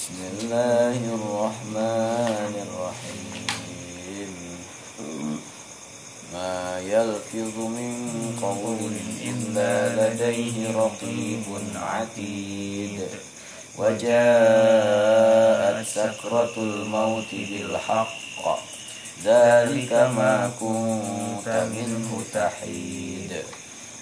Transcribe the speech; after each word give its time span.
بسم 0.00 0.20
الله 0.32 0.96
الرحمن 0.96 2.54
الرحيم. 2.66 4.32
ما 6.32 6.80
يلفظ 6.80 7.56
من 7.58 7.92
قول 8.42 8.92
إلا 9.30 9.72
لديه 10.00 10.56
رقيب 10.76 11.44
عتيد. 11.76 13.00
وجاءت 13.78 14.08
سكرة 15.86 16.54
الموت 16.56 17.30
بالحق. 17.32 18.44
ذلك 19.24 19.92
ما 19.92 20.50
كنت 20.60 21.48
منه 21.76 22.22
تحيد. 22.34 23.32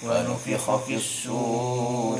ونفخ 0.03 0.75
في 0.85 0.95
السور 0.95 2.19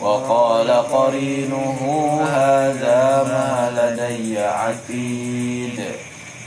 وقال 0.00 0.70
قرينه 0.70 1.80
هذا 2.28 3.22
ما 3.30 3.70
لدي 3.76 4.38
عتيد. 4.38 5.80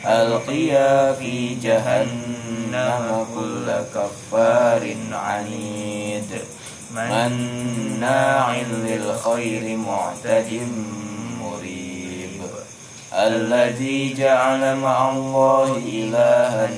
ألقيا 0.06 1.14
في 1.14 1.56
جهنم 1.56 3.26
كل 3.36 3.68
كفار 3.96 4.96
عنيد. 5.12 6.32
مناع 6.96 8.56
للخير 8.62 9.78
معتد 9.78 10.52
مريب. 11.42 12.42
الذي 13.14 14.14
جعل 14.14 14.76
مع 14.76 15.12
الله 15.12 15.78
إلها 15.78 16.70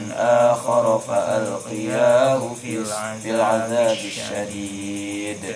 آخر 0.51 0.99
فألقياه 1.07 2.41
في 2.61 3.29
العذاب 3.29 3.97
الشديد. 4.05 5.55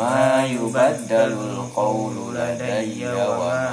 ma 0.00 0.48
yubaddalul 0.48 1.68
qawlu 1.76 2.32
ladayya 2.32 3.12
wa 3.12 3.52
ma 3.52 3.68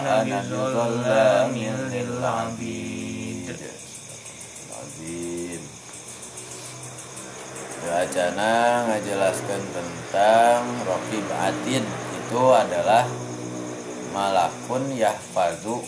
ana 0.00 0.24
bizzallamin 0.24 1.76
lil 1.92 2.24
abid 2.24 3.52
Azim 4.80 5.60
Wacana 7.84 8.88
ngajelaskan 8.88 9.62
tentang 9.76 10.64
Rokib 10.88 11.28
Atid 11.36 11.84
itu 12.16 12.42
adalah 12.56 13.04
malakun 14.16 14.88
yahfazu 14.96 15.84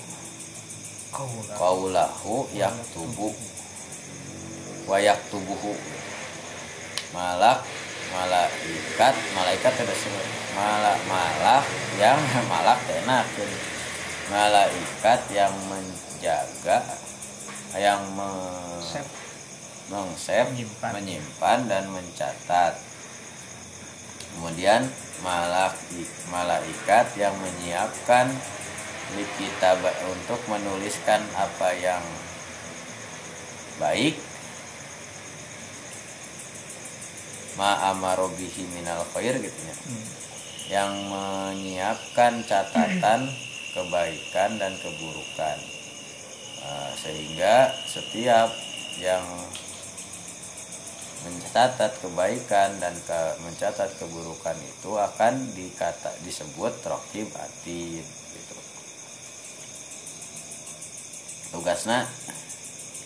kaulahu. 1.56 2.52
yaktubu 2.52 3.32
wayak 4.84 5.24
tubuhu 5.32 5.72
malak 7.16 7.64
malaikat 8.12 9.14
malaikat 9.32 9.72
ada 9.72 9.96
malak 10.52 11.00
malak 11.08 11.64
yang 11.96 12.20
malak 12.52 12.80
enak. 12.88 13.26
Malaikat 14.30 15.20
yang 15.34 15.52
menjaga 15.68 16.78
yang 17.76 18.00
me, 18.12 18.28
mengsep 19.88 20.46
menyimpan. 20.52 20.92
menyimpan 20.96 21.58
dan 21.68 21.84
mencatat. 21.88 22.76
Kemudian 24.32 24.88
malak 25.20 25.76
malaikat 26.32 27.06
yang 27.20 27.36
menyiapkan 27.36 28.32
kita 29.36 29.76
untuk 30.08 30.40
menuliskan 30.48 31.20
apa 31.36 31.68
yang 31.76 32.00
baik 33.76 34.16
ma 37.56 37.92
amarobihi 37.92 38.64
minal 38.72 39.04
khair 39.12 39.36
gitu 39.36 39.60
ya. 39.60 39.76
Hmm. 39.76 40.06
yang 40.72 40.92
menyiapkan 41.10 42.40
catatan 42.48 43.28
kebaikan 43.76 44.56
dan 44.56 44.72
keburukan. 44.80 45.58
Uh, 46.62 46.92
sehingga 46.96 47.74
setiap 47.84 48.48
yang 49.02 49.24
mencatat 51.26 51.92
kebaikan 52.00 52.78
dan 52.78 52.94
ke, 53.04 53.20
mencatat 53.42 53.90
keburukan 53.98 54.56
itu 54.62 54.90
akan 54.94 55.34
dikata 55.52 56.10
disebut 56.24 56.72
rokib 56.86 57.28
atid 57.36 58.06
gitu. 58.06 58.56
Tugasnya 61.52 62.06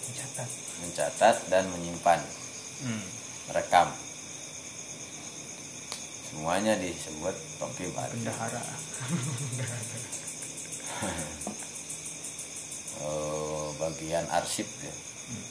mencatat. 0.07 0.49
mencatat 0.85 1.37
dan 1.51 1.65
menyimpan. 1.73 2.21
Hmm. 2.77 3.01
merekam 3.49 3.89
semuanya 6.27 6.75
disebut 6.79 7.37
atid 7.63 7.91
bendahara. 7.95 8.63
Oh, 12.97 13.77
bagian 13.77 14.25
arsip 14.33 14.65
ya. 14.81 14.89
Hmm. 14.89 15.47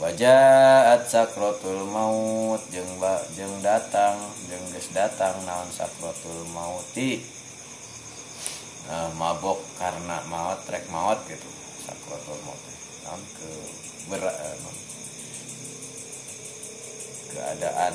Wajahat 0.00 1.04
sakrotul 1.04 1.84
maut 1.92 2.64
jeng 2.72 2.88
jeng 3.36 3.60
datang 3.60 4.16
jeng 4.48 4.64
ges 4.72 4.88
datang 4.96 5.36
naon 5.44 5.68
sakrotul 5.68 6.48
mauti. 6.56 7.20
Nah, 8.88 9.12
mabok 9.14 9.60
karena 9.76 10.24
maut 10.32 10.64
trek 10.64 10.88
maut 10.88 11.20
gitu 11.28 11.50
sakrotul 11.84 12.40
maut 12.48 12.60
naon 13.04 13.20
ke 13.36 13.50
berat 14.08 14.32
eh, 14.32 14.56
keadaan 17.32 17.94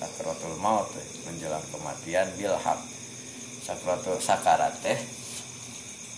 sakrotul 0.00 0.56
maut 0.56 0.88
eh, 0.96 1.04
menjelang 1.28 1.60
kematian 1.68 2.24
bilhak 2.40 2.80
sakrotul 3.60 4.16
sakarat 4.16 4.72
teh 4.80 4.96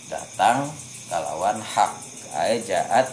datang 0.07 0.71
kalawan 1.11 1.59
hak 1.59 1.91
jaat 2.63 3.11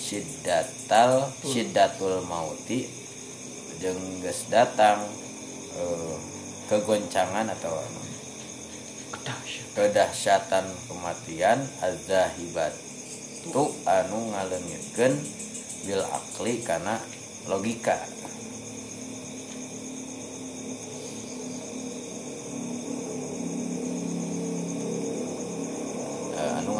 syiddatal 0.00 1.28
syiddatul 1.44 2.24
mauti 2.24 2.88
jengges 3.76 4.48
datang 4.48 5.04
eh, 5.76 6.16
kegoncangan 6.66 7.46
atau 7.52 7.76
kedahsyatan. 9.76 10.64
Kematian 10.88 11.60
azahibat 11.84 12.72
tu 13.52 13.70
anu 13.86 14.34
ngalengitkeun 14.34 15.14
bil 15.86 16.02
akli 16.02 16.66
karena 16.66 16.98
logika 17.46 17.94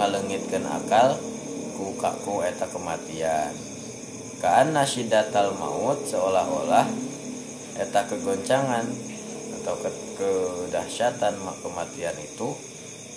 ngalengitkeun 0.06 0.62
akal 0.62 1.18
ku 1.74 1.98
kaku 1.98 2.46
eta 2.46 2.70
kematian. 2.70 3.50
Karena 4.38 4.86
sidatal 4.86 5.50
maut 5.58 5.98
seolah-olah 6.06 6.86
eta 7.74 8.06
kegoncangan 8.06 8.86
atau 9.58 9.74
ke 9.82 9.90
kedahsyatan 10.14 11.34
kematian 11.58 12.14
itu 12.22 12.54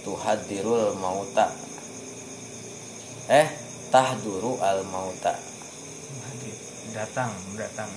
tuhadirul 0.01 0.97
mauta. 0.97 1.53
Eh 3.30 3.45
tahduru 3.94 4.57
al 4.57 4.81
mauta. 4.89 5.38
Datang 6.89 7.30
datang. 7.53 7.89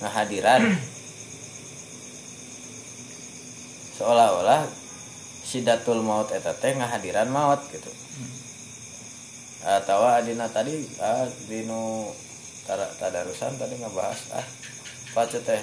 Nah 0.00 0.08
hadiran 0.16 0.64
seolah-olah 4.00 4.87
sidatul 5.48 6.04
maut 6.04 6.28
eta 6.28 6.52
teh 6.52 6.76
ngahadiran 6.76 7.32
maut 7.32 7.56
gitu. 7.72 7.88
Hmm. 7.88 8.32
Atau 9.80 10.04
adina 10.04 10.44
tadi 10.52 10.84
adino 11.00 12.12
tada- 12.68 12.92
tadarusan 13.00 13.56
tadi 13.56 13.80
ngebahas 13.80 14.36
ah 14.36 14.46
pacu 15.16 15.40
teh. 15.40 15.62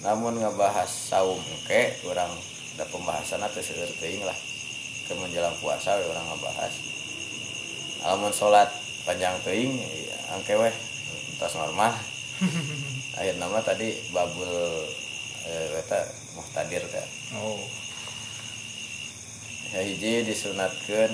Namun 0.00 0.40
ngebahas 0.40 0.88
saum 0.88 1.36
oke 1.36 1.80
kurang 2.00 2.32
ada 2.76 2.84
pembahasan 2.88 3.44
atau 3.44 3.60
seueur 3.60 3.92
teuing 4.00 4.24
lah. 4.24 4.36
Ke 5.04 5.12
menjelang 5.12 5.54
puasa 5.60 6.00
we 6.00 6.08
orang 6.08 6.24
ngebahas 6.32 6.72
alamun 8.08 8.32
sholat 8.32 8.70
panjang 9.04 9.36
teuing 9.44 9.76
ya, 9.76 10.16
angke 10.32 10.56
weh 10.56 10.72
entos 11.36 11.52
normal. 11.52 11.92
Akhir 13.20 13.36
nama 13.36 13.60
tadi 13.60 13.92
babul 14.12 14.48
eh, 15.44 15.80
eta 15.84 16.00
muhtadir 16.32 16.80
teh. 16.88 17.06
Oh 17.36 17.60
hiji 19.74 20.22
disunatkan 20.22 21.10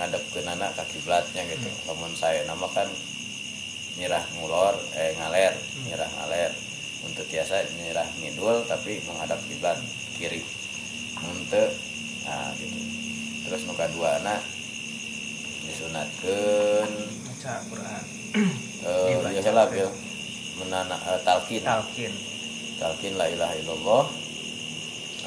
ngadepkeun 0.00 0.48
anak 0.48 0.74
ke 0.74 0.96
kiblatnya 0.96 1.46
gitu. 1.46 1.70
Lamun 1.86 2.10
saya 2.16 2.42
nama 2.48 2.66
kan 2.72 2.88
nyirah 4.00 4.24
ngulor 4.40 4.74
eh 4.96 5.14
ngaler 5.20 5.54
nyirah 5.86 6.10
ngaler. 6.18 6.50
Untuk 7.02 7.26
tiasa 7.26 7.62
nyirah 7.82 8.06
ngidul 8.18 8.64
tapi 8.66 9.02
menghadap 9.06 9.38
kiblat 9.46 9.78
kiri. 10.18 10.42
Untuk 11.22 11.70
nah 12.26 12.50
gitu. 12.58 12.80
Terus 13.46 13.62
nuka 13.66 13.86
dua 13.94 14.22
anak 14.22 14.40
disunatkan 15.66 16.88
baca 17.26 17.54
Quran. 17.70 18.04
Eh 18.82 19.14
biasa 19.14 19.54
lah 19.54 19.70
bil. 19.70 19.86
Menana 20.58 20.98
eh, 20.98 21.20
talkin 21.22 21.62
talkin 21.62 22.10
talkin 22.82 23.14
la 23.14 23.30
ilaha 23.30 23.54
illallah. 23.62 24.04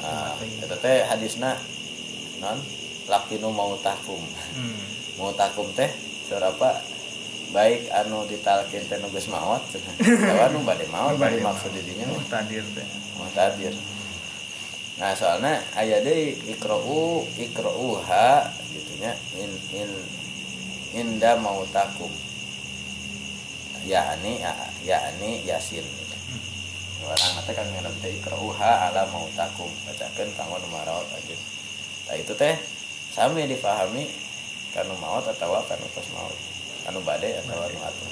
Nah 0.04 0.36
eta 0.60 0.76
teh 0.76 1.08
hadisna 1.08 1.56
non 2.42 2.58
lakinu 3.06 3.48
mau 3.54 3.76
tahkum 3.80 4.20
hmm. 4.20 4.78
mau 5.20 5.30
takum 5.32 5.70
teh 5.72 5.88
seberapa 6.26 6.82
baik 7.54 7.86
anu 7.94 8.26
ditalkin 8.26 8.82
teh 8.90 8.98
nu 8.98 9.06
geus 9.14 9.30
maot 9.30 9.62
lawan 10.02 10.50
nu 10.50 10.66
bade 10.66 10.86
maot 10.90 11.14
bade 11.14 11.38
maksud 11.38 11.70
didinya 11.70 12.10
mah. 12.10 12.18
Muhtadir 12.18 12.64
teh. 12.74 12.86
Mau 13.16 13.28
tadir. 13.30 13.74
Nah 14.96 15.12
soalnya 15.14 15.60
aya 15.78 16.02
deui 16.02 16.34
ikra'u 16.56 17.22
ikra'uha 17.38 18.28
gitu 18.72 18.92
nya 18.98 19.12
in 19.38 19.52
in 19.76 19.90
inda 20.96 21.38
mau 21.38 21.62
takum. 21.70 22.10
Yakni 23.86 24.42
yakni 24.82 25.46
yasin. 25.46 25.86
Orang 27.06 27.32
teh 27.46 27.54
kan 27.54 27.66
ngarep 27.70 27.94
teh 28.02 28.10
ikra'uha 28.18 28.90
ala 28.90 29.06
mau 29.14 29.30
takum. 29.38 29.70
Bacakeun 29.86 30.34
kanggo 30.34 30.58
nu 30.58 30.68
maraot 30.74 31.06
aja 31.14 31.55
nah 32.06 32.14
itu 32.14 32.32
teh 32.38 32.54
sami 33.10 33.48
dipahami 33.50 34.06
kanu 34.76 34.92
maot 35.00 35.24
atau 35.24 35.56
kanu 35.64 35.86
tos 35.96 36.08
maot. 36.12 36.36
Kanu 36.84 37.00
bade 37.02 37.32
atau 37.42 37.56
anu 37.56 37.78
atuh. 37.80 38.10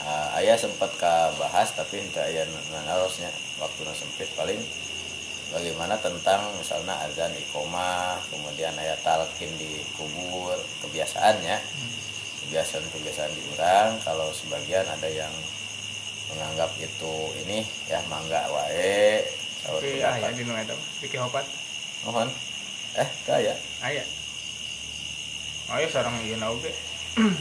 Ah, 0.00 0.40
ayah 0.40 0.56
sempat 0.56 0.92
ke 0.96 1.14
bahas 1.40 1.72
tapi 1.76 2.00
ente 2.00 2.20
ayah 2.20 2.44
nanarosnya 2.72 3.32
waktu 3.60 3.80
sempit. 3.96 4.28
Paling 4.36 4.60
bagaimana 5.56 5.98
tentang 5.98 6.40
misalnya 6.60 6.94
azan 7.04 7.34
ikoma 7.34 8.20
kemudian 8.30 8.76
ayah 8.78 8.96
talkin 9.02 9.50
di 9.58 9.82
kubur 9.98 10.54
kebiasaannya 10.86 11.58
kebiasaan-kebiasaan 12.46 13.32
diurang 13.34 13.90
kalau 14.06 14.30
sebagian 14.30 14.86
ada 14.86 15.10
yang 15.10 15.32
menganggap 16.30 16.70
itu 16.78 17.14
ini 17.42 17.66
ya 17.90 17.98
mangga 18.06 18.46
wae 18.54 19.26
tapi 19.64 20.00
ah 20.00 20.16
ya 20.16 20.28
di 20.32 20.44
Hopat. 21.20 21.44
Mohon. 22.06 22.28
Eh 22.96 23.08
kaya 23.28 23.54
aya 23.84 24.04
oh 25.70 25.78
ya 25.78 25.86
sarang 25.86 26.16
ieu 26.26 26.34
na 26.40 26.50
oge 26.50 26.72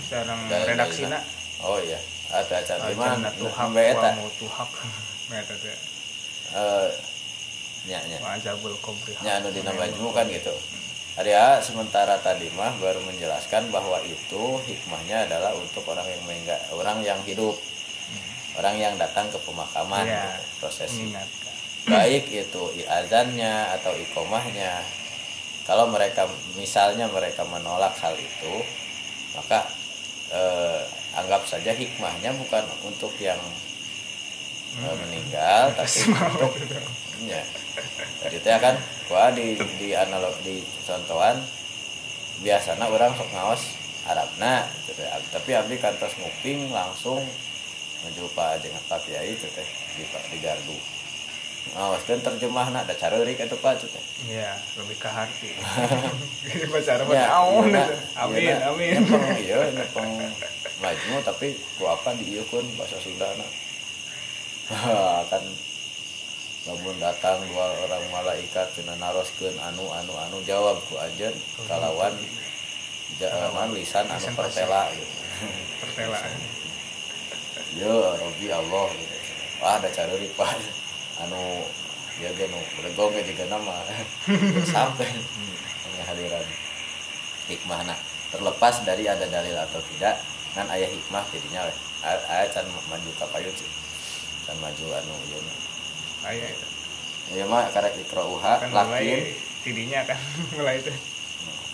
sarang 0.06 0.40
Dari- 0.52 0.68
redaksina 0.76 1.18
oh 1.66 1.80
iya. 1.82 1.98
Ada 2.30 2.62
acara 2.62 2.86
di 2.86 2.94
mana? 2.94 3.26
Jannah 3.26 3.34
tuhak 3.42 3.58
Sampai 3.58 3.90
eta. 3.90 4.10
Wa 4.14 4.20
mau 4.22 4.30
tuhak. 4.38 4.70
Eta 5.34 5.56
teh 5.58 5.78
eh 6.50 6.90
nya 7.90 8.00
nya 8.06 8.18
wa 8.22 8.34
azabul 8.38 8.76
qabri 8.82 9.14
nya 9.26 9.42
anu 9.42 9.50
majmu 9.74 10.10
kan 10.14 10.26
gitu. 10.30 10.54
Arya 11.18 11.58
sementara 11.60 12.16
tadi 12.22 12.48
mah 12.54 12.72
baru 12.80 13.02
menjelaskan 13.04 13.74
bahwa 13.74 13.98
itu 14.06 14.44
hikmahnya 14.64 15.26
adalah 15.26 15.52
untuk 15.58 15.84
orang 15.90 16.06
yang 16.06 16.22
meninggal 16.30 16.60
orang 16.78 16.98
yang 17.02 17.20
hidup. 17.26 17.58
Orang 18.58 18.76
yang 18.78 18.94
datang 19.00 19.30
ke 19.32 19.38
pemakaman 19.46 20.04
Iya. 20.04 20.36
gitu, 20.36 20.60
prosesi. 20.60 21.06
mengingatkan 21.06 21.49
baik 21.90 22.26
itu 22.30 22.64
azannya 22.86 23.74
atau 23.80 23.94
ikomahnya 23.98 24.86
kalau 25.66 25.90
mereka 25.90 26.26
misalnya 26.58 27.10
mereka 27.10 27.46
menolak 27.46 27.94
hal 28.02 28.14
itu 28.18 28.56
maka 29.38 29.66
eh, 30.34 30.82
anggap 31.18 31.46
saja 31.46 31.74
hikmahnya 31.74 32.34
bukan 32.38 32.66
untuk 32.86 33.14
yang 33.18 33.38
eh, 34.82 34.96
meninggal 35.06 35.74
tapi 35.78 36.10
untuk 36.10 36.54
ya 37.26 37.42
jadi 38.26 38.62
kan 38.62 38.76
gua 39.10 39.34
di 39.34 39.58
di 39.82 39.94
analog 39.94 40.34
di 40.46 40.62
contohan 40.86 41.38
biasanya 42.40 42.88
orang 42.88 43.12
sok 43.18 43.30
ngaos 43.36 43.64
Arabna 44.10 44.66
gitu 44.82 44.98
teh. 44.98 45.08
tapi 45.30 45.54
abdi 45.54 45.76
kantos 45.78 46.16
nguping 46.18 46.72
langsung 46.72 47.20
menjumpa 48.08 48.58
dengan 48.64 48.82
Pak 48.88 49.06
Kiai 49.06 49.36
itu 49.36 49.46
teh 49.52 49.70
di 50.00 50.04
di 50.08 50.38
gardu 50.40 50.99
ngawas 51.70 52.02
kan 52.04 52.18
terjemah 52.18 52.68
nak 52.70 52.84
ada 52.84 52.96
carerik 52.96 53.38
itu 53.38 53.56
Pak 53.56 53.78
itu 53.78 53.88
teh 53.88 54.04
iya 54.26 54.58
lebih 54.76 54.98
ke 54.98 55.06
hati. 55.06 55.54
Baca 56.74 56.92
Arab 56.92 57.08
Ya, 57.10 57.30
iya, 57.30 57.62
nak. 57.70 57.88
amin 58.18 58.42
Iya, 58.42 58.56
nak. 58.58 58.70
amin. 58.70 58.92
Nyepeng 59.00 59.26
iya 59.38 59.58
nyepeng 59.70 60.10
majmu 60.80 61.18
tapi 61.22 61.48
ku 61.76 61.86
apa 61.86 62.10
diieukeun 62.16 62.66
bahasa 62.74 62.98
Sundana 62.98 63.46
kan 65.32 65.44
lamun 66.62 66.98
datang 66.98 67.40
dua 67.48 67.66
orang 67.80 68.04
malaikat 68.10 68.68
cenah 68.72 68.98
naroskeun 68.98 69.56
anu 69.60 69.86
anu 69.90 70.14
anu 70.16 70.38
jawab 70.44 70.78
ku 70.86 70.96
anjeun 70.96 71.34
kalawan 71.66 72.14
jaman 73.18 73.70
lisan 73.74 74.06
anu 74.06 74.28
pertela 74.34 74.90
gitu. 74.92 75.16
Pertelaan 75.80 76.32
yo 77.76 77.94
Robi 78.14 78.48
Allah 78.50 78.88
gitu. 78.92 79.16
wah 79.60 79.78
ada 79.78 79.90
careurik 79.90 80.34
Pak 80.34 80.50
anu 81.26 81.42
ya 82.20 82.30
ge 82.36 82.46
nu 82.48 82.60
bregong 82.80 83.12
ge 83.16 83.22
juga 83.32 83.46
nama. 83.52 83.76
Sampai 84.74 85.10
hadiran 86.00 86.46
hikmahna 87.52 87.96
terlepas 88.32 88.82
dari 88.88 89.06
ada 89.06 89.26
dalil 89.28 89.56
atau 89.58 89.82
tidak 89.94 90.16
kan 90.56 90.66
ayah 90.74 90.90
hikmah 90.90 91.24
jadinya 91.32 91.68
weh. 91.68 91.78
Ayah 92.08 92.48
can 92.52 92.66
maju 92.68 93.10
ka 93.20 93.26
payun 93.30 93.54
sih. 93.54 93.70
Can 94.48 94.58
maju 94.64 94.86
anu 94.96 95.16
ieu 95.30 95.42
mah. 95.44 95.58
aya 96.20 96.46
eta 96.52 96.68
ieu 97.36 97.46
mah 97.48 97.68
karek 97.72 97.96
ikrauha 98.04 98.60
kan 98.60 98.70
lakin. 98.76 99.24
tidinya 99.64 100.04
kan 100.08 100.20
mulai 100.56 100.80
itu. 100.80 100.92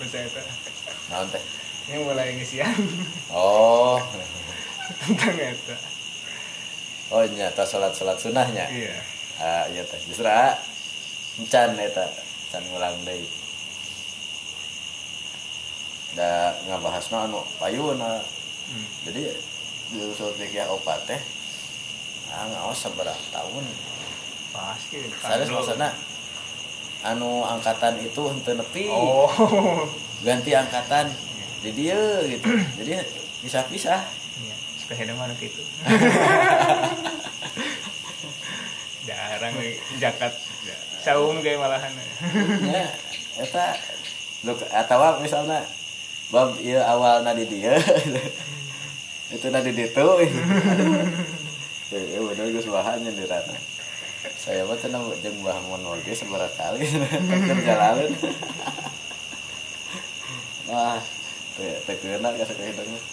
Baca 0.01 0.17
eta 0.17 0.41
naon 1.13 1.27
teh? 1.29 1.43
Ini 1.85 2.01
mulai 2.01 2.33
ngisian 2.33 2.73
oh. 3.29 4.01
Tentang 5.05 5.37
eta 5.37 5.77
oh 7.13 7.21
nyata 7.21 7.63
salat 7.65 7.93
salat 7.93 8.17
sunahnya 8.17 8.65
iya 8.73 8.97
ah 9.41 9.65
iya 9.71 9.83
teh. 9.83 9.99
Justru 10.07 10.27
ah, 10.27 10.55
encan 11.39 11.75
eta 11.79 12.05
can 12.51 12.63
ngulang 12.71 12.95
deui 13.03 13.27
da 16.15 16.55
ngabahasna 16.71 17.27
anu 17.27 17.43
payun 17.59 17.99
ah. 17.99 18.23
hmm. 18.71 18.87
jadi 19.03 19.23
di 19.91 19.97
usul 20.07 20.31
fikih 20.35 20.67
opat 20.71 20.99
teh. 21.07 21.21
Ah 22.31 22.47
ngaos 22.51 22.79
seberapa 22.79 23.25
tahun. 23.31 23.65
Pasti 24.55 24.99
Sanes 25.19 25.51
maksudna 25.51 25.89
anu 27.03 27.43
angkatan 27.43 27.99
itu 27.99 28.21
henteu 28.31 28.55
nepi. 28.55 28.87
Oh. 28.91 29.27
Ganti 30.23 30.55
angkatan 30.55 31.11
di 31.61 31.71
dia 31.75 31.99
gitu. 32.25 32.47
Jadi 32.79 32.91
pisah-pisah. 33.43 34.01
Iya 34.41 34.55
sepeda 34.85 35.17
mana 35.17 35.33
gitu 35.41 35.65
nih 39.53 39.77
jakat 40.01 40.33
saung 41.05 41.43
kayak 41.45 41.61
malahan. 41.61 41.93
Ya 42.65 42.89
eta 43.37 43.77
atawa 44.73 45.21
misalnya 45.21 45.61
bab 46.33 46.57
ieu 46.63 46.81
awalna 46.81 47.37
di 47.37 47.45
dia. 47.45 47.77
Itu 49.25 49.49
na 49.49 49.57
di 49.57 49.73
ditu 49.73 50.07
ya 51.95 52.19
bener 52.21 52.45
geus 52.53 52.69
bahannya 52.69 53.09
di 53.09 53.25
rana 53.25 53.57
saya 54.37 54.67
mah 54.69 54.77
cenah 54.77 55.01
jeung 55.23 55.37
Mbah 55.41 55.57
Mun 55.65 55.81
oge 55.95 56.13
sabaraha 56.13 56.51
kali. 56.53 56.85
Kerjalaun 56.85 58.11
wah 60.69 61.01
teu 61.57 61.73
teu 61.89 61.95
keuna 62.03 62.37
ka 62.37 62.45
sakehidang 62.45 62.85
mah 62.85 63.03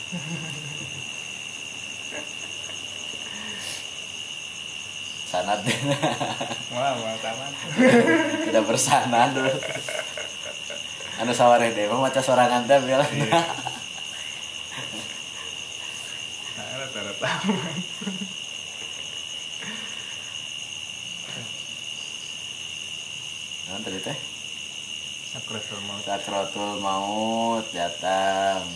sanad 5.32 5.64
wah 6.76 6.92
wah 6.92 7.16
tamat 7.24 7.52
tidak 8.44 8.64
bersanad 8.68 9.32
anu 11.24 11.32
sawareh 11.32 11.72
deh 11.72 11.88
mah 11.88 12.04
maca 12.04 12.20
sorangan 12.20 12.68
teh 12.68 12.76
tanda 16.92 17.12
taman 17.16 17.76
nah 23.72 23.80
tadi 23.80 24.00
teh? 24.04 24.18
Sakratul 25.32 25.80
maut. 25.88 26.04
Sakratul 26.04 26.72
maut 26.84 27.64
datang 27.72 28.68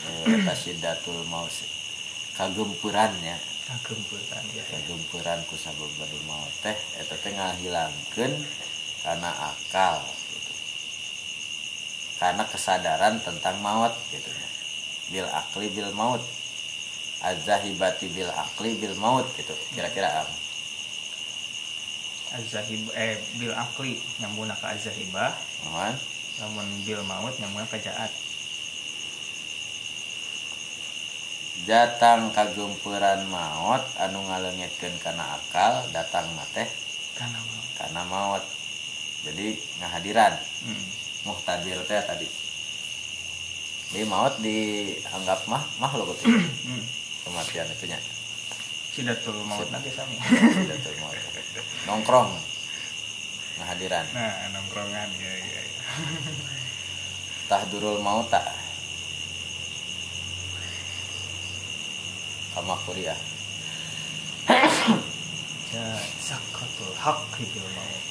Eh, 0.00 0.40
eta 0.40 0.54
syiddatul 0.56 1.20
maut 1.28 1.52
kagempuran 2.36 3.12
ya 3.20 3.36
ku 5.46 5.54
sababaratul 5.54 6.24
maut 6.26 6.50
teh 6.58 6.74
eta 6.98 7.14
teh 7.22 7.30
ngahilangkeun 7.30 8.32
karena 9.06 9.30
akal 9.30 10.02
gitu. 10.02 10.52
karena 12.18 12.42
kesadaran 12.50 13.22
tentang 13.22 13.62
maut 13.62 13.94
gitu. 14.10 14.30
Bil 15.10 15.26
akli 15.30 15.70
bil 15.70 15.90
maut. 15.94 16.22
Azahibati 17.20 18.10
bil 18.10 18.30
akli 18.30 18.74
bil 18.78 18.94
maut 18.98 19.26
gitu. 19.38 19.54
Kira-kira 19.74 20.22
am. 20.22 20.28
Azahib 22.38 22.82
eh 22.94 23.18
bil 23.38 23.54
akli 23.54 23.98
nyambung 24.18 24.50
ke 24.50 24.66
azahibah 24.66 25.34
namun 26.42 26.66
bil 26.86 27.02
maut 27.06 27.34
nyambung 27.38 27.66
ke 27.70 27.78
jaat 27.82 28.10
datang 31.68 32.32
kagempuran 32.32 33.28
maut 33.28 33.84
anu 34.00 34.24
ngalengitkeun 34.24 34.96
karena 35.04 35.36
akal 35.36 35.84
datang 35.92 36.24
mate 36.36 36.64
karena 37.16 38.04
maut 38.08 38.40
maut 38.40 38.44
jadi 39.20 39.52
ngahadiran. 39.80 40.32
Hmm. 40.64 40.84
muhtadir 41.28 41.76
teh 41.84 42.00
tadi. 42.00 42.28
Di 43.92 44.08
maut 44.08 44.32
dianggap 44.40 45.44
mah 45.44 45.60
makhluk 45.76 46.16
itu 46.16 46.32
hmm. 46.32 46.82
kematian 47.28 47.68
itunya. 47.68 48.00
Sidatul 48.96 49.36
maut 49.44 49.68
nanti 49.68 49.92
sami. 49.92 50.16
Sidatul 50.16 50.96
maut 51.04 51.16
nongkrong. 51.84 52.32
Ngahadiran. 53.60 54.06
Nah 54.16 54.34
nongkrongan 54.56 55.08
ya 55.20 55.32
ya, 55.36 55.60
ya. 55.60 55.62
tahdurul 57.50 58.00
mauta 58.00 58.40
kama 62.54 62.74
kuliah. 62.86 63.18
Ya 65.70 65.86
sakratul 66.18 66.90
hak 66.98 67.30
bil 67.38 67.68
maut 67.78 68.04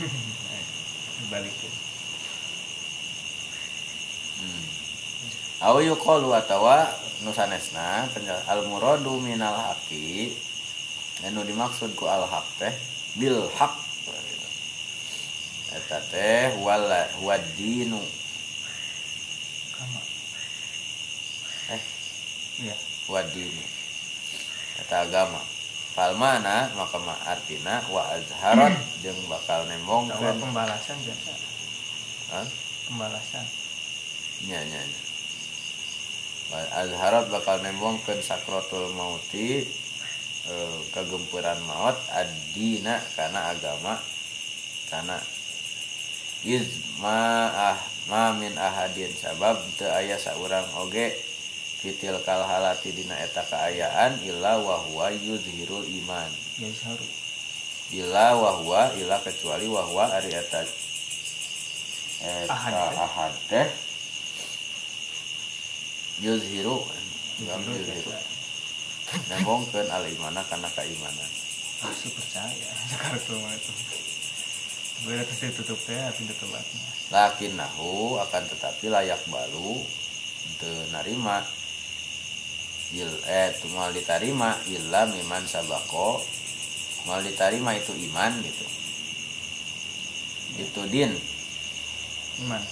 Nah, 0.00 0.08
dibalikin 1.20 1.74
hmm. 4.40 4.64
Au 5.60 5.76
yuqalu 5.84 6.32
atawa 6.32 6.88
nusanesna 7.20 8.08
al 8.48 8.64
muradu 8.64 9.20
minal 9.20 9.52
haqi. 9.52 10.32
Anu 11.28 11.44
dimaksud 11.44 11.92
ku 11.92 12.08
al 12.08 12.24
haq 12.24 12.48
teh 12.56 12.72
bil 13.20 13.44
haq 13.60 13.76
eta 15.72 16.00
teh 16.08 16.56
wala 16.64 17.04
wadinu 17.20 18.00
kama. 19.76 20.00
Eh? 21.76 21.82
Iya. 22.64 22.76
Wadinu 23.12 23.81
eta 24.82 25.06
agama. 25.06 25.38
Palmana 25.92 26.72
maka 26.74 26.98
ma 27.04 27.14
artina 27.28 27.78
wa 27.92 28.02
azharat 28.16 28.74
jeung 29.04 29.18
bakal 29.28 29.62
Tawa 29.62 29.70
nembongkeun 29.70 30.36
pembalasan 30.40 30.98
biasa. 31.04 31.32
Hah? 32.32 32.46
pembalasan. 32.88 33.44
Nya 34.48 34.60
nya 34.66 34.80
nya. 34.80 35.00
Azharat 36.80 37.28
bakal 37.28 37.60
nembongkeun 37.62 38.24
sakratul 38.24 38.90
mauti 38.96 39.62
eh, 40.48 40.78
kagempuran 40.96 41.60
maut 41.68 41.94
adina 42.10 42.98
kana 43.14 43.54
agama 43.54 43.94
kana 44.90 45.20
iz 46.42 46.82
ma 46.98 47.48
ah 47.52 47.78
ma 48.10 48.34
min 48.34 48.56
ahadin 48.58 49.12
sabab 49.14 49.60
teu 49.78 49.92
aya 49.92 50.18
saurang 50.18 50.66
oge 50.82 51.14
fitil 51.82 52.14
kal 52.22 52.46
halati 52.46 52.94
dina 52.94 53.18
eta 53.18 53.42
kaayaan 53.42 54.22
illa 54.22 54.54
wa 54.62 54.78
huwa 54.86 55.10
yuzhirul 55.10 55.82
iman. 55.82 56.30
Ya 56.62 56.70
saru 56.70 57.02
illa 57.90 58.38
wa 58.38 58.62
huwa 58.62 58.94
illa 58.94 59.18
kecuali 59.18 59.66
wa 59.66 59.82
huwa 59.82 60.06
ari 60.14 60.30
eta 60.30 60.62
eta 62.22 62.82
Ahad 63.02 63.34
teh. 63.50 63.66
yuzhiru 66.22 66.78
Yuzhiru 67.42 68.14
nembongkeun 69.26 69.90
al 69.90 70.06
imana 70.06 70.46
kana 70.46 70.70
keimanan. 70.70 71.30
Pasti 71.82 72.14
percaya 72.14 72.70
sakratul 72.94 73.36
maut 73.42 73.58
itu. 73.58 73.72
Beda 75.02 75.26
pasti 75.26 75.50
tutup 75.50 75.82
teh 75.82 75.98
tapi 75.98 76.30
ditebaknya 76.30 77.02
lakin 77.12 77.60
nahu 77.60 78.16
akan 78.24 78.42
tetapi 78.48 78.88
layak 78.88 79.20
balu 79.28 79.84
teu 80.56 80.72
narima 80.96 81.44
il 81.44 81.61
eh 83.00 83.50
mal 83.72 83.88
diterima 83.96 84.52
illa 84.68 85.08
miman 85.08 85.44
sabako. 85.48 86.20
Mal 87.08 87.24
diterima 87.24 87.72
itu 87.72 87.96
iman 88.12 88.32
gitu. 88.44 88.66
Itu 90.60 90.80
din. 90.92 91.12
Iman. 92.44 92.62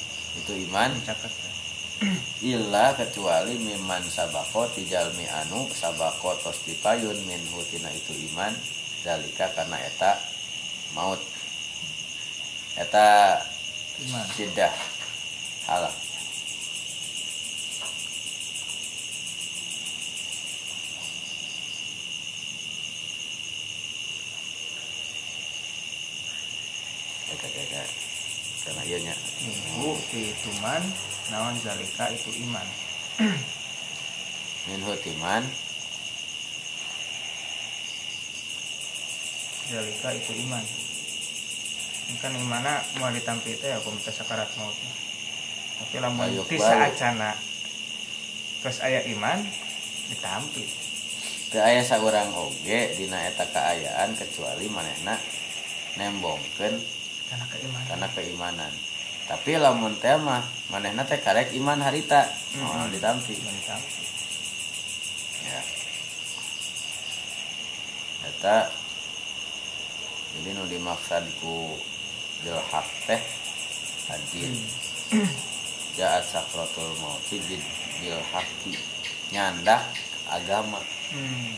Itu 0.44 0.52
iman. 0.68 0.92
Dicatat 0.92 1.32
teh 1.32 1.54
illa 2.52 2.96
kecuali 2.96 3.60
miman 3.60 4.00
sabako 4.08 4.68
tijalmi 4.72 5.28
anu 5.44 5.68
sabako 5.68 6.32
tos 6.40 6.64
dipayun 6.68 7.16
min 7.24 7.40
hutina 7.56 7.88
itu 7.88 8.12
iman. 8.32 8.52
Dalika 9.00 9.48
karena 9.56 9.80
eta 9.80 10.20
maut. 10.92 11.20
Eta 12.76 13.40
iman. 14.04 14.26
sidah 14.36 14.72
halak 15.64 16.09
Kagak-kagak. 27.40 27.88
karena 28.60 28.82
ianya 28.84 29.14
minggu 29.40 29.96
itu 30.12 30.50
man 30.60 30.84
nawan 31.32 31.56
zalika 31.64 32.12
itu 32.12 32.28
iman. 32.44 32.66
Min 34.68 34.80
hutiman 34.84 35.42
zalika 39.72 40.08
itu 40.12 40.32
iman. 40.44 40.64
Ini 42.10 42.18
kan 42.20 42.36
imana 42.36 42.84
mau 43.00 43.08
ditampi 43.08 43.56
teh 43.56 43.72
aku 43.72 43.88
minta 43.88 44.12
sakarat 44.12 44.52
mautnya. 44.60 44.92
Tapi 45.80 45.96
lamun 46.04 46.28
ti 46.44 46.60
saacana 46.60 47.32
terus 48.60 48.84
aya 48.84 49.00
iman 49.16 49.40
ditampi 50.12 50.68
teu 51.48 51.64
aya 51.64 51.80
saurang 51.80 52.28
oge 52.36 52.92
dina 53.00 53.16
eta 53.24 53.48
kaayaan 53.48 54.12
kecuali 54.12 54.68
manehna 54.68 55.16
nembongkeun 55.96 56.99
karena 57.30 57.46
keimanan. 57.46 57.86
Karena 57.86 58.08
keimanan. 58.10 58.72
Tapi 59.30 59.50
lamun 59.54 59.94
teh 60.02 60.18
mah 60.18 60.42
manehna 60.74 61.06
teh 61.06 61.22
karek 61.22 61.54
iman 61.54 61.78
harita. 61.78 62.26
Mhm. 62.58 62.90
ditampi. 62.90 63.38
Iman 63.38 63.54
ditampi. 63.54 64.02
Ya. 65.46 65.62
Eta 68.26 68.56
jadi 70.30 70.50
nu 70.54 70.66
dimaksud 70.66 71.24
ku 71.38 71.78
bil 72.42 72.58
haq 72.58 72.88
teh 73.06 73.22
hadin 74.10 74.52
jaat 75.98 76.22
sakratul 76.26 76.90
mauti 77.02 77.38
bil 77.46 77.62
bil 77.98 78.20
haqqi 78.30 78.74
nyandak 79.34 79.82
agama 80.30 80.78
hmm. 81.14 81.54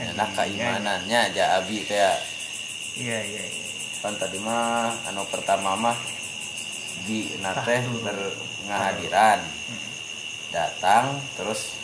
nyandak 0.00 0.28
keimanannya 0.36 1.20
ja 1.36 1.60
abi 1.60 1.84
teh. 1.84 2.16
Iya 3.00 3.18
iya 3.22 3.44
iya 3.44 3.69
kan 4.00 4.16
tadi 4.16 4.40
mah 4.40 4.92
anu 5.12 5.24
pertama 5.28 5.76
mah 5.76 5.96
di 7.04 7.36
nate 7.44 7.84
berngahadiran 8.00 9.40
datang 10.50 11.20
terus 11.36 11.76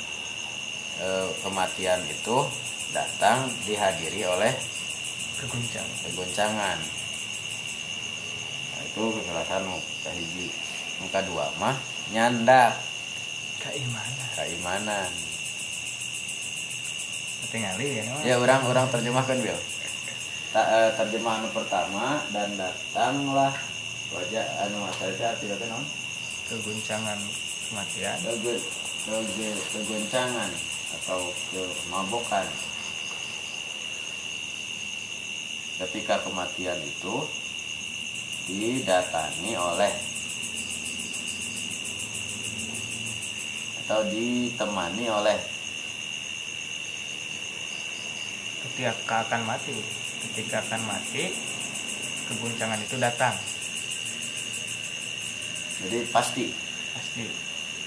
eh, 1.00 1.28
kematian 1.44 2.00
itu 2.08 2.37
datang 2.92 3.49
dihadiri 3.68 4.25
oleh 4.25 4.52
keguncang 5.37 5.88
kegoncangan 6.08 6.78
nah, 8.73 8.82
itu 8.85 9.04
kejelasan 9.20 9.62
nu 9.68 9.76
kahiji 10.04 10.49
nu 11.04 11.06
kedua 11.12 11.52
mah 11.61 11.76
nyandak 12.16 12.73
keimanan. 13.66 14.28
Keimanan. 14.37 15.11
Tinggali 17.46 18.02
ya 18.02 18.04
ya 18.26 18.35
orang 18.42 18.66
orang 18.66 18.87
terjemahkan 18.90 19.38
bil 19.38 19.54
Ta, 20.56 20.64
eh, 20.64 20.90
terjemahan 20.96 21.44
pertama 21.52 22.16
dan 22.32 22.48
datanglah 22.56 23.52
wajah 24.08 24.46
anu 24.64 24.88
masalahnya 24.88 25.36
tidak 25.36 25.60
kenal 25.60 25.84
keguncangan 26.48 27.20
kematian. 27.68 28.16
Kege- 28.25 28.64
kege- 29.04 29.64
kegoncangan 29.76 30.48
atau 30.96 31.28
kemabukan. 31.52 32.48
Ketika 35.76 36.25
kematian 36.25 36.80
itu 36.80 37.14
didatangi 38.48 39.60
oleh 39.60 39.92
atau 43.84 44.00
ditemani 44.08 45.04
oleh 45.04 45.36
ketika 48.64 49.20
akan 49.20 49.44
mati 49.44 50.05
ketika 50.30 50.62
akan 50.66 50.83
mati 50.90 51.30
keguncangan 52.26 52.80
itu 52.83 52.97
datang. 52.99 53.35
Jadi 55.87 55.99
pasti. 56.11 56.45
Pasti. 56.97 57.26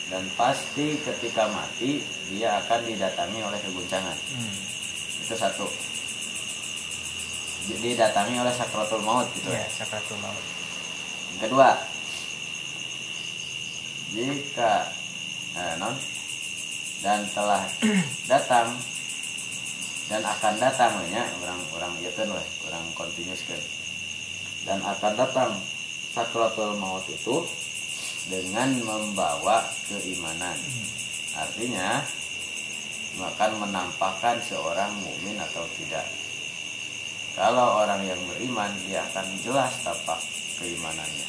Dan 0.09 0.25
pasti 0.33 0.97
ketika 1.05 1.45
mati 1.53 2.01
dia 2.33 2.57
akan 2.65 2.81
didatangi 2.81 3.39
oleh 3.45 3.59
keguncangan 3.61 4.17
hmm. 4.17 4.57
itu 5.25 5.35
satu. 5.37 5.69
Didatangi 7.69 8.41
oleh 8.41 8.53
sakratul 8.55 9.05
maut 9.05 9.29
gitu 9.37 9.53
ya? 9.53 9.65
Sakratul 9.69 10.17
maut. 10.17 10.45
Yang 11.29 11.39
kedua. 11.45 11.69
Jika 14.17 14.73
eh, 15.53 15.73
non. 15.77 15.93
Dan 16.99 17.23
telah 17.31 17.63
datang 18.31 18.73
dan 20.09 20.25
akan 20.25 20.57
datang 20.57 20.97
ya 21.13 21.21
orang 21.45 21.61
orang 21.77 21.93
ya 22.01 22.09
kan 22.17 22.25
weh 22.33 22.47
orang 22.65 22.85
continuous 22.97 23.45
kan. 23.45 23.61
Dan 24.65 24.81
akan 24.81 25.13
datang 25.13 25.53
sakratul 26.11 26.73
maut 26.81 27.05
itu 27.05 27.45
dengan 28.25 28.73
membawa 28.81 29.61
keimanan. 29.85 30.57
Artinya 31.37 32.01
akan 33.21 33.51
menampakkan 33.61 34.41
seorang 34.41 34.89
mukmin 35.05 35.37
atau 35.37 35.63
tidak. 35.77 36.05
Kalau 37.37 37.85
orang 37.85 38.01
yang 38.03 38.19
beriman 38.25 38.73
dia 38.89 39.05
akan 39.13 39.27
jelas 39.45 39.71
tapak 39.85 40.19
keimanannya. 40.57 41.27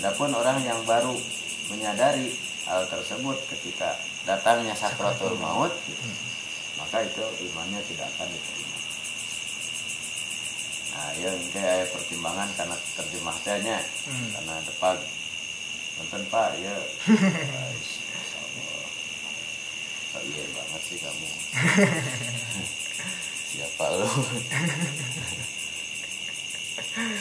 Adapun 0.00 0.32
orang 0.32 0.64
yang 0.64 0.80
baru 0.88 1.12
menyadari 1.68 2.32
hal 2.64 2.88
tersebut 2.88 3.36
ketika 3.52 3.94
datangnya 4.24 4.72
sakratul 4.72 5.36
maut 5.36 5.70
maka 6.92 7.08
itu 7.08 7.24
imannya 7.48 7.80
tidak 7.88 8.04
akan 8.04 8.28
diterima. 8.28 8.78
Nah 10.92 11.08
ya 11.16 11.32
ini 11.32 11.48
kayak 11.48 11.88
pertimbangan 11.88 12.52
karena 12.52 12.76
terjemahnya 13.00 13.80
Hmm. 14.04 14.28
karena 14.36 14.60
depan 14.68 15.00
nonton 15.96 16.20
pak 16.28 16.52
ya. 16.60 16.76
Kok 20.12 20.20
iya 20.20 20.44
banget 20.52 20.82
sih 20.84 21.00
kamu. 21.00 21.28
Siapa 23.56 23.84
lu? 23.96 24.08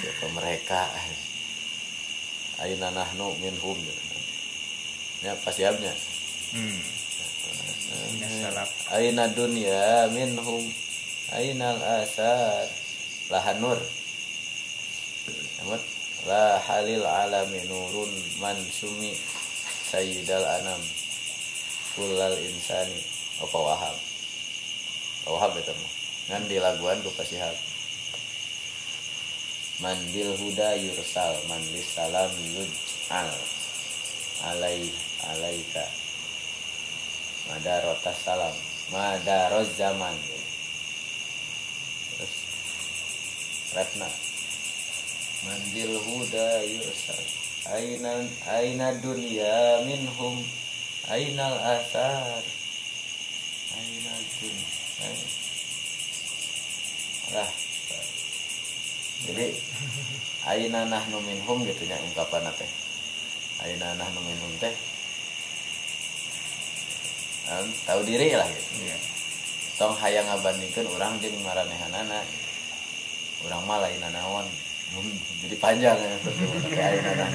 Siapa 0.04 0.26
mereka? 0.36 0.84
Aina 2.60 2.92
nahnu 2.92 3.40
minhum. 3.40 3.80
Ya 5.24 5.32
pas 5.48 5.56
siapnya 5.56 5.96
hmm. 6.60 7.01
Aina 8.92 9.28
dunya 9.32 10.08
minhum. 10.12 10.64
Aina 11.32 11.72
al-asar 11.72 12.68
Lahanur 13.32 13.80
Amat 15.64 15.84
La 16.28 16.60
halil 16.60 17.08
alami 17.08 17.64
nurun 17.72 18.12
mansumi 18.44 19.16
Sayyidal 19.92 20.44
anam. 20.44 20.82
Kulal 21.96 22.36
insani. 22.36 23.00
Apa 23.40 23.58
wahab? 23.58 23.98
Wahab 25.32 25.52
itu 25.56 25.72
mah? 25.72 25.92
Ngan 26.32 26.44
di 26.48 26.58
laguan 26.60 27.00
ku 27.04 27.12
pasihab 27.16 27.56
Mandil 29.82 30.32
huda 30.38 30.78
yursal 30.78 31.36
Mandis 31.50 31.88
salam 31.96 32.32
yuj'al 32.56 33.32
Alai 34.52 34.86
alaika 35.32 36.01
Madarotas 37.50 38.18
salam. 38.22 38.56
Madaroz 38.92 39.72
zaman. 39.80 40.14
Terus 42.12 42.34
Refna 43.72 44.10
Mandil 45.48 45.96
huda 45.96 46.50
yursal 46.68 47.24
Aina 47.72 48.28
aina 48.46 48.94
dunya 49.00 49.82
minhum. 49.88 50.38
Ainal 51.10 51.56
asar. 51.56 52.44
Aina 53.74 54.14
dunya 54.38 55.10
Lah. 57.32 57.52
Jadi 59.22 59.48
Aina 60.52 60.90
nahnu 60.90 61.22
minhum 61.22 61.62
gitu 61.62 61.86
nya 61.86 61.98
ungkapan 62.02 62.50
teh 62.58 62.72
Aina 63.62 63.94
nahnu 63.94 64.20
minhum 64.26 64.52
teh 64.58 64.74
Em, 67.52 67.68
tahu 67.84 68.00
diri 68.08 68.32
lah 68.32 68.48
gitu. 68.48 68.88
Iya. 68.88 68.98
tong 69.76 69.98
hayang 69.98 70.24
ngabandingkeun 70.30 70.88
urang 70.94 71.18
jeung 71.20 71.36
maranehanana. 71.44 72.22
Urang 73.44 73.66
mah 73.66 73.82
lain 73.82 74.00
naon 74.14 74.48
jadi 75.44 75.56
panjang 75.60 75.98
ya. 75.98 76.16
Kayak 76.72 76.88
ayeuna 77.02 77.14
nah 77.18 77.30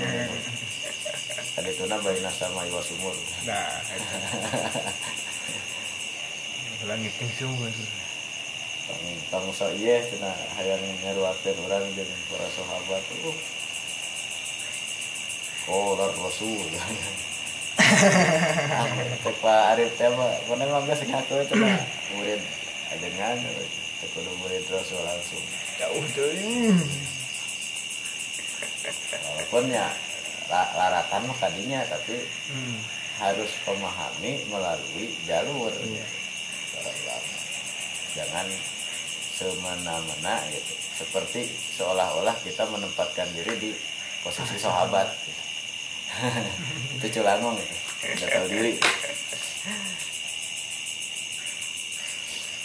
tadi 1.57 1.73
itu 1.73 1.85
na 1.89 1.97
baina 2.01 2.31
sama 2.33 2.65
iwa 2.69 2.81
sumur. 2.85 3.17
Nah 3.45 3.69
itu 3.85 4.05
ulang 6.87 7.01
ngiting 7.01 7.31
sungguh 7.41 7.73
tong 8.87 9.03
tong 9.33 9.47
so 9.51 9.67
ieu 9.75 9.99
cenah 9.99 10.37
hayang 10.55 10.79
ngaruakeun 11.03 11.57
urang 11.67 11.85
jeung 11.99 12.13
para 12.31 12.49
sahabat 12.53 13.05
uh 13.27 13.39
Oh, 15.67 15.99
Rasul. 15.99 16.63
Cek 19.25 19.37
Pak 19.41 19.61
Arif 19.75 19.91
teh 19.97 20.09
mah 20.13 20.31
mana 20.53 20.65
mah 20.69 20.83
geus 20.85 21.03
ngaku 21.05 21.35
itu 21.43 21.55
mah 21.57 21.77
murid 22.15 22.41
ajengan 22.93 23.37
teh 23.41 24.09
kudu 24.13 24.31
murid 24.41 24.65
Rasul 24.69 25.01
langsung. 25.03 25.43
jauh 25.77 26.05
tuh 26.17 26.31
Walaupun 29.13 29.65
ya 29.69 29.87
la- 30.49 30.73
laratan 30.77 31.27
mah 31.27 31.37
kadinya 31.37 31.81
tapi 31.89 32.17
hmm. 32.53 32.79
harus 33.21 33.51
memahami 33.67 34.33
melalui 34.49 35.07
jalur 35.27 35.73
iya. 35.85 36.07
Jangan 38.17 38.47
semena-mena 39.37 40.41
gitu. 40.49 40.73
Seperti 40.97 41.45
seolah-olah 41.77 42.33
kita 42.41 42.65
menempatkan 42.73 43.29
diri 43.37 43.53
di 43.61 43.71
posisi 44.25 44.57
sahabat. 44.57 45.05
gitu. 45.29 45.46
itu 46.97 47.07
culangong 47.21 47.57
gitu. 47.61 47.77
Tidak 48.17 48.29
tahu 48.33 48.47
diri. 48.49 48.73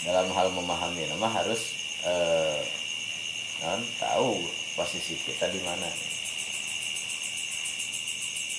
Dalam 0.02 0.28
hal 0.34 0.48
memahami 0.50 1.06
nama 1.06 1.28
harus 1.30 1.78
eh, 2.02 2.58
non, 3.62 3.80
tahu 4.00 4.42
posisi 4.74 5.14
kita 5.22 5.46
di 5.52 5.60
mana. 5.62 5.88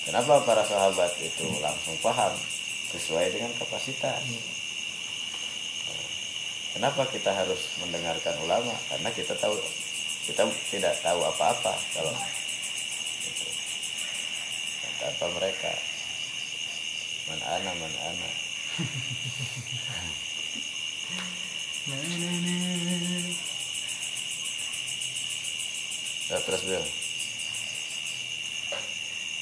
Kenapa 0.04 0.44
para 0.44 0.64
sahabat 0.64 1.16
itu 1.24 1.48
langsung 1.64 1.96
paham 2.04 2.32
sesuai 2.92 3.32
dengan 3.32 3.52
kapasitas? 3.56 4.20
Kenapa 6.74 7.06
kita 7.08 7.30
harus 7.30 7.78
mendengarkan 7.80 8.34
ulama? 8.44 8.74
Karena 8.90 9.08
kita 9.14 9.32
tahu 9.38 9.54
kita 10.26 10.44
tidak 10.72 10.94
tahu 11.00 11.20
apa-apa 11.22 11.72
kalau 11.94 12.12
itu. 12.12 12.43
Tanpa 15.04 15.28
mereka 15.36 15.72
man 17.28 17.40
ana 17.44 17.72
man 17.76 17.94
ana. 18.08 18.30
Ya, 26.32 26.40
terus 26.40 26.64
Bill 26.64 26.86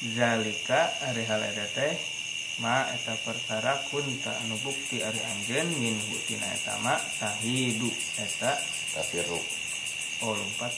zalika 0.03 0.91
ari 1.07 1.23
hal 1.31 1.47
eta 1.47 1.67
teh 1.79 1.95
ma 2.59 2.91
eta 2.91 3.15
perkara 3.23 3.87
kunta 3.87 4.35
anu 4.43 4.59
bukti 4.67 4.99
ari 4.99 5.23
anjeun 5.23 5.71
min 5.79 5.95
tina 6.27 6.51
eta 6.51 6.75
ma 6.83 6.99
tahidu 7.23 7.87
eta 8.19 8.59
tafiru 8.99 9.39
oh 10.27 10.35
lompat. 10.35 10.75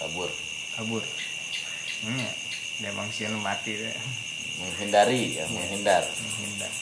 Kabur. 0.00 0.30
Kabur. 0.76 1.04
Hmm, 2.02 2.18
ya 2.18 2.41
memang 2.80 3.10
sieun 3.12 3.36
mati 3.42 3.76
teh 3.76 3.92
menghindari 4.62 5.36
ya 5.36 5.44
menghindar. 5.52 6.06
Menghindar. 6.06 6.72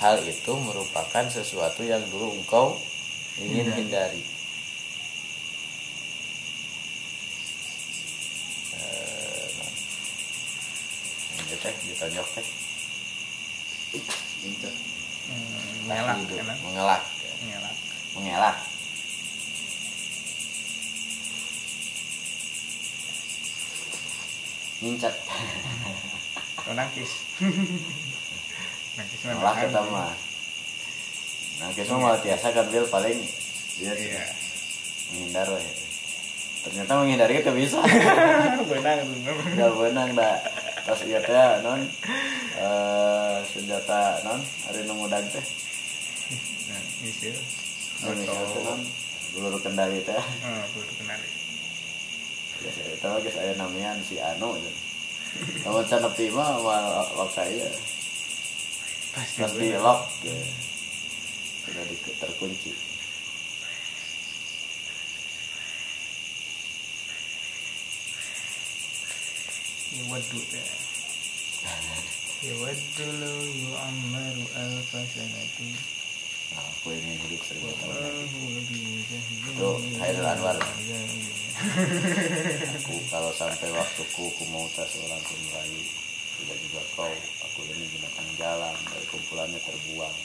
Hal 0.00 0.16
itu 0.24 0.52
merupakan 0.60 1.24
sesuatu 1.28 1.84
yang 1.84 2.02
dulu 2.08 2.32
engkau 2.40 2.78
ingin 3.40 3.68
Hindari. 3.68 4.20
hindari. 4.20 4.22
Eh, 11.52 11.56
teh 11.60 11.74
ditonjok 11.88 12.28
teh. 12.38 12.46
Teh. 13.94 14.74
mengelak 15.88 16.18
mengelak. 16.64 17.02
Mengelak 18.14 18.73
mengelak 24.80 24.82
nyincak 24.82 25.14
Kalau 26.54 26.74
nangkis 26.74 27.10
nangkis 28.96 29.20
tahan. 29.22 29.68
kita 29.68 29.80
mah 29.90 30.12
kita 31.74 31.92
mah 31.94 32.18
biasa 32.18 32.46
kan 32.50 32.66
Bil 32.72 32.86
paling. 32.88 33.18
Dia 33.78 33.92
iya. 33.94 34.24
Menghindar 35.12 35.46
we. 35.50 35.62
ternyata 36.64 36.96
menghindari 36.96 37.44
itu 37.44 37.52
bisa. 37.52 37.78
Benang 38.72 39.04
bener 39.04 39.34
Gak 39.52 39.72
benang 39.76 40.10
dah 40.16 40.40
pas 40.84 41.00
iya 41.04 41.20
teh 41.20 41.60
non. 41.60 41.80
Eh, 42.56 43.36
senjata 43.44 44.24
non. 44.24 44.40
Hari 44.40 44.88
nemu 44.88 45.04
dag 45.12 45.24
teh. 45.28 45.44
Nah 46.72 46.82
misil. 47.04 47.36
Non. 48.02 48.16
Misalnya 48.16 48.46
teh. 50.02 50.22
Peluru 50.72 50.92
kendali 50.96 51.34
oh 52.54 52.62
ya 52.62 52.70
saya 52.70 52.94
tahu 53.02 53.18
guys 53.18 53.34
saya 53.34 53.52
namanya 53.58 53.98
si 54.06 54.22
Anu 54.22 54.54
gitu. 54.54 54.70
Namun 55.66 55.82
sana 55.82 56.06
nepi 56.06 56.30
mah 56.30 56.62
lock 57.18 57.30
saya 57.34 57.66
pasti 59.14 59.74
lock 59.78 60.00
ya. 60.26 60.34
sudah 61.64 61.84
di, 61.86 61.96
terkunci 62.18 62.72
ya 69.94 70.02
wadu 70.10 70.40
teh 70.50 70.70
ya 72.42 72.54
wadu 72.58 73.06
lo 73.22 73.34
yu 73.46 73.70
ammaru 73.78 74.44
alfa 74.58 75.00
sanati 75.06 75.70
nah, 75.70 75.93
aku 76.58 76.94
ingin 76.94 77.18
hidup 77.26 77.40
seribu 77.42 77.70
tahun 77.80 77.96
lagi. 77.96 79.06
Itu 79.50 79.68
Hairul 79.98 80.26
Anwar. 80.26 80.58
Aku 82.82 82.94
kalau 83.10 83.30
sampai 83.34 83.70
waktuku 83.72 84.24
ku 84.34 84.44
mau 84.50 84.66
tas 84.74 84.90
orang 85.02 85.22
pun 85.22 85.40
merayu 85.50 85.82
tidak 86.40 86.58
juga 86.66 86.82
kau. 86.98 87.14
Aku 87.50 87.60
ini 87.70 87.86
binatang 87.94 88.28
jalan 88.36 88.74
dari 88.90 89.06
kumpulannya 89.10 89.60
terbuang. 89.62 90.16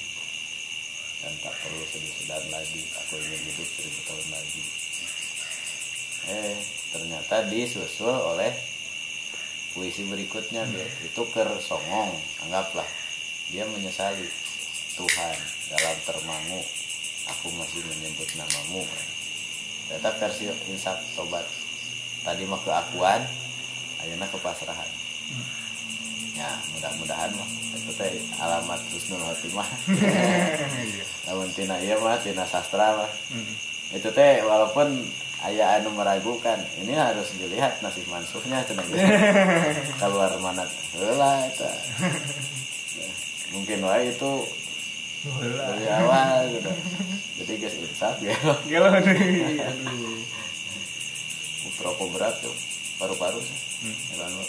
Dan 1.19 1.33
tak 1.43 1.55
perlu 1.63 1.83
sedih-sedih 1.83 2.47
lagi. 2.49 2.81
Aku 3.05 3.13
ingin 3.19 3.41
hidup 3.43 3.69
seribu 3.75 3.99
tahun 4.07 4.27
lagi. 4.33 4.63
Eh 6.29 6.57
ternyata 6.91 7.35
disusul 7.47 8.11
oleh 8.11 8.51
puisi 9.71 10.03
berikutnya 10.09 10.65
dia 10.67 10.87
itu 11.05 11.21
ker 11.31 11.49
songong. 11.61 12.11
Anggaplah 12.47 12.87
dia 13.49 13.65
menyesali 13.65 14.25
Tuhan. 14.99 15.37
Dalam 15.69 15.95
termangu 16.03 16.61
aku 17.29 17.47
masih 17.55 17.79
menyebut 17.87 18.27
namamu. 18.35 18.83
Ternyata 19.87 20.09
versi 20.19 20.45
insaf 20.67 20.99
tobat. 21.15 21.45
Tadi 22.21 22.43
mah 22.43 22.59
keakuan 22.59 23.23
ayeuna 24.03 24.27
kepasrahan. 24.27 24.91
Ya 26.35 26.51
mudah-mudahan 26.75 27.31
mah. 27.31 27.49
Itu 27.73 27.91
teh 27.95 28.11
alamat 28.37 28.81
husnul 28.91 29.21
khotimah 29.23 29.65
Iya. 29.89 31.05
namun 31.29 31.47
tina 31.53 31.77
iya 31.79 31.95
mah 32.01 32.19
tina 32.19 32.43
sastra 32.43 32.99
mah. 32.99 33.11
Itu 33.95 34.09
teh 34.11 34.41
walaupun 34.43 34.89
ayah 35.47 35.79
anu 35.79 35.95
meragukan 35.95 36.59
ini 36.83 36.91
harus 36.91 37.31
dilihat 37.39 37.79
nasib 37.79 38.03
mansuhnya 38.11 38.59
cenah 38.67 38.83
gitu. 38.83 38.99
keluar 40.01 40.35
mana 40.43 40.67
heula 40.99 41.47
Ya, 41.47 41.71
mungkin 43.55 43.79
wae 43.85 44.11
itu. 44.11 44.33
Dari 45.27 45.87
awal 45.91 46.47
gitu. 46.55 46.71
Jadi 47.43 47.53
guys 47.59 47.75
insaf 47.75 48.15
ya. 48.23 48.35
Galau 48.71 48.95
deh. 49.05 49.19
Aduh. 49.59 50.19
rokok 51.79 52.11
berat 52.11 52.35
tuh 52.43 52.55
paru-paru 52.99 53.39
sih. 53.39 53.59
Hmm. 53.87 54.27
Anu. 54.27 54.43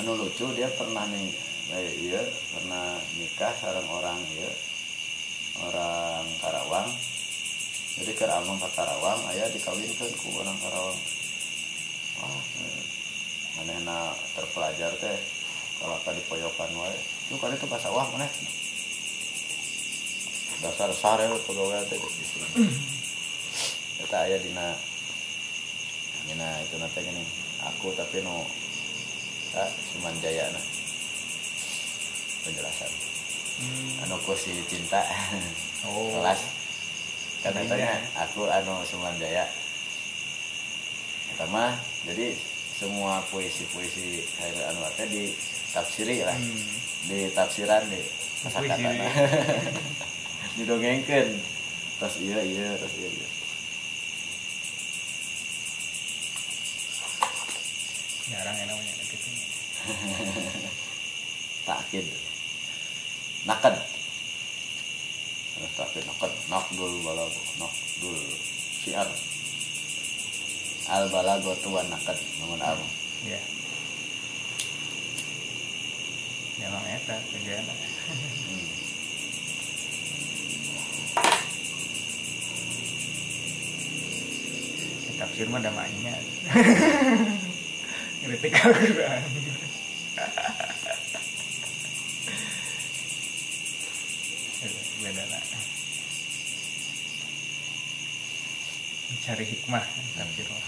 Anu 0.00 0.10
lucu 0.20 0.44
dia 0.56 0.68
pernah 0.72 1.04
nih 1.08 1.28
eh, 1.76 1.92
iya 2.08 2.20
pernah 2.56 2.96
nikah 3.20 3.52
sareng 3.56 3.88
orang 3.88 4.20
iya. 4.36 4.52
Orang 5.60 6.24
Karawang. 6.40 6.88
Jadi 8.00 8.12
ke 8.16 8.24
amang 8.24 8.56
ke 8.56 8.68
Karawang 8.72 9.20
ayah 9.32 9.48
dikawinkan 9.52 10.10
ku 10.16 10.28
orang 10.40 10.56
Karawang. 10.60 11.00
Wah 12.20 12.40
eh, 12.64 12.82
manehna 13.60 14.12
terpelajar 14.36 14.92
teh 14.96 15.18
kalau 15.80 15.96
tadi 16.04 16.20
poyokan 16.28 16.72
wae 16.80 17.19
lu 17.30 17.38
kan 17.38 17.54
itu 17.54 17.66
pas 17.70 17.78
sawah 17.78 18.10
mana? 18.10 18.26
Dasar 20.60 20.90
sare 20.90 21.30
pegawai 21.46 21.86
teh 21.86 21.98
kita 24.02 24.16
ayah 24.26 24.40
dina 24.42 24.66
dina 26.26 26.48
itu 26.66 26.74
nanti 26.82 27.00
gini. 27.06 27.22
Aku 27.70 27.94
tapi 27.94 28.26
no 28.26 28.42
tak 29.54 29.70
cuman 29.94 30.14
jaya 30.18 30.50
nah. 30.50 30.64
Penjelasan. 32.42 32.90
Hmm. 33.60 34.02
anu 34.08 34.16
ku 34.26 34.34
si 34.34 34.50
cinta. 34.66 34.98
Oh. 35.86 36.12
kelas. 36.18 36.40
Kan 37.46 37.54
katanya 37.54 37.94
aku 38.18 38.50
anu 38.50 38.82
cuman 38.90 39.14
jaya. 39.22 39.46
Pertama 41.30 41.78
jadi 42.10 42.34
semua 42.80 43.20
puisi-puisi 43.28 44.24
Khairul 44.40 44.66
Anwar 44.66 44.90
teh 44.98 45.06
ditafsiri 45.06 46.26
lah. 46.26 46.34
Hmm. 46.34 46.79
Di 47.08 47.32
tafsiran 47.32 47.84
di 47.88 48.00
kata 48.44 48.58
Puisi. 48.60 48.84
didongengkeun. 50.60 51.28
Terus 52.00 52.14
iya 52.24 52.40
iya 52.40 52.68
terus 52.80 52.94
iya 52.96 53.08
iya. 53.12 53.28
Jarang 58.30 58.56
ya 58.56 58.64
namanya 58.68 58.92
gitu. 59.04 59.28
takid 61.68 62.06
nakad 63.44 63.74
Terus 65.56 65.72
takid 65.76 66.04
nakad 66.08 66.32
nakdul 66.48 66.92
balago 67.04 67.40
nakdul 67.60 68.20
syiar. 68.80 69.08
Al 70.90 71.04
balago 71.12 71.52
tuan 71.60 71.86
nakad 71.92 72.16
namun 72.40 72.60
apa 72.64 72.86
Ya. 73.28 73.36
Memang 76.60 76.84
eta 76.86 77.16
kerjaan. 77.32 77.64
hmm. 77.64 78.68
Tafsir 85.20 85.52
mah 85.52 85.60
ada 85.60 85.68
maknya. 85.76 86.16
Kritik 88.24 88.56
Al-Quran. 88.56 89.22
Beda 95.00 95.24
lah. 95.28 95.44
Mencari 99.12 99.44
hikmah 99.44 99.84
tafsir 100.16 100.46
mah. 100.48 100.64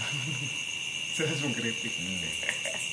Terus 1.17 1.39
mengkritik. 1.45 1.93
Hmm. 1.97 2.92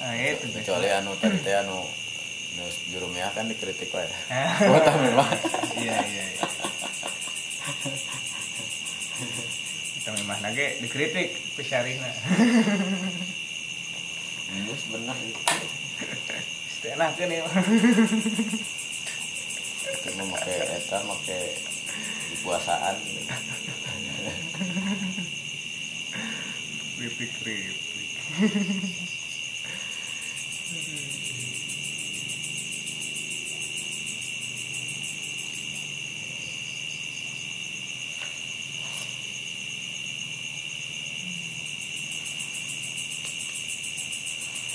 Ah, 0.00 0.16
itu 0.16 0.48
kecuali 0.56 0.88
anu 0.88 1.12
tadi 1.20 1.36
teh 1.44 1.52
anu 1.60 1.84
nu 2.56 2.64
jurumnya 2.88 3.28
kan 3.36 3.44
dikritik 3.52 3.92
wae 3.92 4.08
Ah. 4.32 4.56
kuota 4.68 4.96
memang. 4.96 5.28
Iya 5.76 5.96
iya 6.08 6.24
iya. 6.24 6.44
Kita 10.00 10.10
memang 10.16 10.40
nage 10.40 10.80
dikritik 10.80 11.36
syarihna 11.60 12.08
ini 14.50 14.72
benar 14.92 15.16
itu. 15.20 15.40
Setengah 16.80 17.10
kan 17.12 17.28
ya 17.28 17.44
itu 20.00 20.08
mah 20.16 20.26
make 20.32 20.56
eta 20.56 20.98
make 21.04 21.40
puasaan. 22.40 22.96
Kritik 26.96 27.30
kritik 27.44 27.76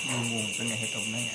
Bumbungkeun 0.05 0.69
ya 0.69 0.77
hitungna 0.77 1.17
nya. 1.17 1.33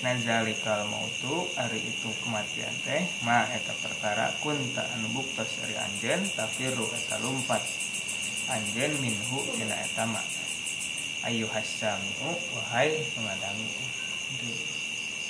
Aya 0.00 0.16
tegasna 0.16 0.24
zalikal 0.24 0.88
mautu 0.88 1.44
ari 1.60 1.76
itu 1.76 2.08
kematian 2.24 2.72
teh 2.88 3.04
ma 3.20 3.44
eta 3.52 3.76
perkara 3.84 4.32
kun 4.40 4.56
tak 4.72 4.88
anu 4.96 5.12
buktos 5.12 5.60
ari 5.60 5.76
anjeun 5.76 6.24
tafiru 6.32 6.88
eta 6.88 7.20
lumpat. 7.20 7.60
Anjeun 8.48 8.96
minhu 9.04 9.44
tina 9.52 9.76
eta 9.76 10.08
ma. 10.08 10.24
Ayu 11.28 11.44
hasamiu 11.52 12.32
wahai 12.56 12.96
pengadami. 13.12 13.68
Itu 14.32 14.48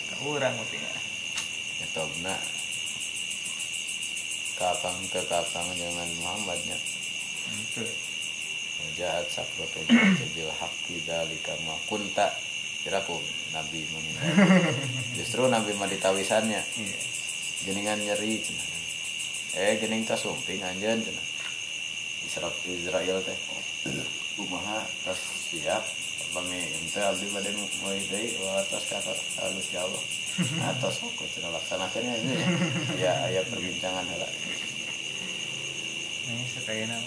ka 0.06 0.16
urang 0.30 0.54
oke 0.54 0.78
etobna. 1.90 2.38
Kapang 4.54 5.02
ke 5.11 5.18
kapang 5.26 5.66
jangan 5.74 6.11
Muhammadnya. 6.22 6.78
Itu 7.59 7.83
jahat 8.94 9.26
jahatu 9.35 9.83
bil 10.30 10.50
haqqi 10.62 11.02
dalika 11.02 11.59
ma 11.66 11.74
kunta 11.90 12.49
kiraku 12.80 13.16
nabi 13.52 13.84
meninggal 13.92 14.28
justru 15.16 15.46
nabi 15.48 15.76
mah 15.76 15.88
ditawisannya. 15.90 16.62
Iya. 16.62 16.98
Geningan 17.60 18.00
nyeri 18.00 18.40
cenah 18.40 18.68
eh 19.50 19.76
gening 19.82 20.06
tas 20.06 20.22
sumping 20.22 20.62
anjeun 20.62 21.02
cenah 21.02 21.26
Israel 22.24 22.54
Israel 22.64 23.18
teh. 23.20 23.38
Kumaha 24.38 24.80
tas 25.04 25.20
siap. 25.50 25.84
Bami 26.30 26.62
ente 26.62 27.02
abdi 27.02 27.26
bade 27.34 27.50
mulai 27.82 27.98
deui 28.06 28.38
watas 28.38 28.86
ka 28.86 29.02
halus 29.42 29.68
ya 29.74 29.82
Allah 29.82 30.02
atas 30.70 31.02
kok 31.02 31.26
cenah 31.26 31.50
laksanakeun 31.50 32.06
ini 32.06 32.38
ya 33.02 33.12
aya 33.26 33.42
perbincangan 33.50 34.06
heula. 34.06 34.28
Ini 36.30 36.44
sekayana 36.54 36.98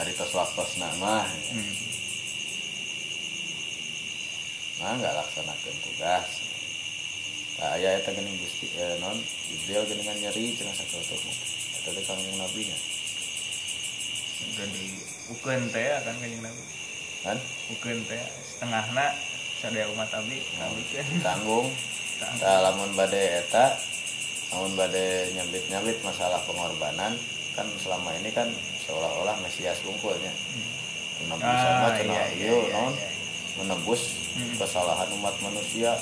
hari 0.00 0.12
tos 0.16 0.32
waktos 0.32 0.80
mah. 0.80 1.28
Hmm. 1.28 1.89
Nah 4.80 4.96
nggak 4.96 5.12
laksanakan 5.12 5.76
tugas. 5.84 6.28
Nah 7.60 7.76
ayah 7.76 8.00
eta 8.00 8.16
geuning 8.16 8.36
gusti 8.40 8.72
eh, 8.72 8.96
non 9.04 9.16
ideal 9.52 9.84
geuningan 9.84 10.16
nyeri 10.16 10.56
cenah 10.56 10.72
sakratu 10.72 11.16
eta 11.20 11.88
teh 11.92 12.04
kanggung 12.08 12.38
nabi 12.40 12.64
nya. 12.64 12.78
Jadi 14.56 14.84
ukeun 15.36 15.68
teh 15.68 15.84
kan 16.00 16.16
kanjeng 16.16 16.40
nabi. 16.40 16.62
Kan? 17.20 17.36
Ukeun 17.76 18.00
teh 18.08 18.22
setengahna 18.48 19.12
sadaya 19.60 19.86
umat 19.92 20.08
abdi 20.08 20.40
nabi 20.56 20.82
kan. 20.88 21.06
tanggung. 21.20 21.68
Tah 22.20 22.64
lamun 22.64 22.96
bade 22.96 23.44
eta 23.44 23.76
lamun 24.52 24.72
bade 24.80 25.04
nyambit 25.36 25.64
nyambit 25.68 26.00
masalah 26.00 26.40
pengorbanan 26.48 27.12
kan 27.52 27.66
selama 27.84 28.16
ini 28.16 28.32
kan 28.32 28.48
seolah-olah 28.88 29.36
mesias 29.44 29.80
unggulnya 29.84 30.32
nabi 31.28 31.44
Ah, 31.44 31.60
sama 31.60 31.88
iya, 31.92 31.96
cenah 32.00 32.16
iya, 32.32 32.48
ieu 32.48 32.58
iya, 32.64 32.72
non 32.72 32.92
iya. 32.96 33.08
Menebus 33.60 34.16
Hmm. 34.30 34.54
kesalahan 34.56 35.10
umat 35.12 35.34
manusia 35.40 35.92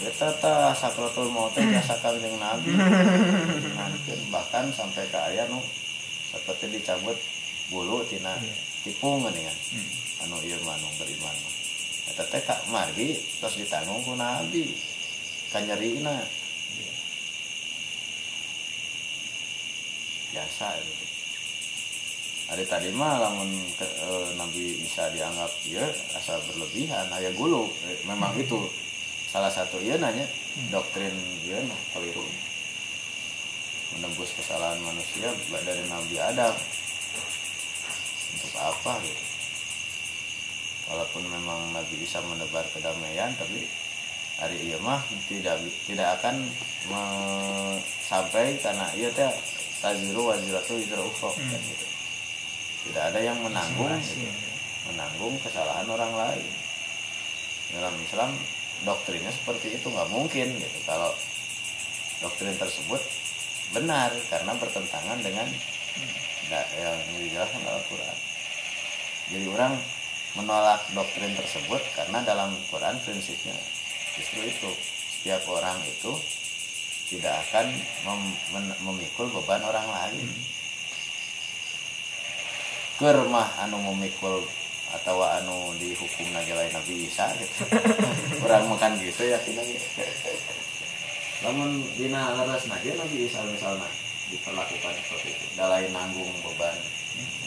Eta 0.00 0.32
tah 0.34 0.72
sakratul 0.72 1.28
maut 1.28 1.52
jasa 1.52 1.92
kanjeng 2.02 2.32
Nabi. 2.36 2.72
Ngankeun 2.72 4.20
bahkan 4.28 4.66
sampai 4.70 5.04
ke 5.04 5.18
aya 5.20 5.44
nu 5.46 5.60
seperti 6.26 6.72
dicabut 6.72 7.14
bulu 7.68 8.00
tina 8.04 8.32
Iya. 8.34 8.54
tipung 8.82 9.20
geuningan. 9.20 9.52
Hmm. 9.70 9.90
Anu 10.24 10.40
ieu 10.40 10.56
mah 10.64 10.72
anu 10.72 10.88
beriman. 10.96 11.36
Eta 12.08 12.24
teh 12.24 12.40
kak 12.40 12.64
margi 12.66 13.12
terus 13.38 13.60
ditanggung 13.60 14.00
ku 14.00 14.16
Nabi. 14.16 14.72
Kanyerina 15.52 16.16
Iya. 16.72 16.92
biasa 20.32 20.66
gitu. 20.80 20.99
Hari 22.50 22.66
tadi 22.66 22.90
mah 22.90 23.14
lamun 23.16 23.46
ke, 23.72 23.86
eh, 23.86 24.28
Nabi 24.34 24.82
Isa 24.82 25.06
dianggap 25.08 25.50
ya 25.64 25.86
asal 26.12 26.42
berlebihan, 26.44 27.06
aya 27.08 27.30
gulu. 27.32 27.70
Eh, 27.86 27.98
Memang 28.04 28.34
itu 28.36 28.58
salah 29.30 29.46
satu 29.48 29.78
iya 29.78 29.94
nanya 29.94 30.26
doktrin 30.68 31.14
iya 31.40 31.62
nah 31.62 31.78
keliru 31.94 32.26
menembus 33.94 34.34
kesalahan 34.34 34.82
manusia 34.82 35.30
dari 35.56 35.86
Nabi 35.86 36.18
Adam 36.18 36.50
untuk 38.34 38.52
apa 38.58 38.98
gitu 38.98 39.22
walaupun 40.90 41.22
memang 41.24 41.70
Nabi 41.70 42.02
Isa 42.02 42.18
menebar 42.20 42.66
kedamaian 42.68 43.30
tapi 43.38 43.70
hari 44.42 44.58
iya 44.66 44.82
mah 44.82 44.98
tidak 45.30 45.62
tidak 45.86 46.18
akan 46.18 46.50
me- 46.90 47.78
sampai 48.02 48.58
karena 48.58 48.90
iya 48.98 49.14
teh 49.14 49.30
taziru 49.78 50.26
waziratu 50.26 50.74
wizra 50.74 50.98
ukhra 51.00 51.30
Hmm. 51.30 51.54
kan 51.54 51.62
gitu. 51.62 51.86
Tidak 52.88 53.04
ada 53.12 53.20
yang 53.20 53.38
menanggung 53.44 53.92
gitu. 54.00 54.24
menanggung 54.92 55.34
kesalahan 55.44 55.88
orang 55.88 56.12
lain. 56.16 56.46
Dalam 57.70 57.94
Islam 58.02 58.30
doktrinnya 58.82 59.30
seperti 59.30 59.76
itu 59.76 59.86
nggak 59.92 60.10
mungkin 60.10 60.48
gitu. 60.56 60.78
Kalau 60.88 61.12
doktrin 62.24 62.56
tersebut 62.56 63.00
benar 63.70 64.10
karena 64.28 64.52
bertentangan 64.58 65.18
dengan 65.22 65.46
yang 66.50 66.98
dijelaskan 67.14 67.62
dalam 67.62 67.82
Quran. 67.86 68.16
Jadi 69.30 69.46
orang 69.54 69.72
menolak 70.34 70.82
doktrin 70.90 71.34
tersebut 71.38 71.78
karena 71.94 72.18
dalam 72.26 72.50
Quran 72.70 72.98
prinsipnya 73.02 73.54
justru 74.18 74.42
itu. 74.46 74.70
Setiap 75.20 75.44
orang 75.52 75.76
itu 75.84 76.16
tidak 77.12 77.44
akan 77.44 77.68
mem- 78.08 78.78
memikul 78.88 79.28
beban 79.28 79.60
orang 79.60 79.84
lain 79.84 80.26
kermah 83.00 83.48
anu 83.64 83.80
memikul 83.80 84.44
atau 84.92 85.24
anu 85.24 85.72
dihukum 85.80 86.28
naga 86.36 86.52
lain 86.52 86.76
Nabi 86.76 87.08
Isa 87.08 87.32
gitu. 87.40 87.64
Orang 88.44 88.68
makan 88.68 89.00
gitu 89.00 89.24
ya 89.24 89.40
kita 89.40 89.64
gitu 89.64 89.88
namun 91.40 91.80
dina 91.96 92.36
leres 92.36 92.68
naga 92.68 92.92
Nabi 93.00 93.24
Isa 93.24 93.40
misalnya 93.48 93.88
diperlakukan 94.28 94.92
seperti 94.92 95.32
itu. 95.32 95.46
Dalai 95.56 95.88
nanggung 95.88 96.28
beban 96.44 96.76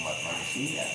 umat 0.01 0.17
manusia. 0.25 0.85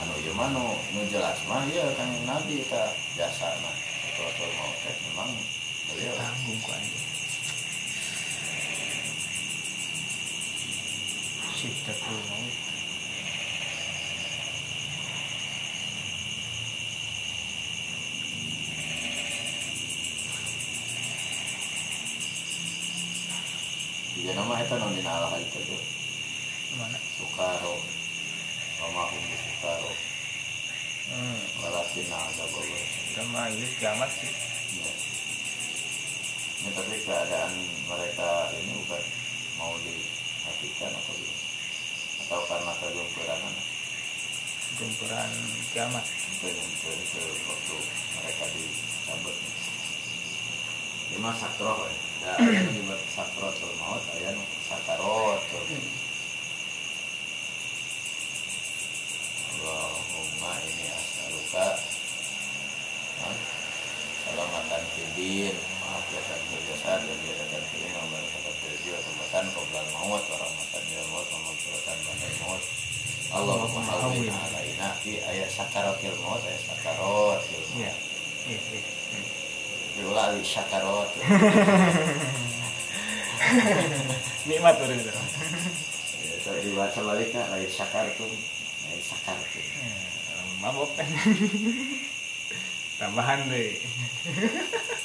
Anu 0.00 0.14
ieu 0.24 0.32
mah 0.32 0.48
nu 0.48 1.00
jelas 1.12 1.36
mah 1.44 1.68
ya 1.68 1.84
kan 1.92 2.08
Nabi 2.24 2.64
ta 2.72 2.88
jasa 3.20 3.52
mah 3.60 3.76
kalau 4.16 4.48
mau 4.56 4.72
memang 5.12 5.30
beliau. 5.92 6.16
Tanggung 6.16 6.58
ku 6.64 6.72
Iya 11.60 11.68
nama 24.32 24.56
itu 24.56 24.74
non 24.80 24.96
dina 24.96 25.12
Allah 25.12 25.36
itu 25.36 25.60
tuh 25.60 25.82
mana 26.80 26.96
Sukaro 26.96 27.76
Romahum 28.80 29.20
Sukaro 29.20 29.92
hmm. 31.12 31.40
Walakin 31.60 32.08
ada 32.08 32.44
bawa 32.56 32.80
sama 33.12 33.52
ini 33.52 33.68
kiamat 33.76 34.08
sih 34.08 34.32
ya. 34.80 34.92
Ini 36.64 36.70
tapi 36.72 36.96
keadaan 37.04 37.52
mereka 37.84 38.48
ini 38.56 38.72
bukan 38.80 39.04
mau 39.60 39.76
dihatikan 39.84 40.96
atau? 40.96 41.29
Atau 42.30 42.46
karena 42.46 42.70
kegempuran 42.78 43.42
gempuran 44.78 45.30
kiamat. 45.74 46.06
Itu 46.30 46.46
ke, 46.46 46.90
ke 46.94 47.22
waktu 47.26 47.76
mereka 48.22 48.44
dicabut 48.54 49.34
lima 51.10 51.34
sakroh 51.34 51.90
ya. 51.90 51.94
Ya 52.22 52.32
ayah 52.38 52.62
nu 52.62 52.70
nyebut 52.70 53.02
sakroh 53.10 53.50
tuh 53.58 53.74
maut 53.82 53.98
ayah 54.14 54.30
nu 54.30 54.46
sakarot 54.70 55.42
tuh. 55.50 55.66
Allahumma 59.50 60.52
ini 60.70 60.86
asaluka? 60.86 61.82
Salamatan 64.22 64.82
fidin 64.94 65.58
Ya 66.10 66.20
dan 66.20 66.40
berjasad 66.50 67.00
Dan 67.02 67.18
berjasad 67.22 67.62
fidin 67.70 67.92
Memberkatan 67.94 68.54
fidin 68.58 68.98
Tobatan 68.98 69.44
Qoblan 69.54 69.86
maut 69.94 70.22
Warahmatan 70.26 70.82
ya 70.90 71.02
maut 71.10 71.26
Memberkatan 71.28 71.96
bandai 72.02 72.32
maut. 72.42 72.62
Allahumma 73.30 73.82
hawin 73.86 74.34
alaina 74.34 74.88
Fi 74.98 75.22
ayat 75.22 75.46
sakaratil 75.48 76.16
maut 76.18 76.42
Ayat 76.42 76.62
sakaratil 76.66 77.06
maut. 77.06 77.40
Iya 77.78 77.92
iya 78.48 78.58
iya 78.58 78.82
Hmm. 79.10 79.26
Diulang 79.98 80.38
li 80.38 80.46
sakarot 80.46 81.10
nikmat 84.46 84.74
gitu 84.78 85.10
Ya, 85.10 86.34
so, 86.38 86.54
Dibaca 86.62 87.00
baliknya 87.02 87.42
Lain 87.50 87.66
sakartum 87.66 88.30
Lain 88.86 89.02
sakartum 89.02 89.66
Hmm, 90.30 90.62
mabok. 90.62 90.94
Kan 90.94 91.08
tambahan 93.02 93.50
deh 93.50 93.74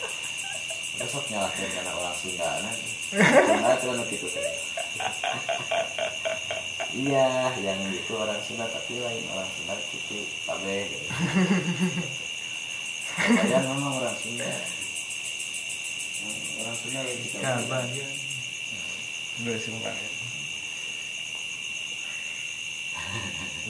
Besok 1.15 1.32
nyalahin 1.32 1.71
karena 1.71 1.95
orang 1.95 2.12
Sunda 2.19 2.49
nah. 2.60 2.75
Sunda 3.47 3.71
itu 3.71 3.88
kan 3.88 4.04
gitu 4.12 4.28
teh. 4.36 4.51
Iya, 6.91 7.56
yang 7.63 7.80
itu 7.88 8.12
orang 8.19 8.36
Sunda 8.43 8.67
tapi 8.67 8.99
lain 8.99 9.23
orang 9.32 9.47
Sunda 9.56 9.80
gitu 9.95 10.28
kabe 10.43 10.91
gitu. 10.91 11.08
Kalian 13.15 13.63
memang 13.63 13.95
orang 13.95 14.12
Sunda. 14.19 14.43
orang 16.60 16.75
Sunda 16.84 16.99
Gue 19.39 19.56
sumpah 19.56 19.95
ya. 19.95 20.10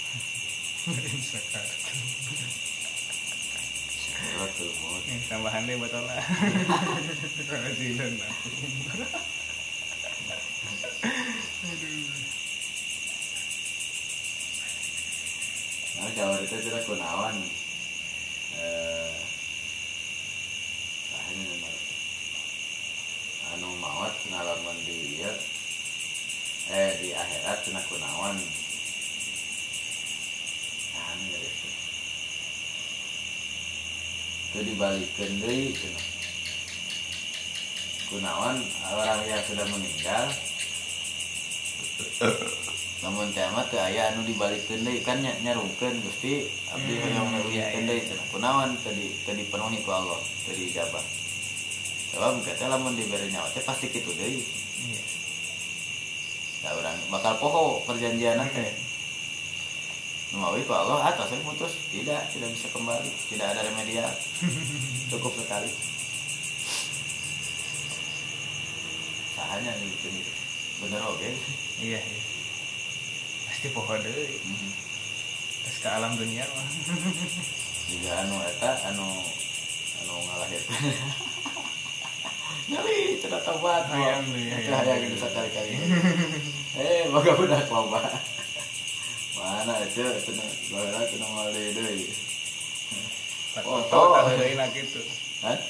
maut 0.09 0.69
Nih, 0.69 0.78
tambahan 5.29 5.69
deh 5.69 5.77
buat 5.77 5.93
olah. 5.93 6.25
Aku. 7.49 7.89
nah 15.99 16.11
Jawa 16.15 16.39
itu 16.39 16.57
tidak 16.63 16.87
kunawan 16.87 17.35
eh 18.63 19.19
anu 23.59 23.71
maut 23.83 24.15
ngalaman 24.31 24.79
di 24.87 25.19
eh 26.71 26.91
di 27.03 27.11
akhirat 27.11 27.59
cenah 27.67 27.83
kunawan 27.91 28.39
nah 30.95 31.09
ini 31.19 31.35
dari 31.35 31.51
itu 31.51 31.69
itu 34.48 34.48
dibalikin 34.63 35.33
deui 35.39 35.71
cenah 35.73 36.05
kunawan 38.09 38.57
orang 38.89 39.21
yang 39.29 39.43
sudah 39.45 39.69
meninggal. 39.69 40.25
Namun 42.99 43.31
kiamat 43.31 43.71
teu 43.71 43.79
aya 43.79 44.11
anu 44.11 44.27
dibalikeun 44.27 44.83
deui 44.83 45.05
kan 45.05 45.23
nya- 45.23 45.39
nyarungkeun 45.45 46.03
Gusti 46.03 46.43
abdi 46.69 46.93
Hmm, 46.95 47.03
hoyong 47.05 47.29
iya, 47.53 47.69
ngeuwihkeun 47.69 47.83
iya. 47.85 47.89
deui 47.89 48.03
cenah 48.03 48.27
kunaon 48.33 48.71
teu 48.83 48.91
di 48.91 49.07
teu 49.23 49.35
dipenuhi 49.35 49.79
ku 49.83 49.91
Allah 49.93 50.19
teu 50.43 50.53
dijabah. 50.53 51.05
Sebab 52.09 52.41
kita 52.43 52.67
lamun 52.67 52.97
diberi 52.97 53.29
nyawa 53.29 53.47
teh 53.53 53.63
pasti 53.63 53.87
kitu 53.87 54.11
deui 54.13 54.41
Iya. 54.79 55.03
da 56.59 56.75
urang 56.75 56.99
bakal 57.07 57.39
poho 57.39 57.85
perjanjian 57.87 58.43
teh 58.51 58.71
Numawi 60.29 60.61
ku 60.69 60.73
Allah 60.77 61.09
atas 61.09 61.33
saya 61.33 61.41
putus 61.41 61.73
tidak 61.89 62.29
tidak 62.29 62.53
bisa 62.53 62.69
kembali 62.69 63.11
tidak 63.33 63.47
ada 63.57 63.61
remedial 63.65 64.13
cukup 65.11 65.33
sekali 65.41 65.71
sahanya 69.33 69.73
gitu 69.81 70.07
gitu 70.11 70.33
bener 70.85 71.03
oke 71.05 71.31
Iya, 71.79 72.03
iya. 72.03 72.21
Pasti 73.47 73.71
pohon 73.71 74.03
deh. 74.03 74.11
Mhm. 74.11 74.71
Terus 75.63 75.79
ke 75.79 75.89
alam 75.95 76.19
dunia 76.19 76.43
mah. 76.43 76.67
juga 77.89 78.11
anu 78.21 78.37
eta 78.45 78.71
anu 78.93 79.07
anu 80.05 80.15
ngalahirkan 80.29 80.77
nyali 82.69 83.17
tidak 83.17 83.41
Hayang 83.49 84.29
deui, 84.29 84.45
itu 84.45 84.69
hayang 84.69 84.85
hayang 84.85 85.01
deui. 85.09 85.15
bisa 85.17 85.29
kali 85.33 85.73
eh 86.77 87.09
boga 87.09 87.33
budak 87.33 87.65
loba 87.73 88.03
mana 89.49 89.81
itu 89.81 90.05
itu 90.05 90.33
boga 90.69 91.01
itu 91.09 91.17
nama 91.17 91.49
deui 91.49 92.05
Pak 93.57 93.65
Oh, 93.65 93.81
oh. 93.81 93.83
tahu 93.89 94.37
deui 94.37 94.53
nak 94.61 94.77
gitu. 94.77 95.01
Hah? 95.41 95.57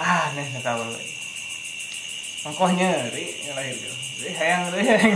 Ah, 0.00 0.32
nih 0.32 0.48
nak 0.56 0.64
tahu 0.64 0.80
lagi. 0.80 1.12
Engkoh 2.48 2.72
nyeri 2.72 3.36
lahir 3.52 3.76
gitu. 3.76 3.96
Deui 4.24 4.32
hayang 4.32 4.72
deui 4.72 4.88
hayang. 4.88 5.12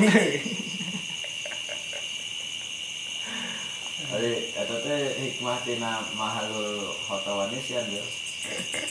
Jadi, 4.14 4.32
eta 4.52 4.76
teh 4.84 5.00
hikmah 5.16 5.58
tina 5.64 6.04
mahalul 6.12 6.92
dia. 6.92 8.04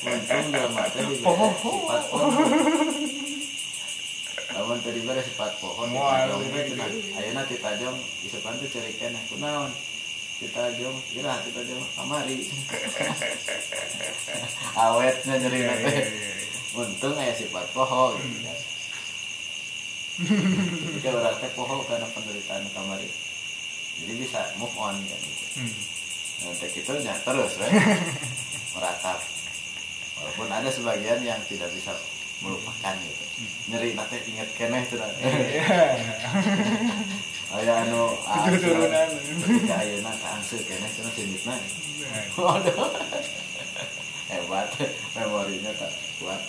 Untung 0.04 0.50
Poho. 1.22 1.48
sifat 1.54 2.02
pohon. 2.10 3.23
Lamun 4.54 4.78
teu 4.80 4.92
diberi 4.92 5.18
sifat 5.20 5.58
pohon, 5.58 5.90
Moal 5.90 6.30
ditajong 6.30 6.46
teh 6.46 6.62
gitu. 6.64 6.76
cenah. 6.76 7.18
Ayeuna 7.18 7.42
ditajong 7.44 7.98
isepan 8.22 8.54
teh 8.56 8.70
ceurik 8.70 8.96
keneh 8.96 9.24
kunaon? 9.28 9.72
Ditajong, 10.38 10.96
irah 11.14 11.38
ditajong 11.42 11.82
kamari. 11.94 12.38
Awetnya 14.76 15.34
nyeri 15.38 15.60
Iya, 15.60 15.74
teh. 15.76 15.94
iya, 15.94 16.06
iya. 16.06 16.32
Untung 16.74 17.14
aya 17.16 17.34
sifat 17.34 17.66
pohon 17.72 18.18
gitu 18.18 18.40
kan. 18.42 18.58
Jadi 20.94 21.08
orang 21.10 21.38
teh 21.38 21.52
poho 21.54 21.82
karena 21.84 22.08
penderitaan 22.08 22.66
kamari. 22.72 23.10
Jadi 23.96 24.14
bisa 24.18 24.42
move 24.56 24.74
on 24.76 24.94
kan 24.96 25.20
gitu. 25.20 25.46
Hmm. 25.60 25.74
Nanti 26.44 26.66
gitu 26.72 26.92
ya 27.00 27.14
terus 27.20 27.52
we. 27.60 27.68
meratap. 28.74 29.20
Walaupun 30.14 30.48
ada 30.48 30.70
sebagian 30.70 31.22
yang 31.22 31.42
tidak 31.44 31.70
bisa 31.70 31.94
melupakan 32.42 32.96
gitu. 32.98 33.26
Nyeri 33.70 33.94
nanti 33.94 34.18
ingat 34.34 34.50
keneh 34.58 34.82
tuh. 34.90 34.98
Iya. 35.22 36.00
Aya 37.54 37.86
anu 37.86 38.18
Itu 38.18 38.58
turunan. 38.66 39.10
Ketika 39.46 39.76
ayeuna 39.86 40.10
kaangseul 40.18 40.66
keneh 40.66 40.90
cenah 40.90 41.14
sindikna. 41.14 41.54
Waduh. 42.42 42.90
Hebat 44.34 44.74
memorinya 45.14 45.72
tak 45.78 45.94
kuat. 46.18 46.42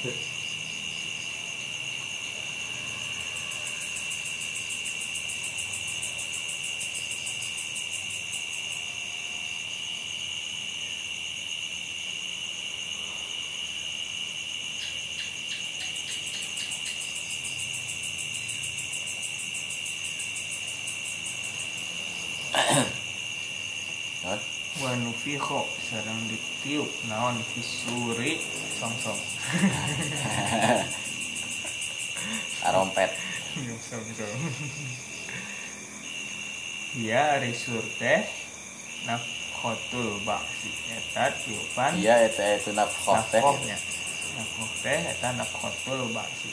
Hah? 24.25 24.41
wa 24.81 24.91
nufikho 25.25 25.65
sareng 25.89 26.21
ditiup? 26.29 26.85
Naon 27.09 27.41
fisuri? 27.49 28.45
Songsong. 28.77 29.17
Arompet. 32.69 33.09
songsong. 33.89 34.41
Ya 37.01 37.41
ari 37.41 37.57
sur 37.57 37.81
teh 37.97 38.29
nafkhotul 39.09 40.21
baksi. 40.29 40.69
Eta 40.93 41.33
tiupan 41.41 41.97
Iya 41.97 42.29
eta 42.29 42.61
itu 42.61 42.77
nafkah 42.77 43.25
teh. 43.33 43.41
teh 44.85 45.01
eta 45.09 45.29
nafkhotul 45.41 46.13
baksi. 46.13 46.53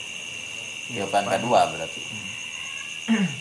Tiupan. 0.88 1.27
kedua 1.27 1.75
berarti. 1.75 1.99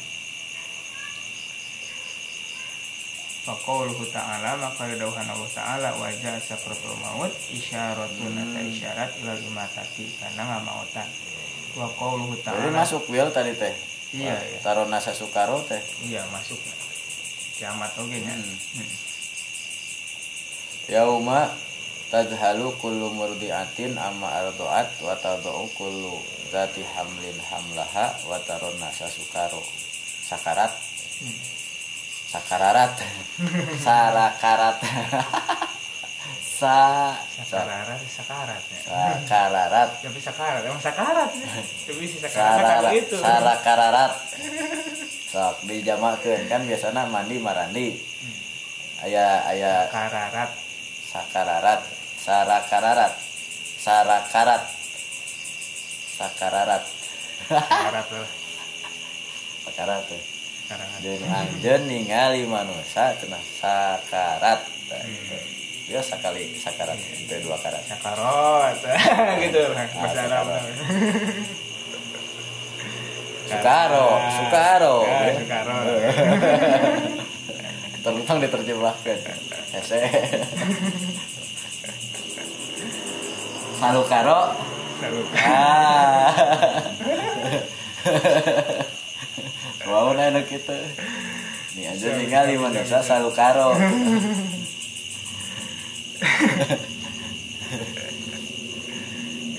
Faqauluhu 3.51 4.07
ta'ala 4.15 4.55
maka 4.63 4.87
dawuhan 4.95 5.27
Allah 5.27 5.51
ta'ala 5.51 5.89
wajah 5.99 6.39
sakratul 6.39 6.95
maut 7.03 7.35
isyaratun 7.51 8.31
Hmm. 8.31 8.55
atau 8.55 8.63
isyarat 8.63 9.11
ilal 9.19 9.43
imatati 9.43 10.07
karena 10.23 10.43
ngamautan 10.47 11.09
wa 11.75 11.91
qauluhu 11.99 12.39
Jadi 12.39 12.47
ta'ala 12.47 12.71
masuk 12.71 13.11
wil 13.11 13.27
tadi 13.35 13.59
teh. 13.59 13.75
Iya, 14.15 14.39
iya. 14.39 14.59
Taruh 14.63 14.87
nasa 14.87 15.11
sukaro 15.11 15.67
teh. 15.67 15.83
iya 16.07 16.23
masuk 16.31 16.59
kiamat 17.59 17.91
oge 17.99 18.23
nya 18.23 18.39
Hmm. 18.39 18.55
Hmm. 18.79 18.91
Yauma 20.91 21.51
tadhalu 22.11 22.71
kullu 22.79 23.11
murdiatin 23.15 23.95
amma 23.99 24.31
ardoat 24.47 24.91
wa 25.03 25.15
tadau 25.19 25.67
kullu 25.75 26.19
zati 26.51 26.83
hamlin 26.83 27.39
hamlaha 27.51 28.15
wa 28.31 28.39
taron 28.47 28.75
nasa 28.79 29.11
sukaro. 29.11 29.63
Sakarat. 30.27 30.71
Hmm. 31.23 31.59
Sakararat. 32.31 32.95
Sarakarat. 33.83 34.77
Sa 36.61 37.17
sakarat 37.41 38.05
sakarat 38.05 38.61
ya 38.69 38.81
sakararat. 39.25 39.91
tapi 40.05 40.21
sakarat 40.21 40.61
emang 40.69 40.77
sakarat 40.77 41.33
ya 41.33 41.49
tapi 41.89 42.05
si 42.05 42.21
sakarat 42.21 42.93
itu 42.93 43.17
sarakararat. 43.17 44.13
Sok 45.33 45.65
dijamakeun 45.65 46.53
kan 46.53 46.61
biasanya 46.69 47.09
mandi 47.09 47.41
marandi. 47.41 47.97
Aya 49.01 49.41
aya 49.49 49.89
sakarat 49.89 50.53
sakararat 51.09 51.81
sarakararat 52.21 53.13
sarakarat 53.81 54.63
sakararat 56.21 56.85
sakarat 59.65 60.05
lah 60.13 60.40
sakarat 60.71 60.87
sakarat 61.03 61.27
anjeun 61.27 61.83
ningali 61.91 62.47
manusia 62.47 63.11
cenah 63.19 63.43
sakarat. 63.59 64.63
Hmm. 64.87 65.91
ya 65.91 65.99
sekali 65.99 66.55
sakarat 66.55 66.95
itu 66.95 67.35
dua 67.43 67.59
karat. 67.59 67.83
Sakarot. 67.91 68.79
Gitu 69.43 69.59
Ah, 69.75 69.91
bahasa 69.99 70.31
Arab. 70.31 70.47
Sukaro 73.51 74.09
Sukaro 74.31 74.97
Ah, 75.11 75.35
Sukaro 75.35 75.75
tentang 78.07 78.39
diterjemahkan. 78.39 79.19
Hese. 79.75 80.01
Salukaro 83.83 84.55
Lalu, 85.03 85.23
ah 85.35 86.31
wow 89.91 90.15
enak 90.15 90.47
gitu 90.47 90.71
ini 91.75 91.91
aja 91.91 92.15
ningali 92.15 92.55
manusia 92.55 93.03
salukaro 93.03 93.75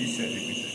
bisa 0.00 0.24
bisa 0.24 0.66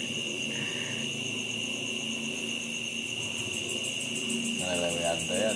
ngelewe 4.61 5.01
ante 5.09 5.37
ya 5.41 5.51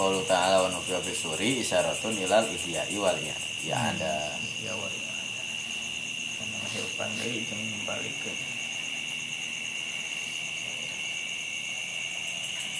Qaulu 0.00 0.24
ta'ala 0.24 0.64
wa 0.64 0.72
suri 1.20 1.60
isyaratun 1.60 2.16
ilal 2.16 2.48
ihya'i 2.48 2.96
wal 2.96 3.20
ya 3.20 3.36
ya 3.68 3.76
ada. 3.92 4.40
Ya 4.64 4.72
wah 4.72 4.88
ya 4.88 5.10
ada 5.12 5.42
karena 6.40 6.58
dari 7.20 7.44
yang 7.44 7.62
balik 7.84 8.16
ke 8.24 8.32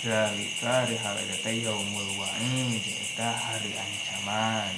Zalika 0.00 0.88
hari 0.88 0.96
haladata 0.96 1.52
yaumul 1.52 2.16
wa'id 2.16 2.84
Eta 2.88 3.36
hari 3.36 3.76
ancaman. 3.76 4.72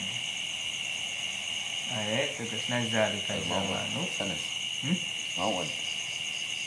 Ayat 1.94 2.34
tegasna 2.34 2.82
zalika 2.90 3.38
zamanu 3.46 4.02
sanes 4.18 4.42
Hmm? 4.82 4.98
maud 5.38 5.68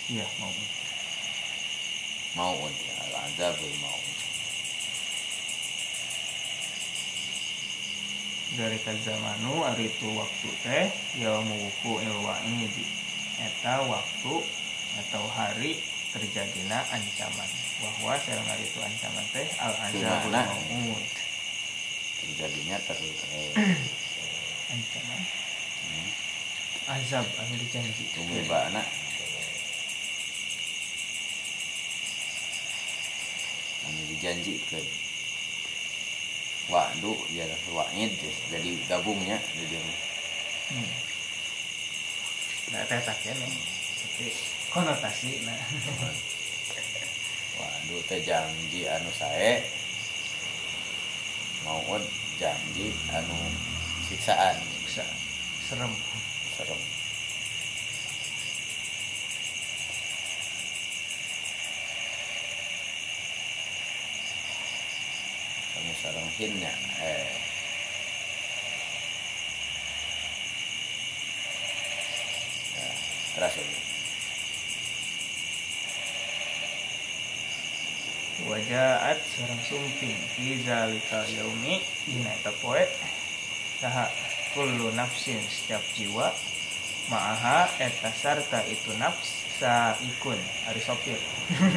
Iya 0.08 0.24
mau 0.39 0.54
maud 2.39 2.72
ya 2.80 2.96
al 3.04 3.28
azabul 3.28 3.76
Zalika 8.56 8.95
zamanu 9.03 9.68
hari 9.68 9.91
itu 9.91 10.08
waktu 10.16 10.49
teh 10.64 10.88
Yaumu 11.20 11.60
wuku 11.60 11.99
ilwa'id 12.08 12.76
Eta 13.36 13.84
waktu 13.84 14.34
atau 14.95 15.24
hari 15.36 15.76
terjadinya 16.16 16.80
ancaman. 16.88 17.49
Bahwa 17.84 18.16
sareng 18.24 18.47
hari 18.47 18.64
itu 18.64 18.80
ancaman 18.80 19.26
teh 19.36 19.47
al 19.60 19.76
Gimana? 19.91 20.47
maut 20.47 21.06
terjadinya 22.24 22.80
ter 22.80 22.95
eh, 22.95 23.51
ancaman? 24.72 25.22
Azab 26.95 27.28
anu 27.28 27.53
dijanji. 27.60 28.03
Tumibana 28.16 28.82
anu 33.86 34.01
dijanjikan 34.10 34.86
wa'du 36.70 37.13
ya 37.34 37.45
wa'id 37.72 38.13
jadi 38.49 38.72
gabungnya 38.89 39.38
jadi 39.38 39.78
hmm. 40.74 40.91
nah 42.74 42.82
teh 42.89 42.99
tak 43.05 43.18
kene 43.22 43.49
tapi 44.16 44.28
konotasi 44.74 45.43
nah. 45.47 45.59
Wa'du 47.55 47.95
teh 48.11 48.20
janji 48.20 48.84
anu 48.84 49.11
sae. 49.16 49.63
Maud 51.63 52.03
janji 52.36 52.91
anu 53.16 53.39
siksaan. 54.11 54.59
Bisa 54.84 55.07
serem. 55.63 55.91
Serem 56.59 56.82
kami 66.06 66.14
sarang 66.14 66.30
hinnya 66.38 66.74
eh. 67.01 67.30
Ya, 72.76 72.89
terus 73.34 73.56
lagi 73.58 73.80
wajaat 78.45 79.18
sareng 79.18 79.64
sumping. 79.66 80.20
Fi 80.38 80.62
zalika 80.62 81.26
yaumi 81.26 81.82
dina 82.06 82.30
eta 82.30 82.53
poe 82.62 82.84
saha 83.82 84.06
kullu 84.53 84.93
nafsin 84.93 85.41
setiap 85.49 85.82
jiwa 85.97 86.30
ma'aha 87.10 87.66
eta 87.82 88.14
sarta 88.14 88.62
itu 88.70 88.93
nafs 89.01 89.49
saikun. 89.58 90.38
Ari 90.70 90.82
sopir. 90.86 91.18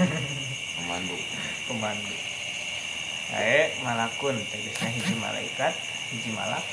Pemandu. 0.76 1.16
Pemandu 1.64 2.37
Ae 3.28 3.68
malakun 3.84 4.40
tegasnya 4.48 4.88
hiji 4.88 5.14
malaikat 5.20 5.76
hiji 6.16 6.32
malak. 6.32 6.64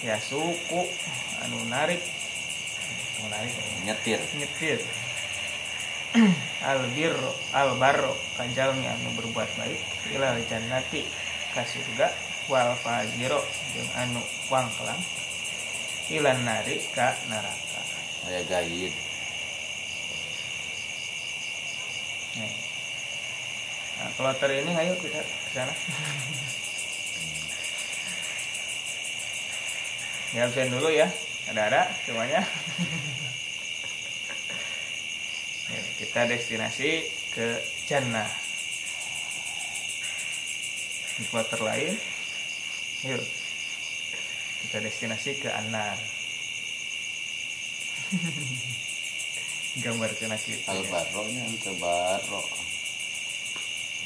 Ya 0.00 0.16
suku 0.16 0.88
anu 1.44 1.60
narik. 1.68 2.00
Anu 3.20 3.26
narik. 3.28 3.52
Nyetir. 3.84 4.20
Nyetir. 4.40 4.80
Albirro 6.68 7.32
albarro 7.52 8.16
kajalmi 8.40 8.88
anu 8.88 9.12
berbuat 9.16 9.48
baik 9.60 9.80
ilal 10.12 10.40
jannati 10.48 11.04
ka 11.52 11.64
surga 11.64 12.08
wal 12.48 12.72
fajiro 12.80 13.40
jeung 13.76 13.92
anu 13.96 14.20
wangkelang 14.48 15.00
ilan 16.08 16.38
nari 16.48 16.80
ka 16.96 17.12
neraka. 17.28 17.80
Aya 18.28 18.40
gayid 18.48 18.92
Nih. 22.32 22.71
Nah, 24.02 24.10
kloter 24.18 24.50
ini 24.50 24.74
ayo 24.74 24.98
kita 24.98 25.22
ke 25.22 25.50
sana. 25.54 25.70
ya 30.34 30.50
absen 30.50 30.74
dulu 30.74 30.90
ya. 30.90 31.06
Ada-ada 31.54 31.86
semuanya. 32.02 32.42
Ya, 35.70 35.80
kita 36.02 36.26
destinasi 36.26 37.06
ke 37.30 37.62
Jannah. 37.86 38.26
Di 41.22 41.24
kloter 41.30 41.62
lain. 41.62 41.94
Yuk. 43.06 43.22
Kita 44.66 44.82
destinasi 44.82 45.38
ke 45.38 45.46
Anar. 45.46 45.94
Gambar 49.86 50.10
kena 50.18 50.34
kita. 50.42 50.74
ya. 50.74 50.74
albaro 50.74 51.22
nya 51.30 51.46
ente 51.46 51.70
baro 51.78 52.61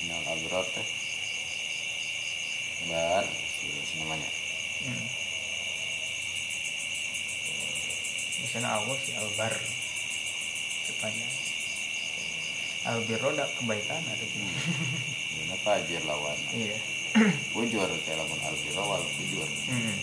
minal 0.07 0.23
abror 0.31 0.63
teh 0.71 0.87
bar 2.87 3.27
namanya 3.99 4.31
Hmm. 4.77 5.09
Misalnya 8.37 8.77
Allah 8.77 8.93
si 9.01 9.11
Albar 9.17 9.51
sepanjang 10.87 11.35
Albiro 12.87 13.33
kebaikan 13.59 13.99
ada 13.99 14.21
gitu. 14.23 14.47
Ini 15.43 15.57
fajir 15.65 16.05
lawan 16.07 16.37
Iya. 16.55 16.77
Fujur 17.51 17.89
kayak 17.89 18.21
lamun 18.21 18.39
albiro 18.45 18.85
wal 18.85 19.03
fujur 19.17 19.49
Hmm. 19.67 19.97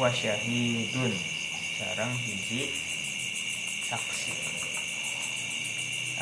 Wasyahidun 0.00 1.12
sarang 1.76 2.14
hiji 2.24 2.72
saksi. 3.88 4.32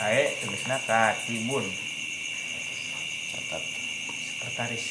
Ae 0.00 0.34
tulisna 0.42 0.78
katibun 0.82 1.66
catat 3.30 3.64
sekretaris. 4.26 4.86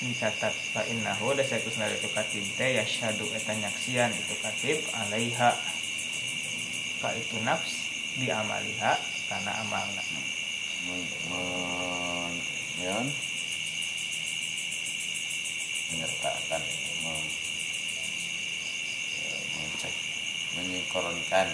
mencatat 0.00 0.56
fa 0.72 0.80
innahu 0.88 1.36
da 1.36 1.44
sakusna 1.44 1.84
itu 1.92 2.08
katib 2.16 2.40
teh 2.56 2.80
yasyhadu 2.80 3.28
eta 3.36 3.52
nyaksian 3.52 4.08
itu 4.08 4.34
katib 4.40 4.80
alaiha 4.96 5.52
ka 7.04 7.12
itu 7.12 7.36
nafs 7.44 7.84
di 8.16 8.32
amaliha 8.32 8.96
karena 9.28 9.52
amalna 9.60 10.02
men, 10.88 11.04
men, 11.28 12.32
kan? 12.80 13.06
Menyertakan 15.90 16.62
mem, 17.02 17.20
ya, 19.10 19.34
mengecek 19.54 19.94
menyinkronkan 20.54 21.48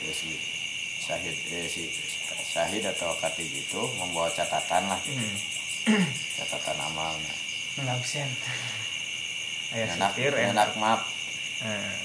eh, 0.00 0.12
si 0.12 0.30
syahid 1.00 1.36
eh, 1.50 1.66
si 1.66 1.88
syahid 2.44 2.84
atau 2.84 3.12
katib 3.18 3.48
itu 3.48 3.82
membawa 3.96 4.28
catatan 4.30 4.84
lah 4.88 5.00
Hmm. 5.84 6.00
catatan 6.40 6.78
amalnya 6.80 7.34
Ngabsen. 7.76 8.30
Aya 9.74 9.84
enak 9.98 10.12
supir 10.14 10.32
ya. 10.32 10.48
enak 10.52 10.70
map 10.80 11.00
Hmm. 11.54 11.96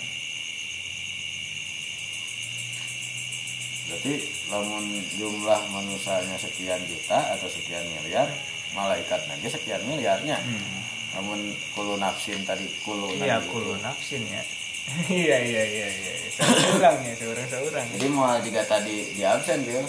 berarti 3.89 4.13
lamun 4.53 4.85
jumlah 5.17 5.61
manusianya 5.73 6.37
sekian 6.37 6.77
juta 6.85 7.33
atau 7.33 7.49
sekian 7.49 7.81
miliar 7.89 8.29
malaikat 8.71 9.21
lagi 9.25 9.47
sekian 9.47 9.81
miliarnya 9.83 10.35
Hmm. 10.35 10.79
namun 11.11 11.39
kulu 11.71 11.95
nafsin 11.95 12.41
tadi 12.43 12.65
kulu 12.81 13.09
Iya, 13.13 13.39
itu. 13.39 13.75
nafsin 13.77 14.21
ya. 14.23 14.43
Iya, 15.07 15.37
iya, 15.39 15.63
iya, 15.65 15.87
iya. 15.87 16.13
Seorang 16.31 16.97
ya, 16.99 17.13
seorang 17.13 17.45
seorang. 17.47 17.85
jadi 17.93 18.07
mau 18.07 18.33
jika 18.39 18.61
tadi 18.63 18.95
di 19.11 19.21
absen 19.21 19.61
Bil 19.61 19.85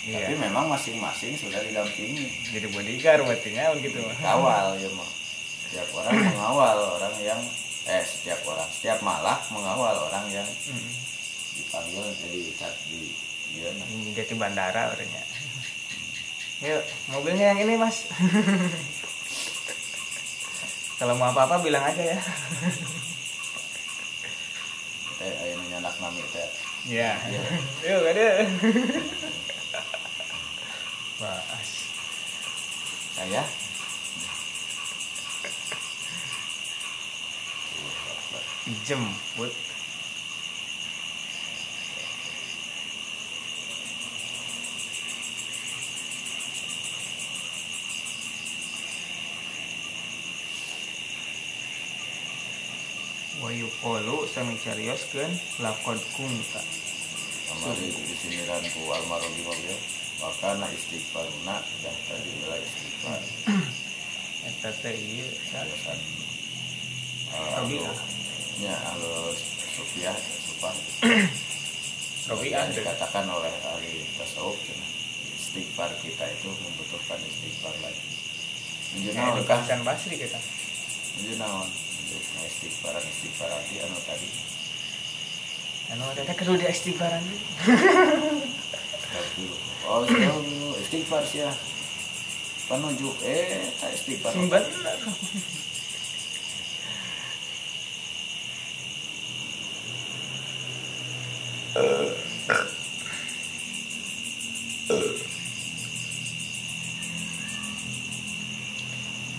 Iya. 0.00 0.24
tapi 0.24 0.34
memang 0.36 0.66
masing-masing 0.68 1.34
sudah 1.34 1.58
didampingi 1.60 2.22
Jadi 2.48 2.66
bodyguard 2.68 3.22
berartinya 3.24 3.74
gitu. 3.76 3.98
kawal 4.16 4.74
ya 4.74 4.88
mah 4.90 5.10
setiap 5.60 5.88
orang 5.92 6.14
mengawal 6.28 6.76
orang 6.94 7.14
yang 7.18 7.40
eh 7.84 8.00
setiap 8.00 8.40
orang 8.44 8.68
setiap 8.70 8.98
malak 9.00 9.42
mengawal 9.48 9.96
orang 10.00 10.26
yang 10.28 10.46
Hmm. 10.64 10.90
dipanggil 11.54 12.02
jadi 12.16 12.40
cat 12.54 12.74
di 12.86 13.10
dia. 13.50 13.68
Ini 13.72 14.12
Jati 14.12 14.34
bandara 14.34 14.92
orangnya. 14.92 15.22
Yuk, 16.58 16.82
mobilnya 17.14 17.54
yang 17.54 17.62
ini 17.62 17.78
mas. 17.78 18.02
Kalau 20.98 21.14
mau 21.14 21.30
apa-apa 21.30 21.62
bilang 21.62 21.86
aja 21.86 22.02
ya. 22.02 22.18
teh 25.18 25.34
ayeuna 25.34 25.66
nyanak 25.66 25.98
nami 25.98 26.22
teh 26.30 26.46
Iya. 26.86 27.18
Iya. 27.30 27.42
Yuk, 27.90 28.02
ada. 28.10 28.26
Mas. 31.18 31.70
saya 33.18 33.42
Dijemput. 53.48 53.80
Wayukolu 53.82 54.28
sami 54.28 54.54
carioskeun 54.58 55.32
lakod 55.58 55.96
kumta. 56.12 56.60
kembali 57.48 57.88
di 57.88 58.14
sini 58.14 58.44
dan 58.44 58.60
ku 58.60 58.92
almarhum 58.92 59.32
di 59.32 59.40
mobil 59.40 59.72
maka 60.20 60.52
na 60.60 60.68
istighfaruna 60.68 61.56
dan 61.80 61.96
tadi 62.04 62.30
mulai 62.38 62.60
istighfar 62.60 63.20
Eta 64.52 64.70
teh 64.78 64.92
ieu 64.94 65.24
sa- 65.48 65.64
biasan 65.64 65.98
Robiah. 67.56 67.96
ya 68.60 68.76
halo 68.84 69.32
Sufia 69.72 70.12
Sufah 70.12 70.76
Robiah 72.28 72.68
dikatakan 72.68 73.26
oleh 73.26 73.54
ahli 73.64 74.04
tasawuf 74.14 74.60
istighfar 75.34 75.88
kita 76.04 76.28
itu 76.28 76.52
membutuhkan 76.52 77.16
istighfar 77.24 77.72
lagi 77.80 78.04
menjenawan 78.92 79.40
Hasan 79.40 79.80
Basri 79.82 80.20
kita. 80.20 80.36
menjenawan 81.16 81.68
untuk 81.98 82.22
istighfaran 82.46 83.02
istighfar 83.02 83.50
tadi 83.50 83.74
anu 83.82 83.98
tadi 84.06 84.30
Anu 85.88 86.04
ada 86.04 86.20
kudu 86.36 86.60
di 86.60 86.66
istighfaran 86.68 87.24
oh 89.88 90.04
astagfirullah. 90.04 90.76
istighfar 90.84 91.22
sih 91.24 91.40
ya 91.40 91.52
penuju 92.68 93.08
eh 93.24 93.72
tak 93.80 93.96
istighfar 93.96 94.36
bener. 94.36 94.98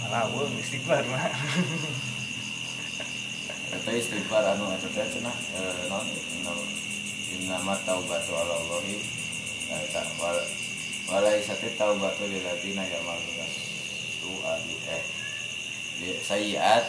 Malah 0.01 0.25
wong 0.33 0.57
istighfar 0.57 1.05
mah. 1.13 1.29
Eta 3.79 3.91
istighfar 3.95 4.43
anu 4.43 4.67
eta 4.75 4.87
teh 4.91 5.07
cenah 5.07 5.35
eh, 5.55 5.87
non 5.87 6.03
non 6.43 6.59
innama 7.39 7.75
taubatu 7.87 8.31
ala 8.35 8.53
Allahi 8.59 8.97
eta 9.71 10.03
wal 10.19 10.35
walaisa 11.07 11.55
taubatu 11.79 12.27
lil 12.27 12.43
ladina 12.43 12.83
ya'maluna 12.83 13.45
su'a 14.19 14.53
bi 14.67 14.75
eh 14.91 15.03
sayiat 16.27 16.85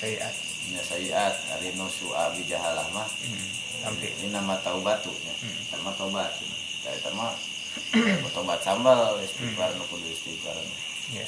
Sayiat. 0.00 0.36
nya 0.72 0.80
sayiat 0.80 1.34
ari 1.60 1.76
nu 1.76 1.84
su'a 1.84 2.32
bi 2.32 2.40
jahalah 2.48 2.88
mah 2.96 3.04
Hmm. 3.20 3.48
Sampai. 3.84 4.08
innama 4.24 4.56
taubatu 4.64 5.12
nya 5.12 5.34
Hmm. 5.44 5.84
mah 5.84 5.92
tobat 6.00 6.32
eta 6.88 7.10
mah 7.12 7.36
eh, 7.92 8.16
tobat 8.32 8.60
sambal 8.64 9.20
istighfar 9.20 9.76
nu 9.76 9.84
kudu 9.92 10.08
istighfar 10.08 10.56
Ya. 11.10 11.26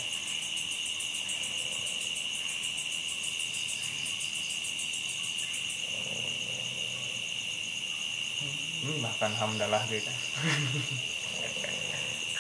Hmm, 8.83 8.99
bahkan 8.99 9.31
hamdalah 9.39 9.79
gitu. 9.87 10.11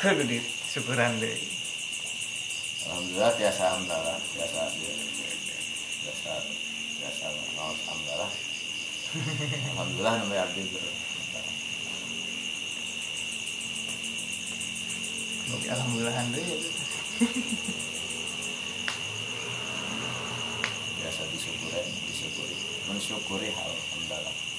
Kudu 0.02 0.22
di 0.26 0.42
syukuran 0.66 1.22
deh. 1.22 1.38
Alhamdulillah 2.82 3.30
biasa 3.38 3.62
alhamdulillah 3.62 4.18
biasa 4.34 4.60
biasa 6.02 6.32
biasa 6.98 7.24
mau 7.54 7.70
alhamdulillah 7.70 8.32
alhamdulillah 9.70 10.14
namanya 10.18 10.42
abdi 10.50 10.66
ber 10.66 10.82
Jadi 15.52 15.66
alhamdulillahan 15.68 16.26
deh. 16.34 16.46
biasa 20.98 21.22
disyukuri 21.30 21.82
disyukuri 22.10 22.56
mensyukuri 22.90 23.48
hal 23.54 23.70
alhamdulillah 23.70 24.51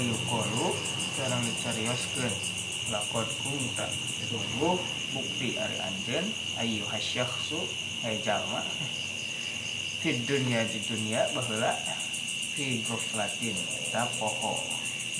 Wa 0.00 0.08
yuqalu 0.08 0.72
sareng 1.12 1.44
dicarioskeun 1.44 2.32
lakon 2.88 3.28
kumta 3.44 3.84
sungguh 4.32 4.80
bukti 5.12 5.60
ari 5.60 5.76
anjeun 5.76 6.24
ayu 6.56 6.80
hasyakhsu 6.88 7.60
hai 8.00 8.16
jalma. 8.24 8.64
Fi 10.00 10.16
dunya 10.24 10.64
di 10.64 10.80
dunia 10.88 11.28
baheula 11.36 11.76
fi 12.56 12.80
goflatin 12.80 13.52
eta 13.52 14.08
poho. 14.16 14.56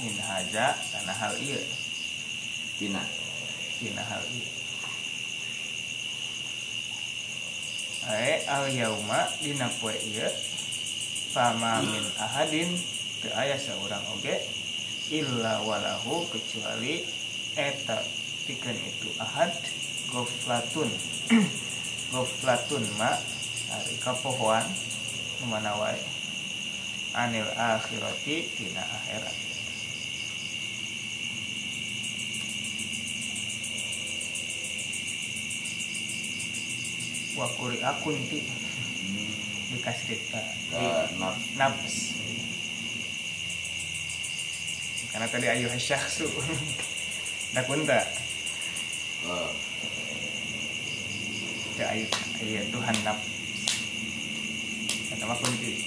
Min 0.01 0.17
haja 0.17 0.73
kana 0.73 1.13
hal 1.13 1.37
ieu. 1.45 1.61
Tina. 2.81 3.05
Tina 3.85 4.01
hal 4.01 4.25
ieu. 4.33 4.49
Ae 8.17 8.33
al 8.49 8.65
yauma 8.73 9.29
dina 9.45 9.69
poe 9.77 9.93
ieu 9.93 10.33
fama 11.37 11.85
min 11.85 12.01
ahadin 12.17 12.73
teu 13.21 13.29
aya 13.37 13.61
seorang 13.61 14.01
oge 14.17 14.60
illa 15.11 15.63
walahu 15.67 16.23
kecuali 16.31 17.03
eta 17.59 17.99
pikeun 18.47 18.79
itu 18.79 19.11
ahad 19.19 19.51
goflatun 20.15 20.91
goflatun 22.15 22.85
ma 22.99 23.11
ari 23.75 23.95
kapohoan 24.03 24.67
mana 25.49 25.73
wae? 25.73 25.97
Anil 27.17 27.49
akhirati 27.57 28.45
tina 28.55 28.85
akhirat. 28.85 29.37
Wakuri 37.41 37.81
akunti 37.81 38.45
dikasrita 39.73 40.43
di 40.45 40.77
Eh, 40.77 41.07
naf 41.17 41.41
nafs 41.57 41.97
karena 45.11 45.27
tadi 45.27 45.47
ayuh 45.51 45.75
syahsu 45.75 46.31
dak 47.55 47.67
kunta. 47.67 47.99
Eh, 49.27 49.51
ya 51.83 51.87
ayu. 51.91 52.07
Ayu 52.41 52.63
Tuhan 52.71 52.97
nafs 53.05 53.41
kata 55.11 55.25
mah 55.27 55.37
kunti? 55.37 55.85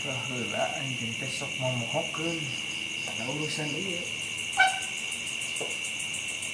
Kahula 0.00 0.64
anjing 0.80 1.12
teh 1.20 1.28
sok 1.28 1.52
mau 1.60 1.68
mohokeun 1.76 2.40
karena 3.04 3.22
urusan 3.36 3.68
ieu. 3.76 4.00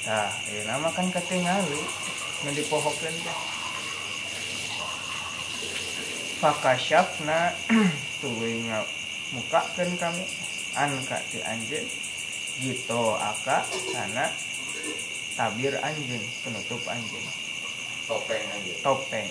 Tah, 0.02 0.34
ieu 0.50 0.66
nama 0.66 0.90
kan 0.90 1.06
katingali 1.14 1.78
nu 2.42 2.50
dipohokeun 2.50 3.14
teh. 3.22 3.55
Fakasyafna 6.46 7.50
tuluy 8.22 8.62
mukakeun 9.34 9.98
kami. 9.98 10.22
An 10.78 10.94
ka 11.10 11.18
ti 11.26 11.42
anjeun 11.42 11.82
gitu 12.62 13.18
aka 13.18 13.66
kana 13.90 14.30
tabir 15.34 15.74
anjeun 15.82 16.22
penutup 16.46 16.78
anjeun. 16.86 17.26
Topeng 18.06 18.46
aja 18.46 18.74
topeng. 18.78 19.26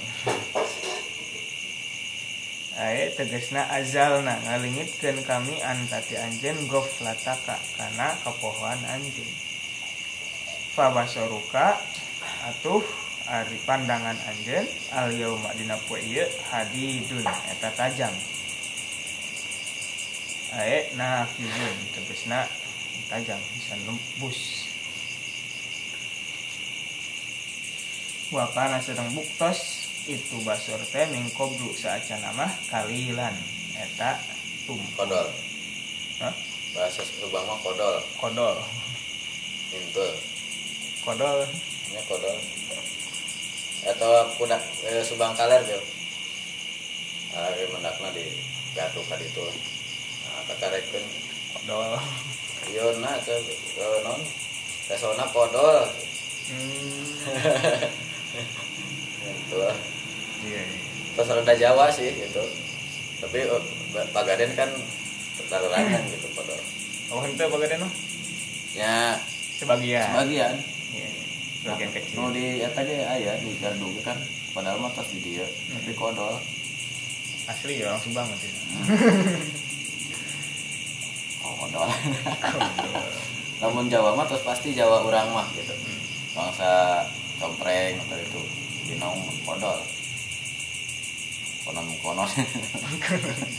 Ae 2.83 3.07
tegesna 3.15 3.63
azalna 3.71 4.35
ngalingitkeun 4.51 5.23
kami 5.23 5.63
an 5.63 5.87
kati 5.87 6.19
anjeun 6.19 6.67
goflataka 6.67 7.55
kana 7.79 8.11
kepohoan 8.27 8.83
anjeun. 8.91 9.31
Fabasoruka 10.75 11.79
atuh 12.51 12.83
ari 13.25 13.57
pandangan 13.65 14.17
poe 15.89 15.97
ieu 15.97 16.25
hadidun 16.53 17.25
eta 17.25 17.69
tajam. 17.73 18.13
Ae 20.55 20.93
nafizun 20.93 21.77
tegesna 21.97 22.45
tajam 23.09 23.41
bisa 23.57 23.75
nembus. 23.89 24.69
Wakana 28.29 28.77
sedang 28.81 29.09
buktos 29.17 29.89
itu 30.05 30.37
basur 30.45 30.77
teh 30.93 31.09
mingkoblu 31.09 31.73
saacan 31.73 32.21
nama 32.21 32.45
kalilan 32.69 33.33
eta 33.73 34.21
tum. 34.69 34.81
Kodol. 34.93 35.29
Hah? 36.21 36.33
bahasa 36.77 37.01
Subang 37.01 37.47
mah 37.49 37.57
kodol. 37.65 37.95
Kodol. 38.21 38.57
Intul 39.73 40.13
kodol. 41.01 41.41
Ini 41.89 42.01
kodol 42.05 42.54
atau 43.85 44.25
kudak 44.41 44.61
eh, 44.89 45.05
Subang 45.05 45.37
kaler 45.37 45.61
jo? 45.61 45.77
Ari 47.35 47.69
mendakna 47.69 48.09
di 48.15 48.25
gatuh 48.73 49.03
ka 49.05 49.15
ditu 49.19 49.45
nah 50.25 50.41
katarekeun. 50.49 51.05
Kodol. 51.53 51.93
Ieu 52.73 52.89
na 52.97 53.13
ke 53.21 53.35
ke 53.77 53.87
non 54.01 54.19
pesona 54.89 55.25
kodol. 55.29 55.85
Hmm, 56.45 57.05
gitu 59.25 59.57
iya 60.45 60.61
iya. 60.61 60.77
terus 61.17 61.33
rada 61.33 61.53
Jawa 61.53 61.85
sih 61.93 62.09
gitu. 62.09 62.43
Tapi 63.21 63.45
eh, 63.45 63.63
Pagaden 64.13 64.51
kan 64.57 64.69
terlarangan 65.45 66.03
gitu 66.09 66.27
kodol. 66.33 66.61
Oh 67.13 67.21
ente 67.21 67.45
bagaimana 67.45 67.85
no 67.85 67.89
ya. 68.73 69.19
Sebagian. 69.55 70.11
Sebagian. 70.11 70.55
Iya, 70.91 71.07
iya. 71.07 71.24
Sebagian 71.65 71.89
kecil. 71.97 72.21
Nu 72.21 72.29
di 72.29 72.61
eta 72.61 72.85
ge 72.85 73.01
aya 73.01 73.33
di 73.41 73.57
gardu 73.57 73.89
ge 73.97 74.05
kan. 74.05 74.13
Padahal 74.53 74.77
mah 74.77 74.93
tas 74.93 75.09
di 75.09 75.17
dieu 75.17 75.41
tapi 75.73 75.97
kodol. 75.97 76.37
Asli 77.49 77.81
ya 77.81 77.93
orang 77.93 78.01
subang 78.01 78.25
nanti 78.25 78.49
oh 81.45 81.53
kodol. 81.65 81.89
Namun 83.65 83.89
Jawa 83.89 84.13
mah 84.13 84.29
terus 84.29 84.45
pasti 84.45 84.77
Jawa 84.77 85.01
urang 85.01 85.33
mah 85.33 85.49
gitu. 85.57 85.73
Bangsa 86.37 87.01
compreng 87.41 87.97
atau 87.97 88.17
itu 88.21 88.41
dinaung 88.85 89.25
kodol. 89.41 89.81
Konon 91.65 91.89
konon. 92.05 92.29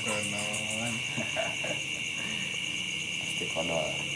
Konon. 0.07 0.95
Pasti 3.19 3.45
kodol 3.51 4.16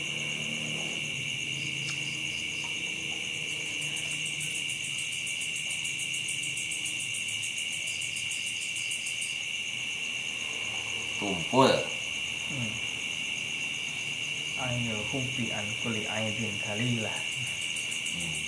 tumpul 11.21 11.69
hmm. 11.69 12.73
Ainul 14.61 15.05
hubbi 15.13 15.53
an 15.53 15.69
kulli 15.85 16.09
aibin 16.09 16.57
kalilah 16.65 17.19
hmm. 18.17 18.41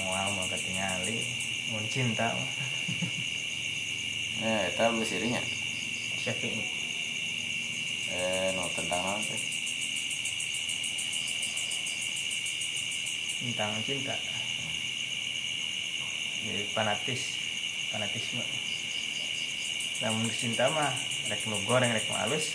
Mual 0.00 0.28
mau 0.32 0.48
ketingali 0.48 1.20
Mun 1.66 1.84
cinta. 1.90 2.30
Eh 4.36 4.68
eta 4.68 4.92
besirinya 4.92 5.40
Syafi'i 6.20 6.60
eh 8.12 8.52
no 8.52 8.68
tentang 8.68 9.00
apa 9.00 9.36
tentang 13.40 13.72
cinta. 13.80 14.12
Jadi 16.44 16.68
fanatis 16.68 17.22
fanatisme 17.88 18.44
namun 20.04 20.28
cinta 20.28 20.68
mah 20.72 20.92
rek 21.32 21.40
nu 21.48 21.56
goreng 21.64 21.92
rek 21.92 22.04
nu 22.08 22.16
halus 22.16 22.52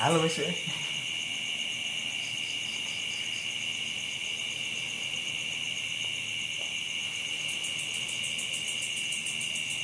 halus 0.00 0.36
ya 0.40 0.52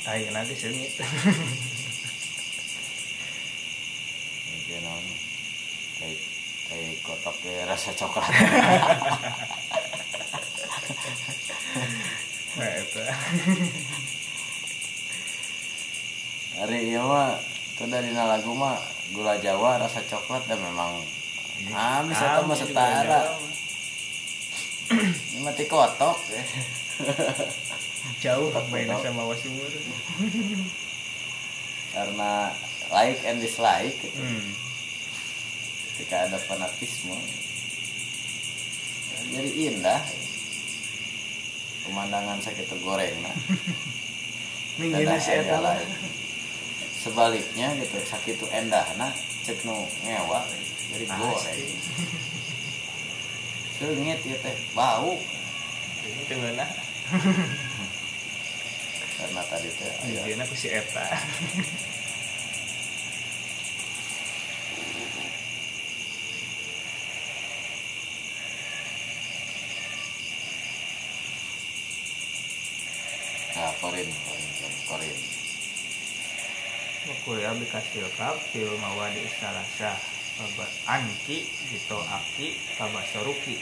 Ayo 0.03 0.27
nanti 0.35 0.51
sengit 0.51 0.99
naon? 4.83 5.05
Kayak 5.95 6.19
kayak 6.67 6.99
kotak 7.07 7.39
rasa 7.63 7.95
coklat. 7.95 8.27
Nah 12.53 12.69
itu 12.77 13.01
hari 16.61 16.92
iya 16.92 16.92
mah 17.07 17.35
itu 17.73 17.83
dari 17.89 18.09
lagu 18.13 18.51
mah 18.53 18.77
gula 19.11 19.37
Jawa 19.41 19.81
rasa 19.81 20.01
coklat 20.07 20.47
dan 20.47 20.61
memang 20.61 21.01
habis 21.73 22.17
itu 22.17 22.41
mah. 22.47 22.57
Setara 22.57 23.21
ini 24.93 25.39
mati 25.41 25.65
kotok. 25.65 26.17
Jauh 28.19 28.51
mainnya 28.69 28.99
sama 28.99 29.23
wasumur. 29.25 29.71
Karena 31.93 32.51
like 32.91 33.21
and 33.25 33.39
dislike 33.39 33.95
gitu. 34.01 34.17
hmm. 34.17 34.49
ketika 35.93 36.29
ada 36.29 36.37
fanatisme 36.41 37.15
jadi 39.33 39.49
indah. 39.71 40.01
Pemandangan 41.83 42.39
sakit 42.39 42.79
goreng 42.79 43.11
nah. 43.19 43.35
Minggirnya 44.79 45.19
si 45.19 45.35
Eta 45.35 45.59
lah 45.59 45.75
sebaliknya 47.03 47.75
gitu. 47.83 47.99
Sakit 48.07 48.39
itu 48.39 48.47
endah. 48.55 48.87
Nah 48.95 49.11
cek 49.43 49.67
nu 49.67 49.75
ngewa 50.07 50.39
jadi 50.95 51.05
goreng. 51.11 51.71
sengit 53.75 54.19
ya 54.23 54.37
teh 54.39 54.55
bau. 54.71 55.19
Ini 56.03 56.23
tengah 56.31 56.51
karena 59.23 59.41
tadi 59.47 59.69
teh 59.71 59.93
Minggirnya 60.03 60.43
aku 60.43 60.55
si 60.59 60.67
Eta 60.67 61.07
nah 73.53 73.71
korin 73.79 74.09
korin 74.09 74.73
korin 74.89 75.19
Kuliah 77.23 77.42
bikasil 77.57 78.05
kap 78.17 78.37
fil 78.51 78.69
mawadi 78.81 79.25
salasa 79.39 79.93
anki 80.89 81.45
gitu 81.69 81.99
aki 81.99 82.57
kabasoruki 82.77 83.57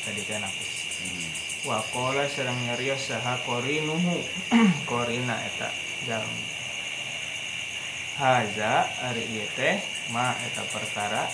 Tadi 0.00 0.24
kan 0.24 0.40
aku. 0.40 0.64
Hmm. 0.64 1.28
Wakola 1.68 2.24
serang 2.24 2.56
nyarios 2.64 3.04
saha 3.04 3.36
korinuhu 3.44 4.16
Korina 4.88 5.36
eta 5.52 5.68
jalmi 6.08 6.44
haza 8.20 8.84
ari 9.08 9.24
ieu 9.32 9.48
teh 9.56 9.76
ma 10.12 10.36
eta 10.36 10.64
perkara 10.72 11.24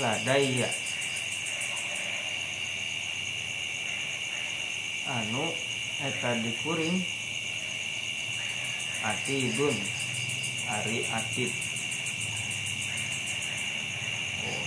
ladaya 0.00 0.68
anu 5.16 5.44
eta 6.08 6.30
dikuring 6.44 7.00
atidun 9.04 9.76
ari 10.70 11.04
atid 11.08 11.52
oh. 14.46 14.64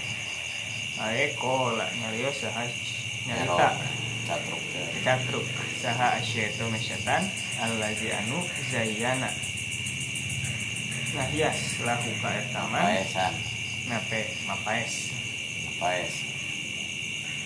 ae 1.08 1.34
kola 1.40 1.86
nyarios 2.02 2.42
saha 2.42 2.64
nyarita. 3.28 3.70
Catruk. 4.24 4.64
Catruk. 5.04 5.48
Saha 5.82 6.16
asyaiton 6.20 6.72
setan 6.80 7.28
allazi 7.60 8.12
anu 8.12 8.40
zayyana 8.72 9.28
nah 11.14 11.28
hias 11.30 11.78
lahu 11.86 12.10
ka 12.24 12.30
etaman 12.34 12.82
paesan. 12.82 13.34
Nape 13.92 14.32
mapaes. 14.48 15.12
Paes 15.78 16.34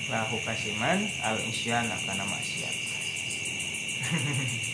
lahu 0.08 0.40
kasiman 0.48 1.04
al 1.20 1.36
isyana 1.52 1.96
kana 2.08 2.24
maksiat 2.24 2.76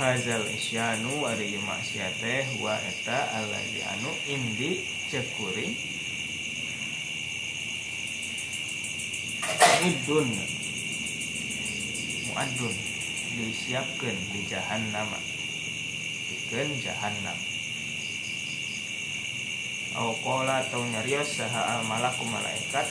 hazal 0.00 0.48
isyanu 0.48 1.28
ari 1.28 1.52
ieu 1.52 1.60
maksiat 1.68 2.16
teh 2.24 2.48
wa 2.64 2.72
eta 2.80 3.18
allazi 3.36 3.84
anu 3.84 4.10
indi 4.24 4.80
cekuring 5.12 5.76
muddun 9.80 10.28
muaddun. 12.32 12.76
Disiapkeun 13.30 14.18
di 14.34 14.42
jahannam. 14.50 15.08
Pikeun 16.28 16.68
jahannam. 16.82 17.38
Au 19.96 20.14
atau 20.46 20.82
nyarios 20.86 21.38
saha 21.38 21.78
al 21.78 21.82
malaku 21.86 22.24
malaikat 22.26 22.86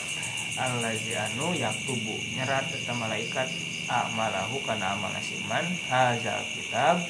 allazi 0.59 1.15
anu 1.15 1.55
yaktubu. 1.55 2.15
Nyerat 2.35 2.67
eta 2.71 2.93
malaikat 2.95 3.47
amalahu 3.89 4.61
kana 4.69 4.93
amal 4.93 5.09
nasiman 5.09 5.65
hazal 5.89 6.45
kitab 6.53 7.01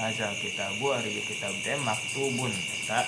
hazal 0.00 0.32
kitabu 0.40 0.96
ari 0.96 1.20
kitab 1.20 1.52
teh 1.60 1.76
maktubun 1.84 2.48
eta 2.48 3.04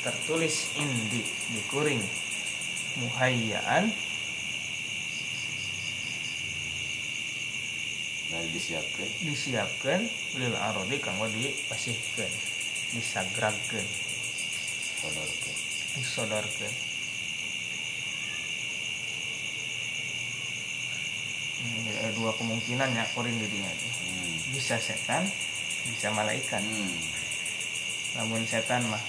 tertulis 0.00 0.72
indi 0.80 1.20
dikuring 1.52 2.00
muhayyaan 3.04 3.92
nah 8.32 8.42
disiapkeun 8.48 9.10
disiapkan 9.20 10.00
lil 10.40 10.56
arodi 10.56 10.96
kanggo 10.96 11.28
dipasihkeun 11.28 12.32
disagragkeun 12.96 13.88
sodorkeun 15.04 15.58
disodorkeun 16.00 16.85
Ada 21.96 22.10
dua 22.14 22.30
kemungkinan 22.36 22.92
ya 22.92 23.04
korin 23.16 23.34
di 23.36 23.46
dinya 23.48 23.72
teh. 23.72 23.92
hmm. 23.92 24.36
bisa 24.54 24.76
setan 24.78 25.24
bisa 25.86 26.08
malaikat 26.12 26.60
hmm. 26.62 26.96
namun 28.20 28.42
setan 28.44 28.84
mah 28.90 29.00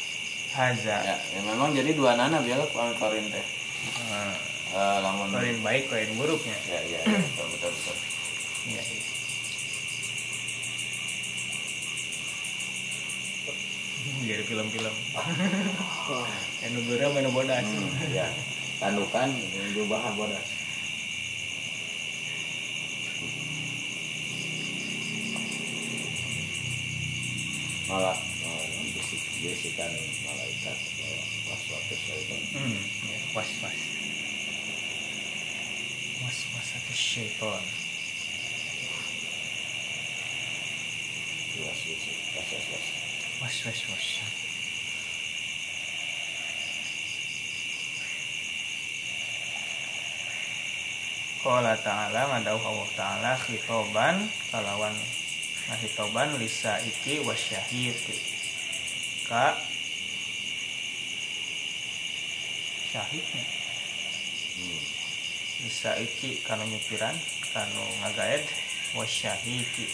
haza 0.55 0.97
ya, 1.03 1.15
ya 1.15 1.39
memang 1.45 1.75
jadi 1.75 1.91
dua 1.93 2.15
nana 2.17 2.41
biar 2.41 2.63
korin 2.73 3.27
teh 3.29 3.45
Eh, 3.87 4.35
Eh, 4.67 4.97
lamun 4.99 5.31
korin 5.31 5.63
baik 5.63 5.87
korin 5.87 6.11
buruknya 6.19 6.57
ya 6.67 6.79
ya, 6.91 6.99
ya 7.07 7.15
betul 7.23 7.47
betul 7.55 7.71
betul 7.71 7.97
Iya, 8.67 8.83
iya. 8.83 9.03
jadi 14.27 14.43
film-film 14.43 14.95
geura 16.87 17.07
anu 17.15 17.29
bodas 17.31 17.63
hmm. 17.63 18.11
ya 18.11 18.27
tandukan 18.83 19.31
berubah 19.71 20.03
bodas 20.19 20.47
malah 27.87 28.17
eh, 28.19 28.65
membisik-bisikan 28.83 29.91
malaikat 30.27 30.77
eh, 31.07 31.23
gitu. 31.87 32.35
hmm, 32.59 32.79
ya, 33.07 33.17
was 33.31 33.51
was 33.63 33.79
syaitan 33.87 34.03
was 36.19 36.37
was 36.51 36.67
was 36.67 36.83
was 36.83 36.99
syaitan 36.99 37.63
was 41.63 41.79
was 41.87 42.03
was 42.35 42.83
was 43.39 43.55
was 43.55 43.55
was 43.63 43.79
was 43.87 44.07
Qala 51.47 51.79
ta'ala 51.79 52.27
madaw 52.27 52.59
Allah 52.59 52.89
ta'ala 52.91 53.31
khitoban 53.39 54.27
kalawan. 54.51 54.91
Nahitoban 55.67 56.31
lisa 56.39 56.79
iki 56.79 57.19
wasyahid 57.27 57.99
ka 59.27 59.59
syahidnya. 62.87 63.43
Hmm. 64.55 64.83
Lisa 65.67 65.91
iki 65.99 66.39
kalau 66.47 66.63
nyupiran 66.63 67.15
kalau 67.51 67.87
ngagaed 67.99 68.47
wasyahidi 68.95 69.87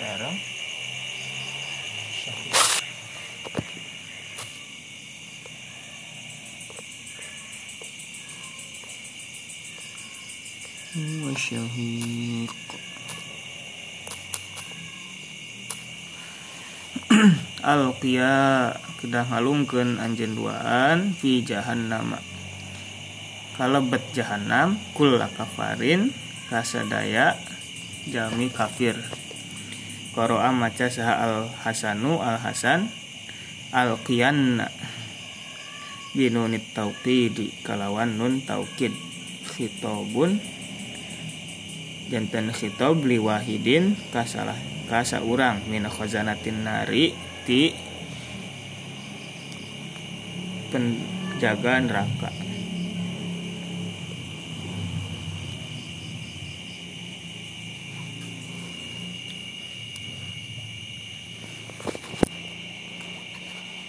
bareng 0.00 0.38
syahid. 2.16 2.56
Allah. 10.98 12.27
Alqiya 17.68 18.72
kedah 18.96 19.28
ngalungkeun 19.28 20.00
anjeun 20.00 20.32
duaan 20.32 21.12
fi 21.12 21.44
jahannama 21.44 22.16
kalebet 23.60 24.00
jahanam 24.16 24.80
kulla 24.96 25.28
kafarin 25.36 26.08
kasadaya 26.48 27.36
jami 28.08 28.48
kafir. 28.48 28.96
Qara'a 30.16 30.48
maca 30.48 30.88
saha 30.88 31.14
al 31.20 31.36
hasanu 31.60 32.24
al 32.24 32.40
hasan 32.40 32.88
al 33.76 34.00
qiyanna 34.00 34.72
binunit 36.16 36.72
tauqidi 36.72 37.52
kalawan 37.60 38.16
nun 38.16 38.40
taukid 38.48 38.96
khitabun 39.44 40.40
jantan 42.08 42.48
li 43.04 43.18
wahidin 43.20 43.92
kasalah 44.08 44.56
kasa 44.88 45.20
urang 45.20 45.60
min 45.68 45.84
khazanatin 45.84 46.64
nari 46.64 47.12
ti 47.48 47.72
penjaga 50.68 51.80
neraka. 51.80 52.28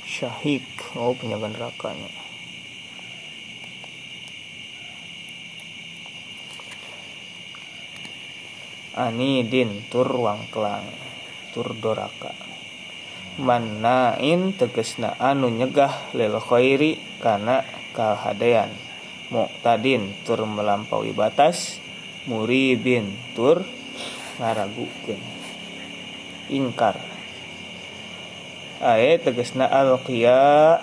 Syahik. 0.07 0.63
Oh 0.95 1.11
penjaga 1.19 1.51
nerakanya 1.51 2.07
anidin 8.99 9.87
tur 9.87 10.11
wangklang 10.11 10.83
tur 11.55 11.71
doraka 11.79 12.48
mannain 13.39 14.51
tegesna 14.51 15.15
anu 15.15 15.47
nyegah 15.47 16.11
lil 16.11 16.35
khairi 16.43 16.99
kana 17.23 17.63
kahadean. 17.95 18.69
Muqtadin 19.31 20.11
tur 20.27 20.43
melampaui 20.43 21.15
batas 21.15 21.79
muribin 22.27 23.15
tur 23.33 23.63
ngaragukeun. 24.37 25.21
Ingkar. 26.51 26.99
Ae 28.83 29.19
tegesna 29.23 29.69
alqiya 29.69 30.79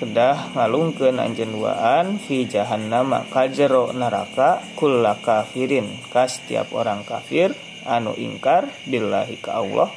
kedah 0.00 0.56
ngalungkeun 0.56 1.20
anjeun 1.20 1.52
duaan 1.54 2.16
fi 2.18 2.48
jahannama 2.48 3.28
kajero 3.30 3.92
neraka 3.94 4.64
kulla 4.74 5.14
kafirin. 5.20 5.86
Ka 6.08 6.26
setiap 6.26 6.72
orang 6.74 7.04
kafir 7.06 7.52
anu 7.84 8.16
ingkar 8.16 8.68
billahi 8.88 9.36
ka 9.40 9.60
Allah 9.60 9.92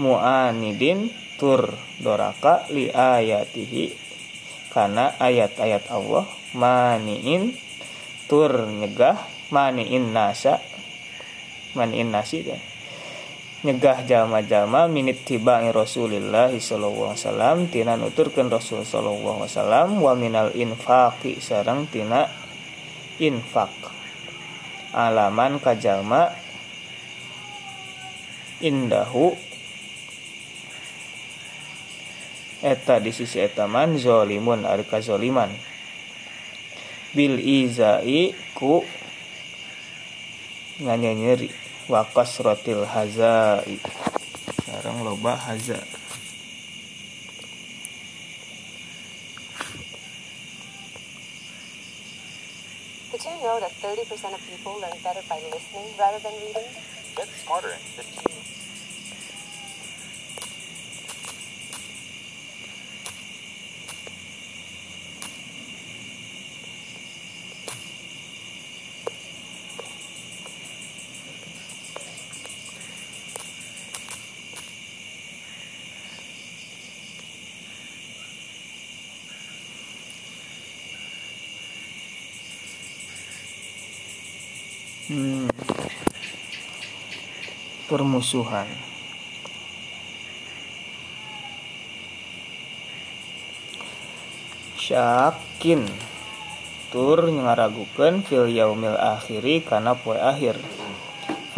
muanidin 0.00 1.10
tur 1.40 1.72
doraka 1.96 2.68
li 2.68 2.92
ayatihi. 2.92 3.96
Kana 4.70 5.16
ayat-ayat 5.18 5.88
Allah 5.88 6.28
maniin 6.54 7.56
tur 8.30 8.68
nyegah 8.68 9.18
maniin 9.50 10.14
nasa 10.14 10.62
maniin 11.74 12.14
nasi 12.14 12.46
teh 12.46 12.70
nyegah 13.60 14.08
jama-jama 14.08 14.88
minit 14.88 15.20
tiba 15.28 15.60
Rasulillah 15.68 16.48
sallallahu 16.48 17.12
alaihi 17.12 17.24
wasallam 17.26 17.58
tina 17.68 17.92
nuturkeun 18.00 18.48
Rasul 18.48 18.88
sallallahu 18.88 19.44
alaihi 19.44 19.52
wasallam 19.52 19.88
wa 20.00 20.12
minal 20.16 20.50
infaqi 20.56 21.42
sareng 21.44 21.84
tina 21.92 22.24
infak. 23.20 23.68
Alaman 24.96 25.60
kajama 25.60 26.32
indahu 28.64 29.36
eta 32.60 33.00
di 33.00 33.12
sisi 33.12 33.40
etaman 33.40 33.96
zolimun 33.96 34.68
ari 34.68 34.84
kazoliman 34.84 35.48
bil 37.16 37.40
izai 37.40 38.36
ku 38.54 38.84
nganyanyeri. 40.80 41.50
Wa 41.90 42.06
kasratil 42.06 42.86
hazai. 42.86 43.82
Sekarang 44.62 45.02
loba 45.02 45.34
haza. 45.34 45.80
Did 53.10 53.26
you 53.26 53.36
know 53.42 53.58
that 53.58 53.74
30% 53.82 54.06
of 54.32 54.40
people 54.46 54.78
learn 54.78 54.94
better 55.02 55.20
by 55.28 55.42
listening 55.50 55.90
rather 55.98 56.22
than 56.22 56.32
reading? 56.46 56.70
Get 57.18 57.28
smarter 57.42 57.74
in 57.74 57.82
15 57.98 58.59
Hmm. 85.10 85.50
Permusuhan. 87.90 88.70
Syakin 94.78 95.82
tur 96.94 97.26
ngaragukeun 97.26 98.22
fil 98.22 98.54
yaumil 98.54 98.94
akhiri 98.94 99.66
kana 99.66 99.98
poe 99.98 100.14
akhir. 100.14 100.54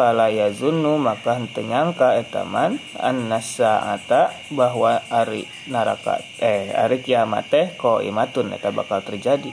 Fala 0.01 0.33
yazunnu 0.33 0.97
maka 0.97 1.37
henteu 1.37 1.69
nyangka 1.69 2.17
etaman 2.17 2.81
annasa'ata 2.97 4.33
bahwa 4.49 5.05
ari 5.13 5.45
neraka 5.69 6.25
eh 6.41 6.73
ari 6.73 7.05
kiamat 7.05 7.53
teh 7.53 7.67
imatun 7.77 8.57
eta 8.57 8.73
bakal 8.73 9.05
terjadi. 9.05 9.53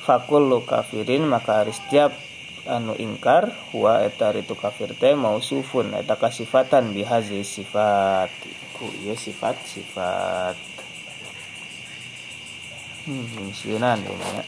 Fakullu 0.00 0.64
kafirin 0.64 1.28
maka 1.28 1.60
ari 1.60 1.76
setiap 1.76 2.16
anu 2.66 2.94
ingkar 2.98 3.54
huwa 3.72 4.02
eta 4.02 4.34
ritu 4.34 4.58
kafir 4.58 4.92
teh 4.98 5.14
mausufun 5.14 5.94
eta 5.94 6.18
kasifatan 6.18 6.92
bihazi 6.92 7.46
sifat. 7.46 8.30
Ku 8.76 8.90
ieu 9.02 9.16
sifat 9.16 9.56
sifat. 9.64 10.58
Hmm 13.06 13.54
sieunan 13.54 14.02
ieu 14.02 14.18
nya 14.18 14.42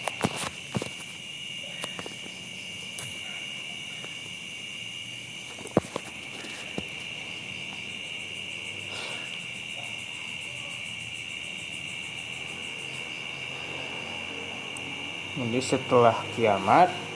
Jadi 15.39 15.63
setelah 15.63 16.19
kiamat 16.35 17.08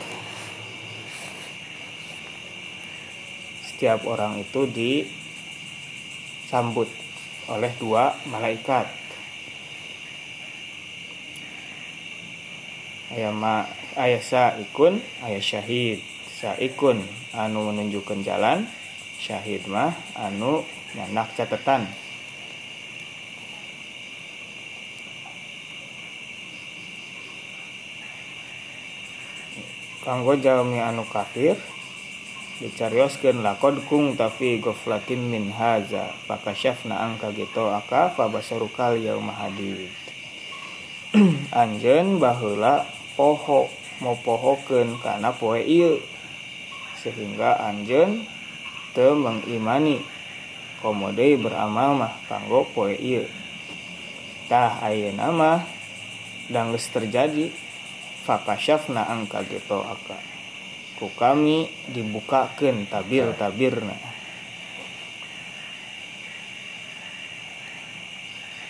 setiap 3.83 4.07
orang 4.07 4.39
itu 4.39 4.63
disambut 6.47 6.87
oleh 7.51 7.75
dua 7.83 8.15
malaikat. 8.31 8.87
Ayah 13.11 13.35
ma 13.35 13.67
ayah 13.99 14.23
saikun, 14.23 15.03
ayah 15.27 15.43
syahid. 15.43 15.99
Saikun 16.31 17.03
anu 17.35 17.75
menunjukkan 17.75 18.23
jalan, 18.23 18.71
syahid 19.19 19.67
mah 19.67 19.99
anu 20.15 20.63
nyanak 20.95 21.35
catatan. 21.35 21.91
Kanggo 30.07 30.39
jalmi 30.39 30.79
anu 30.79 31.03
kafir 31.11 31.59
dicarioskeun 32.63 33.43
lakod 33.43 33.83
kung 33.91 34.15
tapi 34.15 34.63
goflatin 34.63 35.19
min 35.19 35.51
haza 35.51 36.15
fakasyafna 36.31 36.95
angka 36.95 37.35
gitu 37.35 37.67
aka 37.67 38.15
fabasarukal 38.15 38.95
yauma 39.03 39.35
hadid. 39.35 39.91
Anjeun 41.51 42.23
baheula 42.23 42.87
poho 43.19 43.67
mau 43.99 44.15
pohokeun 44.15 45.03
kana 45.03 45.35
poe 45.35 45.59
ieu 45.59 45.99
sehingga 47.03 47.59
anjeun 47.59 48.23
teu 48.95 49.19
mengimani 49.19 49.99
komode 50.79 51.35
beramal 51.43 51.99
mah 51.99 52.15
kanggo 52.31 52.63
poe 52.71 52.95
ieu 52.95 53.27
tah 54.47 54.79
ayeuna 54.87 55.35
mah 55.35 55.61
dan 56.47 56.71
terjadi 56.75 57.51
fakasyafna 58.23 59.03
angka 59.07 59.43
gitu 59.51 59.83
aka 59.83 60.32
ku 61.03 61.11
kami 61.19 61.67
dibukakan 61.91 62.87
tabir-tabirna 62.87 63.99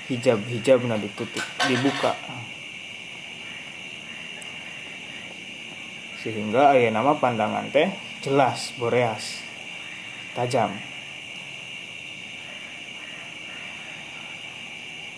hijab-hijabna 0.08 0.96
ditutup 0.96 1.44
dibuka. 1.68 2.16
Sehingga 6.24 6.72
ayah 6.72 6.88
nama 6.88 7.20
pandangan 7.20 7.68
teh 7.68 7.92
jelas 8.24 8.72
boreas 8.80 9.44
tajam. 10.32 10.72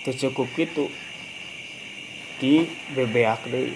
Cukup 0.02 0.50
gitu 0.58 0.90
di 2.42 2.66
bebeak 2.90 3.46
deh 3.46 3.70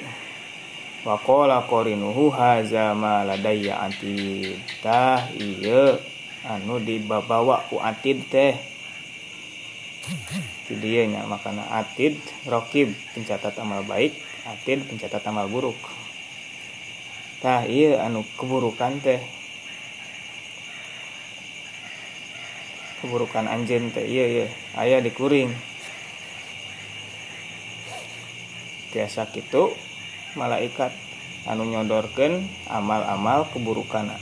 Wakola 1.08 1.64
korinuhu 1.64 2.28
haza 2.28 2.92
ma 2.92 3.24
ladayya 3.24 3.80
atid 3.80 4.60
tah 4.84 5.24
iya. 5.32 5.96
Anu 6.44 6.84
dibawa 6.84 7.64
ku 7.72 7.80
atid 7.80 8.28
teh. 8.28 8.52
Dia 10.68 11.08
nya 11.08 11.24
makana 11.24 11.64
atid 11.80 12.20
rokib 12.44 12.92
pencatat 13.16 13.56
amal 13.56 13.88
baik 13.88 14.20
atid 14.44 14.84
pencatat 14.84 15.24
amal 15.24 15.48
buruk. 15.48 15.80
Tah 17.40 17.64
iya 17.64 18.04
anu 18.04 18.28
keburukan 18.36 19.00
teh. 19.00 19.24
Keburukan 23.00 23.48
anjen 23.48 23.88
teh 23.96 24.04
iya 24.04 24.24
iya. 24.28 24.46
Ayah 24.76 25.00
dikuring. 25.00 25.56
Biasa 28.92 29.32
gitu 29.32 29.87
malaikat 30.38 30.94
anu 31.50 31.66
nyodorkan 31.66 32.46
amal-amal 32.70 33.50
keburukan. 33.50 34.14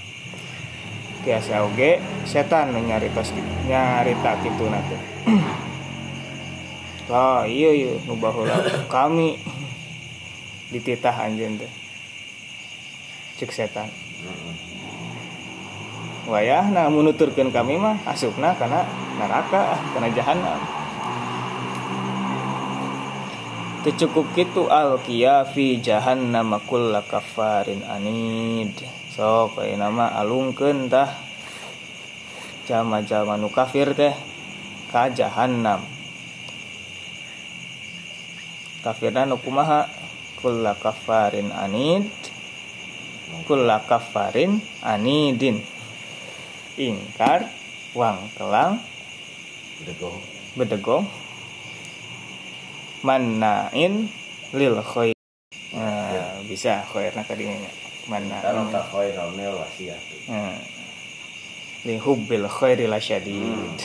Biasa 1.20 1.68
oge 1.68 2.00
setan 2.24 2.72
nyaritos 2.72 3.36
nyarita 3.68 4.40
gitu 4.40 4.64
nanti. 4.72 4.96
Oh 7.06 7.46
iya 7.46 7.70
iya 7.70 7.94
nu 8.02 8.18
baheula 8.18 8.58
kami. 8.90 9.38
Dititah 10.74 11.14
anjeun 11.14 11.54
teh. 11.54 11.70
Cek 13.38 13.54
setan. 13.54 13.86
Wayah 16.26 16.66
nah 16.74 16.90
menuturkan 16.90 17.54
kami 17.54 17.78
mah 17.78 18.02
asupna 18.10 18.58
karena 18.58 18.82
neraka 19.22 19.78
karena 19.94 20.10
jahanam 20.10 20.58
cukup 23.94 24.26
gitu 24.34 24.66
al 24.66 24.98
fi 24.98 25.78
jahannam 25.78 26.58
kulla 26.66 27.06
kafarin 27.06 27.86
anid. 27.86 28.74
So 29.14 29.52
kayak 29.54 29.78
nama 29.78 30.10
alungkeun 30.18 30.90
tah. 30.90 31.12
Jama-jama 32.66 33.38
nu 33.38 33.46
kafir 33.46 33.94
teh 33.94 34.10
ka 34.90 35.06
jahannam. 35.14 35.86
Kafirna 38.82 39.22
nu 39.22 39.38
kumaha? 39.38 39.86
Kulla 40.42 40.74
kafarin 40.74 41.54
anid. 41.54 42.10
Kulla 43.46 43.86
kafarin 43.86 44.58
anidin. 44.82 45.62
Ingkar 46.74 47.46
wang 47.94 48.18
telang 48.34 48.82
Dego. 49.84 50.12
bedegong 50.56 51.25
manain 53.06 54.10
lil 54.50 54.76
khair 54.82 55.14
nah, 55.70 56.42
bisa 56.50 56.82
khairna 56.90 57.22
kadinya 57.22 57.70
Taruh 58.06 58.10
manain 58.10 58.66
ka 58.74 58.82
khaironil 58.90 59.54
wasiat. 59.62 60.02
nah, 60.26 60.58
li 61.86 61.94
hubbil 62.02 62.50
khairi 62.50 62.90
lasyadid 62.90 63.78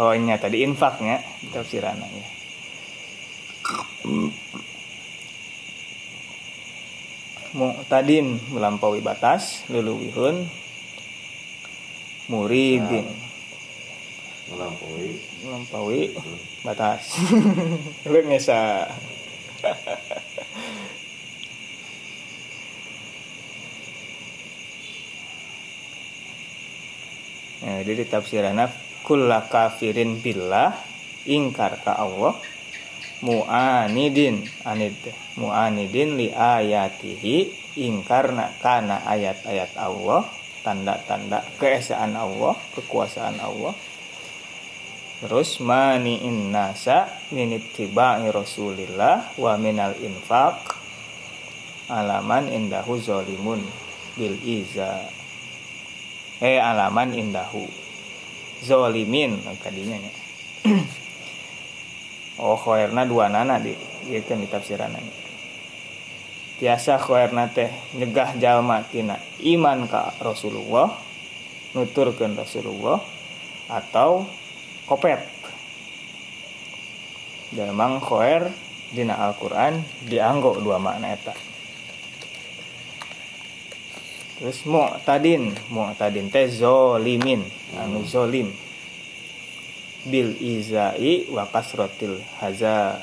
oh 0.00 0.16
ini 0.16 0.32
tadi 0.40 0.64
infaknya 0.64 1.20
tafsirannya 1.52 2.08
ya. 2.08 2.26
Mu'tadin 7.54 8.34
melampaui 8.50 8.98
batas 8.98 9.62
luluwihun 9.70 10.50
muridin 12.26 13.06
Melampaui. 14.52 15.10
melampaui. 15.40 16.02
Batas. 16.60 17.16
Lu 18.12 18.20
ngesa. 18.28 18.88
Nah, 27.64 27.80
jadi 27.80 28.04
tafsirannya 28.04 28.68
kulla 29.08 29.48
kafirin 29.48 30.20
billah 30.20 30.76
ingkar 31.24 31.80
ka 31.80 31.96
Allah 31.96 32.36
mu'anidin 33.24 34.44
anid 34.68 34.92
mu'anidin 35.40 36.20
li 36.20 36.28
ayatihi 36.28 37.36
ingkarna 37.80 38.52
kana 38.60 39.00
ayat-ayat 39.08 39.80
Allah 39.80 40.28
tanda-tanda 40.60 41.40
keesaan 41.56 42.12
Allah 42.12 42.52
kekuasaan 42.76 43.40
Allah 43.40 43.72
terus 45.24 45.56
mani'in 45.64 46.52
nasa 46.52 47.08
min 47.32 47.56
ittiba'i 47.56 48.28
rasulillah 48.28 49.32
wa 49.40 49.56
minal 49.56 49.96
infaq 49.96 50.76
alaman 51.88 52.52
indahu 52.52 53.00
zalimun 53.00 53.64
bil 54.20 54.36
iza. 54.44 55.00
Eh 56.44 56.60
alaman 56.60 57.16
indahu. 57.16 57.64
Zolimin 58.64 59.44
kadinya 59.60 60.00
nya 60.00 60.12
oh 62.40 62.56
khairna 62.56 63.04
dua 63.04 63.28
nana 63.28 63.60
di 63.60 63.76
ieu 64.08 64.24
kan 64.24 64.40
di 64.40 64.48
tafsiranna 64.48 64.96
tiasa 66.56 66.96
khairna 66.96 67.52
teh 67.52 67.68
nyegah 67.92 68.40
jalma 68.40 68.80
tina 68.88 69.20
iman 69.44 69.84
ka 69.84 70.16
Rasulullah 70.16 70.96
nuturkeun 71.76 72.32
Rasulullah 72.40 73.04
atau 73.68 74.24
kopet. 74.84 75.20
Jamang 77.54 78.02
khair 78.02 78.50
dina 78.90 79.14
Al-Qur'an 79.14 79.84
dianggo 80.08 80.58
dua 80.58 80.82
makna 80.82 81.14
eta. 81.14 81.34
Terus 84.38 84.66
mu'tadin 84.66 85.54
mu'tadin 85.70 86.28
teh 86.28 86.50
zolimin 86.50 87.46
anu 87.78 88.02
zolim. 88.02 88.50
Bil 90.04 90.36
izai 90.36 91.30
wa 91.30 91.46
kasrotil 91.48 92.20
haza. 92.42 93.00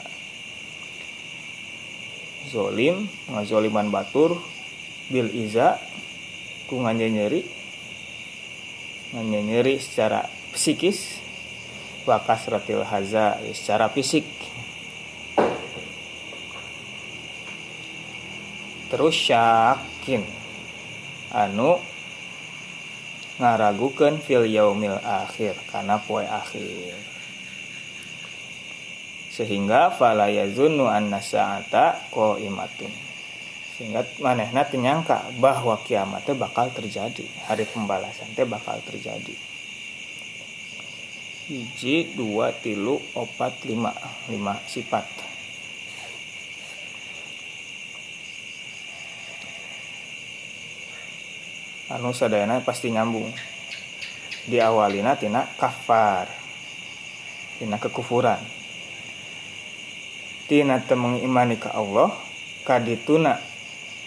Zolim 2.52 3.08
ngazoliman 3.32 3.88
batur 3.88 4.36
bil 5.08 5.32
iza 5.32 5.80
ku 6.68 6.84
nyeri 6.84 7.48
nyeri 9.12 9.76
secara 9.80 10.28
psikis 10.52 11.21
wa 12.06 12.18
kasrotil 12.22 12.82
haza 12.82 13.38
secara 13.54 13.90
fisik. 13.94 14.26
Terus 18.92 19.16
syakin 19.16 20.28
anu 21.32 21.80
ngaragukeun 23.40 24.20
fil 24.20 24.44
yaumil 24.52 25.00
akhir 25.00 25.56
karena 25.72 25.96
poe 26.04 26.28
akhir. 26.28 27.00
Sehingga 29.32 29.96
fala 29.96 30.28
yazunnu 30.28 30.92
anna 30.92 31.24
sa'ata 31.24 32.12
qaimatun. 32.12 32.92
Sehingga 33.80 34.04
manehna 34.20 34.68
teu 34.68 34.78
nyangka 34.78 35.24
bahwa 35.40 35.80
kiamat 35.88 36.28
teh 36.28 36.36
bakal 36.36 36.68
terjadi 36.76 37.24
hari 37.48 37.64
pembalasan 37.64 38.28
teh 38.36 38.44
bakal 38.44 38.78
terjadi 38.84 39.51
hiji 41.48 42.14
dua 42.18 42.52
tilu 42.52 43.02
opat 43.16 43.66
lima. 43.66 43.94
Lima 44.30 44.60
sifat 44.68 45.32
anu 51.92 52.16
sadayana 52.16 52.64
pasti 52.64 52.88
nyambung. 52.88 53.28
Diawalina 54.48 55.20
tina 55.20 55.46
kafar. 55.60 56.26
Tina 57.60 57.78
kekufuran. 57.78 58.40
Tina 60.48 60.82
teu 60.82 60.98
mengimani 60.98 61.60
ka 61.60 61.76
Allah 61.76 62.10
kadituna 62.66 63.38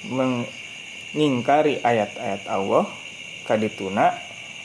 mengingkari 0.05 1.81
ayat-ayat 1.81 2.45
Allah 2.51 2.85
kadituna 3.47 4.13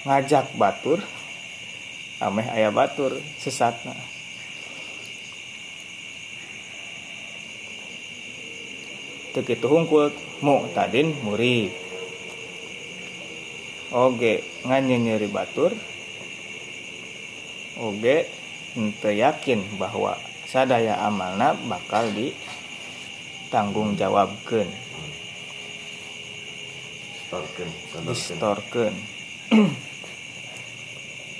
ngajak 0.04 0.52
batur 0.58 1.00
ameh 2.20 2.48
aya 2.52 2.70
batur 2.72 3.16
sesatna. 3.40 3.96
Teu 9.32 9.44
kitu 9.46 9.68
hungkul 9.72 10.12
mu'tadin 10.44 11.16
murid. 11.24 11.72
Oge 13.90 14.46
nganyeri 14.68 15.26
batur 15.34 15.74
oge 17.80 18.28
ente 18.76 19.12
yakin 19.16 19.64
bahwa 19.80 20.20
sadaya 20.46 21.00
amalna 21.08 21.56
bakal 21.66 22.06
ditanggung 22.14 23.96
jawabkeun 23.98 24.68
Storkeun, 27.30 27.70
sodorkeun. 27.94 28.10
distorkeun 28.10 28.96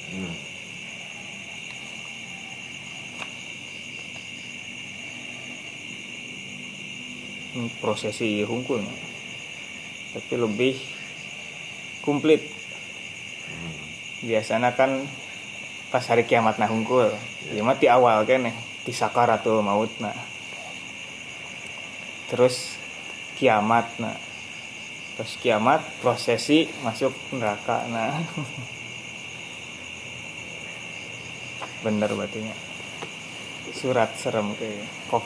Hmm. 0.10 0.34
Ini 7.54 7.59
prosesi 7.78 8.42
hungkul 8.42 8.82
tapi 10.10 10.34
lebih 10.36 10.76
komplit. 12.02 12.42
Biasanya 14.26 14.76
kan 14.76 15.06
pas 15.94 16.06
hari 16.06 16.26
kiamat 16.26 16.58
nah 16.58 16.70
hungkul 16.70 17.14
ya. 17.54 17.62
Mah 17.62 17.78
di 17.78 17.88
awal 17.88 18.26
kan 18.26 18.50
di 18.84 18.94
sakaratul 18.94 19.62
maut 19.62 19.90
nah. 20.02 20.16
Terus 22.34 22.78
kiamat 23.38 23.86
nah. 24.02 24.18
Terus 25.18 25.34
kiamat 25.40 25.82
prosesi 26.02 26.68
masuk 26.82 27.14
neraka 27.38 27.86
nah. 27.88 28.18
Bener 31.86 32.12
batunya 32.12 32.56
surat 33.70 34.12
serem 34.20 34.52
kayak. 34.60 34.84
Kok 35.08 35.24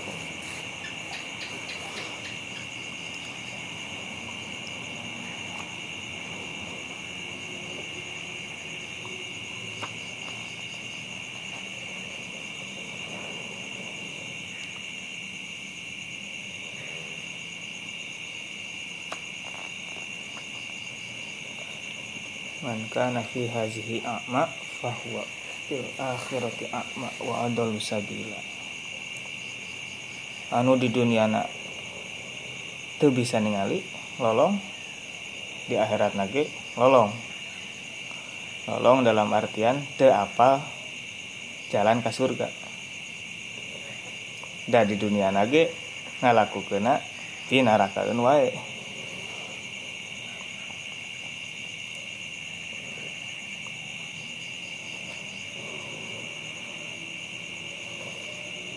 man 22.84 22.91
kana 22.91 23.23
fi 23.23 23.47
hazihi 23.47 24.03
a'ma 24.03 24.43
fahuwa 24.84 25.23
fil 25.71 25.88
akhirati 25.95 26.67
a'ma 26.67 27.07
wa 27.23 27.47
adallu 27.47 27.79
sabila 27.79 28.36
anu 30.51 30.75
di 30.75 30.91
dunia 30.91 31.23
na 31.31 31.47
teu 32.99 33.15
bisa 33.15 33.39
ningali 33.39 33.79
lolong 34.19 34.59
di 35.71 35.79
akhirat 35.79 36.19
nage 36.19 36.51
lolong. 36.75 37.07
Lolong 38.67 39.07
dalam 39.07 39.31
artian 39.31 39.79
teu 39.95 40.11
apal 40.11 40.59
jalan 41.71 42.03
ke 42.03 42.11
surga. 42.11 42.51
Da 44.67 44.84
di 44.84 44.99
dunia 44.99 45.31
nage 45.31 45.71
ngalakukeuna 46.19 46.99
di 47.47 47.63
narakakeun 47.63 48.19
wae 48.19 48.72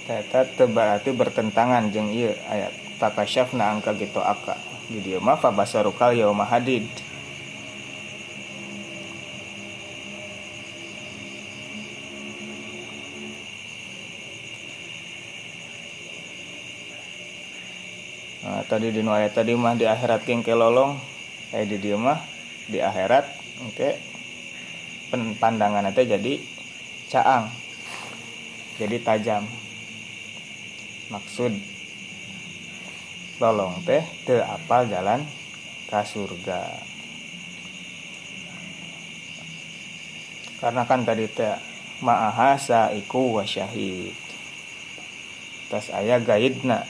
Eta 0.07 0.46
teu 0.46 0.70
berarti 0.70 1.11
bertentangan 1.11 1.90
jeung 1.90 2.14
ieu 2.14 2.30
ayat 2.46 2.70
takasyafna 3.02 3.74
angka 3.74 3.90
gitu 3.98 4.22
aka. 4.22 4.54
Di 4.86 5.02
dieu 5.02 5.18
mah 5.18 5.34
fa 5.34 5.50
basarukal 5.50 6.14
yauma 6.14 6.46
hadid. 6.46 6.86
Nah, 18.46 18.62
tadi 18.70 18.94
di 18.94 19.02
ayat 19.02 19.34
tadi 19.34 19.59
mah 19.59 19.74
di 19.74 19.90
akhirat 19.90 20.22
kengke 20.22 20.54
lolong, 20.54 21.02
eh 21.50 21.66
di 21.66 21.82
dieu 21.82 21.98
mah 21.98 22.22
di 22.70 22.78
akhirat 22.78 23.26
oke 23.66 23.90
pen- 25.11 25.34
pandangan 25.34 25.90
teh 25.90 26.07
jadi 26.07 26.38
caang. 27.11 27.50
Jadi 28.78 29.02
tajam. 29.02 29.65
Maksud 31.07 31.54
lolong 33.38 33.78
teh 33.86 34.02
teu 34.26 34.42
apal 34.42 34.90
jalan 34.90 35.22
ke 35.86 36.00
surga. 36.02 36.82
Karena 40.59 40.82
kan 40.82 41.07
tadi 41.07 41.30
teh 41.30 41.54
ma'ahasa 42.02 42.90
iku 42.96 43.38
wa 43.38 43.46
syahid. 43.46 44.18
Tas 45.70 45.94
aya 45.94 46.18
gaidna. 46.18 46.82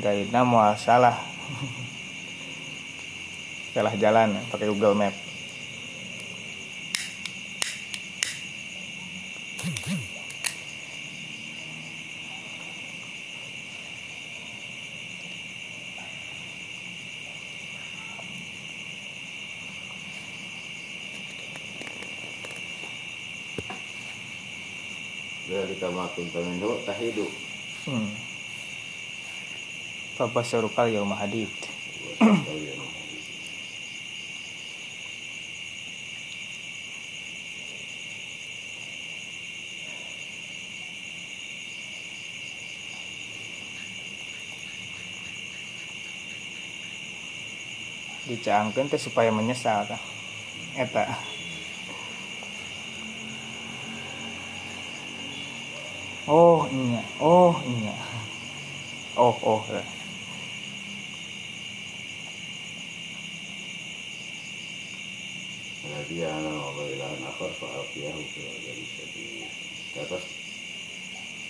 Gaidna 0.00 0.40
moal 0.40 0.72
salah. 0.80 1.18
salah 3.76 3.92
jalan 4.00 4.40
pakai 4.48 4.72
Google 4.72 4.96
Map. 4.96 5.21
Kamakun 26.12 26.28
pamendo 26.32 26.76
tahidu 26.84 27.26
Hmm. 27.82 28.14
Fabasarukal 30.14 30.86
yauma 30.86 31.18
hadid. 31.18 31.50
Dicaangkeun 48.30 48.86
teh 48.86 49.00
supaya 49.02 49.34
menyesal. 49.34 49.90
Eta. 50.78 51.31
Oh, 56.30 56.70
iya. 56.70 57.02
Oh, 57.18 57.54
iya. 57.66 57.94
Oh, 59.18 59.34
oh. 59.42 59.60
ya. 59.66 59.82
dia 66.12 66.28
anak 66.28 66.76
ilahan 66.92 67.24
akhar 67.24 67.50
fa'afiyahu 67.56 68.20
fil 68.20 68.52
jadi 68.60 68.84
sedih 68.84 69.48
atas 69.96 70.24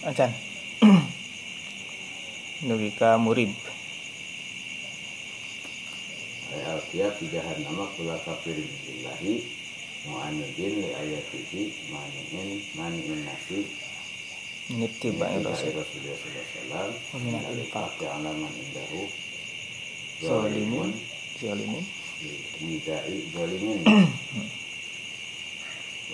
Acan. 0.02 0.30
Nugi 2.66 2.90
ka 2.94 3.18
murib. 3.18 3.50
ay 6.52 6.62
alfiya 6.68 7.10
fi 7.16 7.24
jahannama 7.32 7.90
kula 7.96 8.18
kafirin 8.22 8.68
billahi 8.86 9.40
mu'anidin 10.04 10.74
li 10.84 10.90
ayatihi 10.94 11.62
mani'in 11.88 12.50
mani'in 12.76 13.20
nasi 13.24 13.81
Nittiba 14.70 15.26
Rasul 15.26 15.74
rasul. 15.74 15.74
Rasulullah 16.06 16.86
Wa 16.86 17.18
min 17.18 17.34
al-infaq. 17.34 17.98
Al-infaq 17.98 18.06
alaman 18.06 18.52
indahu 18.54 19.02
Zalimin. 20.22 20.90
Zalimin. 21.42 21.84
Nidai 22.62 23.26
zalimin 23.34 23.82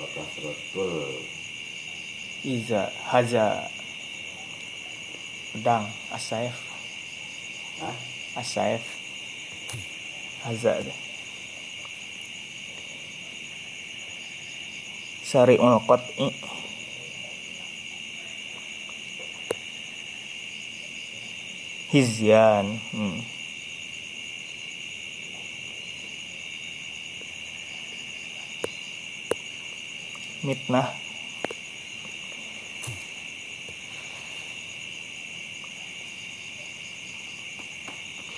Wa 0.01 0.07
kasratul 0.17 1.21
Iza 2.49 2.89
haza 3.05 3.69
pedang 5.53 5.85
asaif 6.17 6.57
Hah? 7.85 7.93
asaif 8.41 8.81
haza 10.49 10.81
deh. 10.81 10.99
Sari'ul 15.29 15.77
qat'i 15.85 16.33
Hizyan. 21.99 22.79
Hmm. 22.95 23.19
Mitnah. 30.47 30.95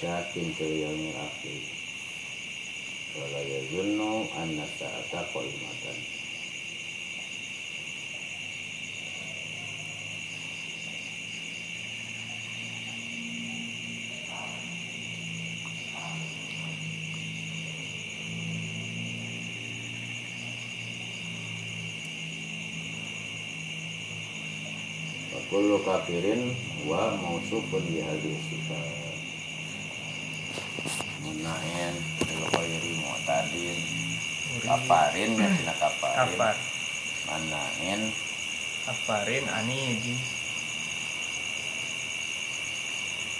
Syakin 0.00 0.56
yaumil 0.56 1.12
akhir 1.20 1.60
Wala 3.12 3.40
yazunnu 3.44 4.24
anna 4.32 4.64
sa'ata 4.64 5.28
kullu 25.50 25.82
kafirin 25.82 26.54
wa 26.86 27.10
mausufun 27.18 27.82
bi 27.90 27.98
hadhihi 28.00 28.38
sifat. 28.48 29.18
Munain 31.26 31.94
bil 32.24 32.44
khairi 32.54 32.92
mu'tadin 33.02 33.78
kafarin 34.64 35.30
ya 35.36 35.48
tina 35.58 35.74
kafarin. 35.76 36.38
Kafar. 36.38 36.56
Manain. 37.28 38.00
Kafarin 38.86 39.44
anidi 39.50 40.16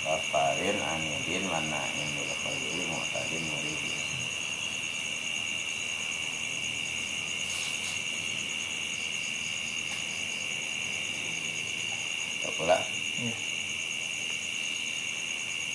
kafarin 0.04 0.78
anidin 0.80 1.44
manain 1.46 2.08
bil 2.16 2.32
khairi 2.42 2.82
mu'tadin 2.90 3.42
muridin 3.46 4.00
Tak 12.42 12.52
pula 12.56 12.78
Iya. 13.20 13.36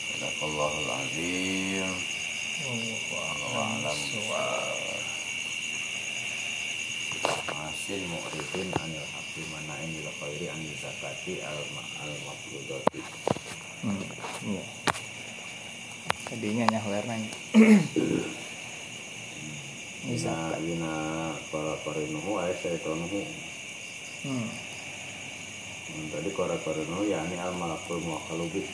Sadaqallahul 0.09 0.89
azim 0.97 1.91
Wallahu 2.65 3.53
Wa'alam 3.53 3.97
bissawab. 3.99 4.79
Masin 7.55 8.01
mu'ridin 8.09 8.69
anil 8.81 9.07
haqqi 9.13 9.41
manain 9.53 9.89
bil 9.93 10.09
khairi 10.19 10.47
anil 10.49 10.75
zakati 11.25 11.41
al 11.41 11.57
al 12.05 12.13
mafrudati 12.21 13.01
Hmm, 13.85 14.01
iya. 14.49 14.65
Tadinya 16.25 16.65
nyah 16.73 16.85
warnanya. 16.89 17.29
Bisa. 20.09 20.33
Ina 20.57 20.93
para 21.53 21.77
parinuhu 21.85 22.41
ay 22.41 22.53
syaitanuhu 22.61 23.21
Hmm. 24.25 24.49
Hmm, 25.85 26.05
Tadi 26.09 26.29
kora 26.33 26.57
parinuhu 26.65 27.05
ya 27.05 27.21
ini 27.29 27.37
al 27.37 27.53
malakul 27.57 28.01
muakalubi 28.01 28.65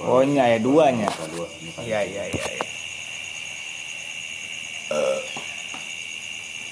Oh, 0.00 0.24
ini 0.26 0.40
ayat 0.42 0.64
duanya. 0.64 1.06
Iya, 1.84 2.00
iya, 2.02 2.22
iya, 2.34 2.46
iya. 2.50 2.66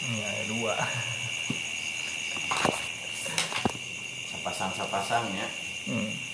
Ini 0.09 0.20
ada 0.25 0.43
dua. 0.49 0.75
Sapasang-sapasangnya 4.73 5.49
Hmm. 5.89 6.28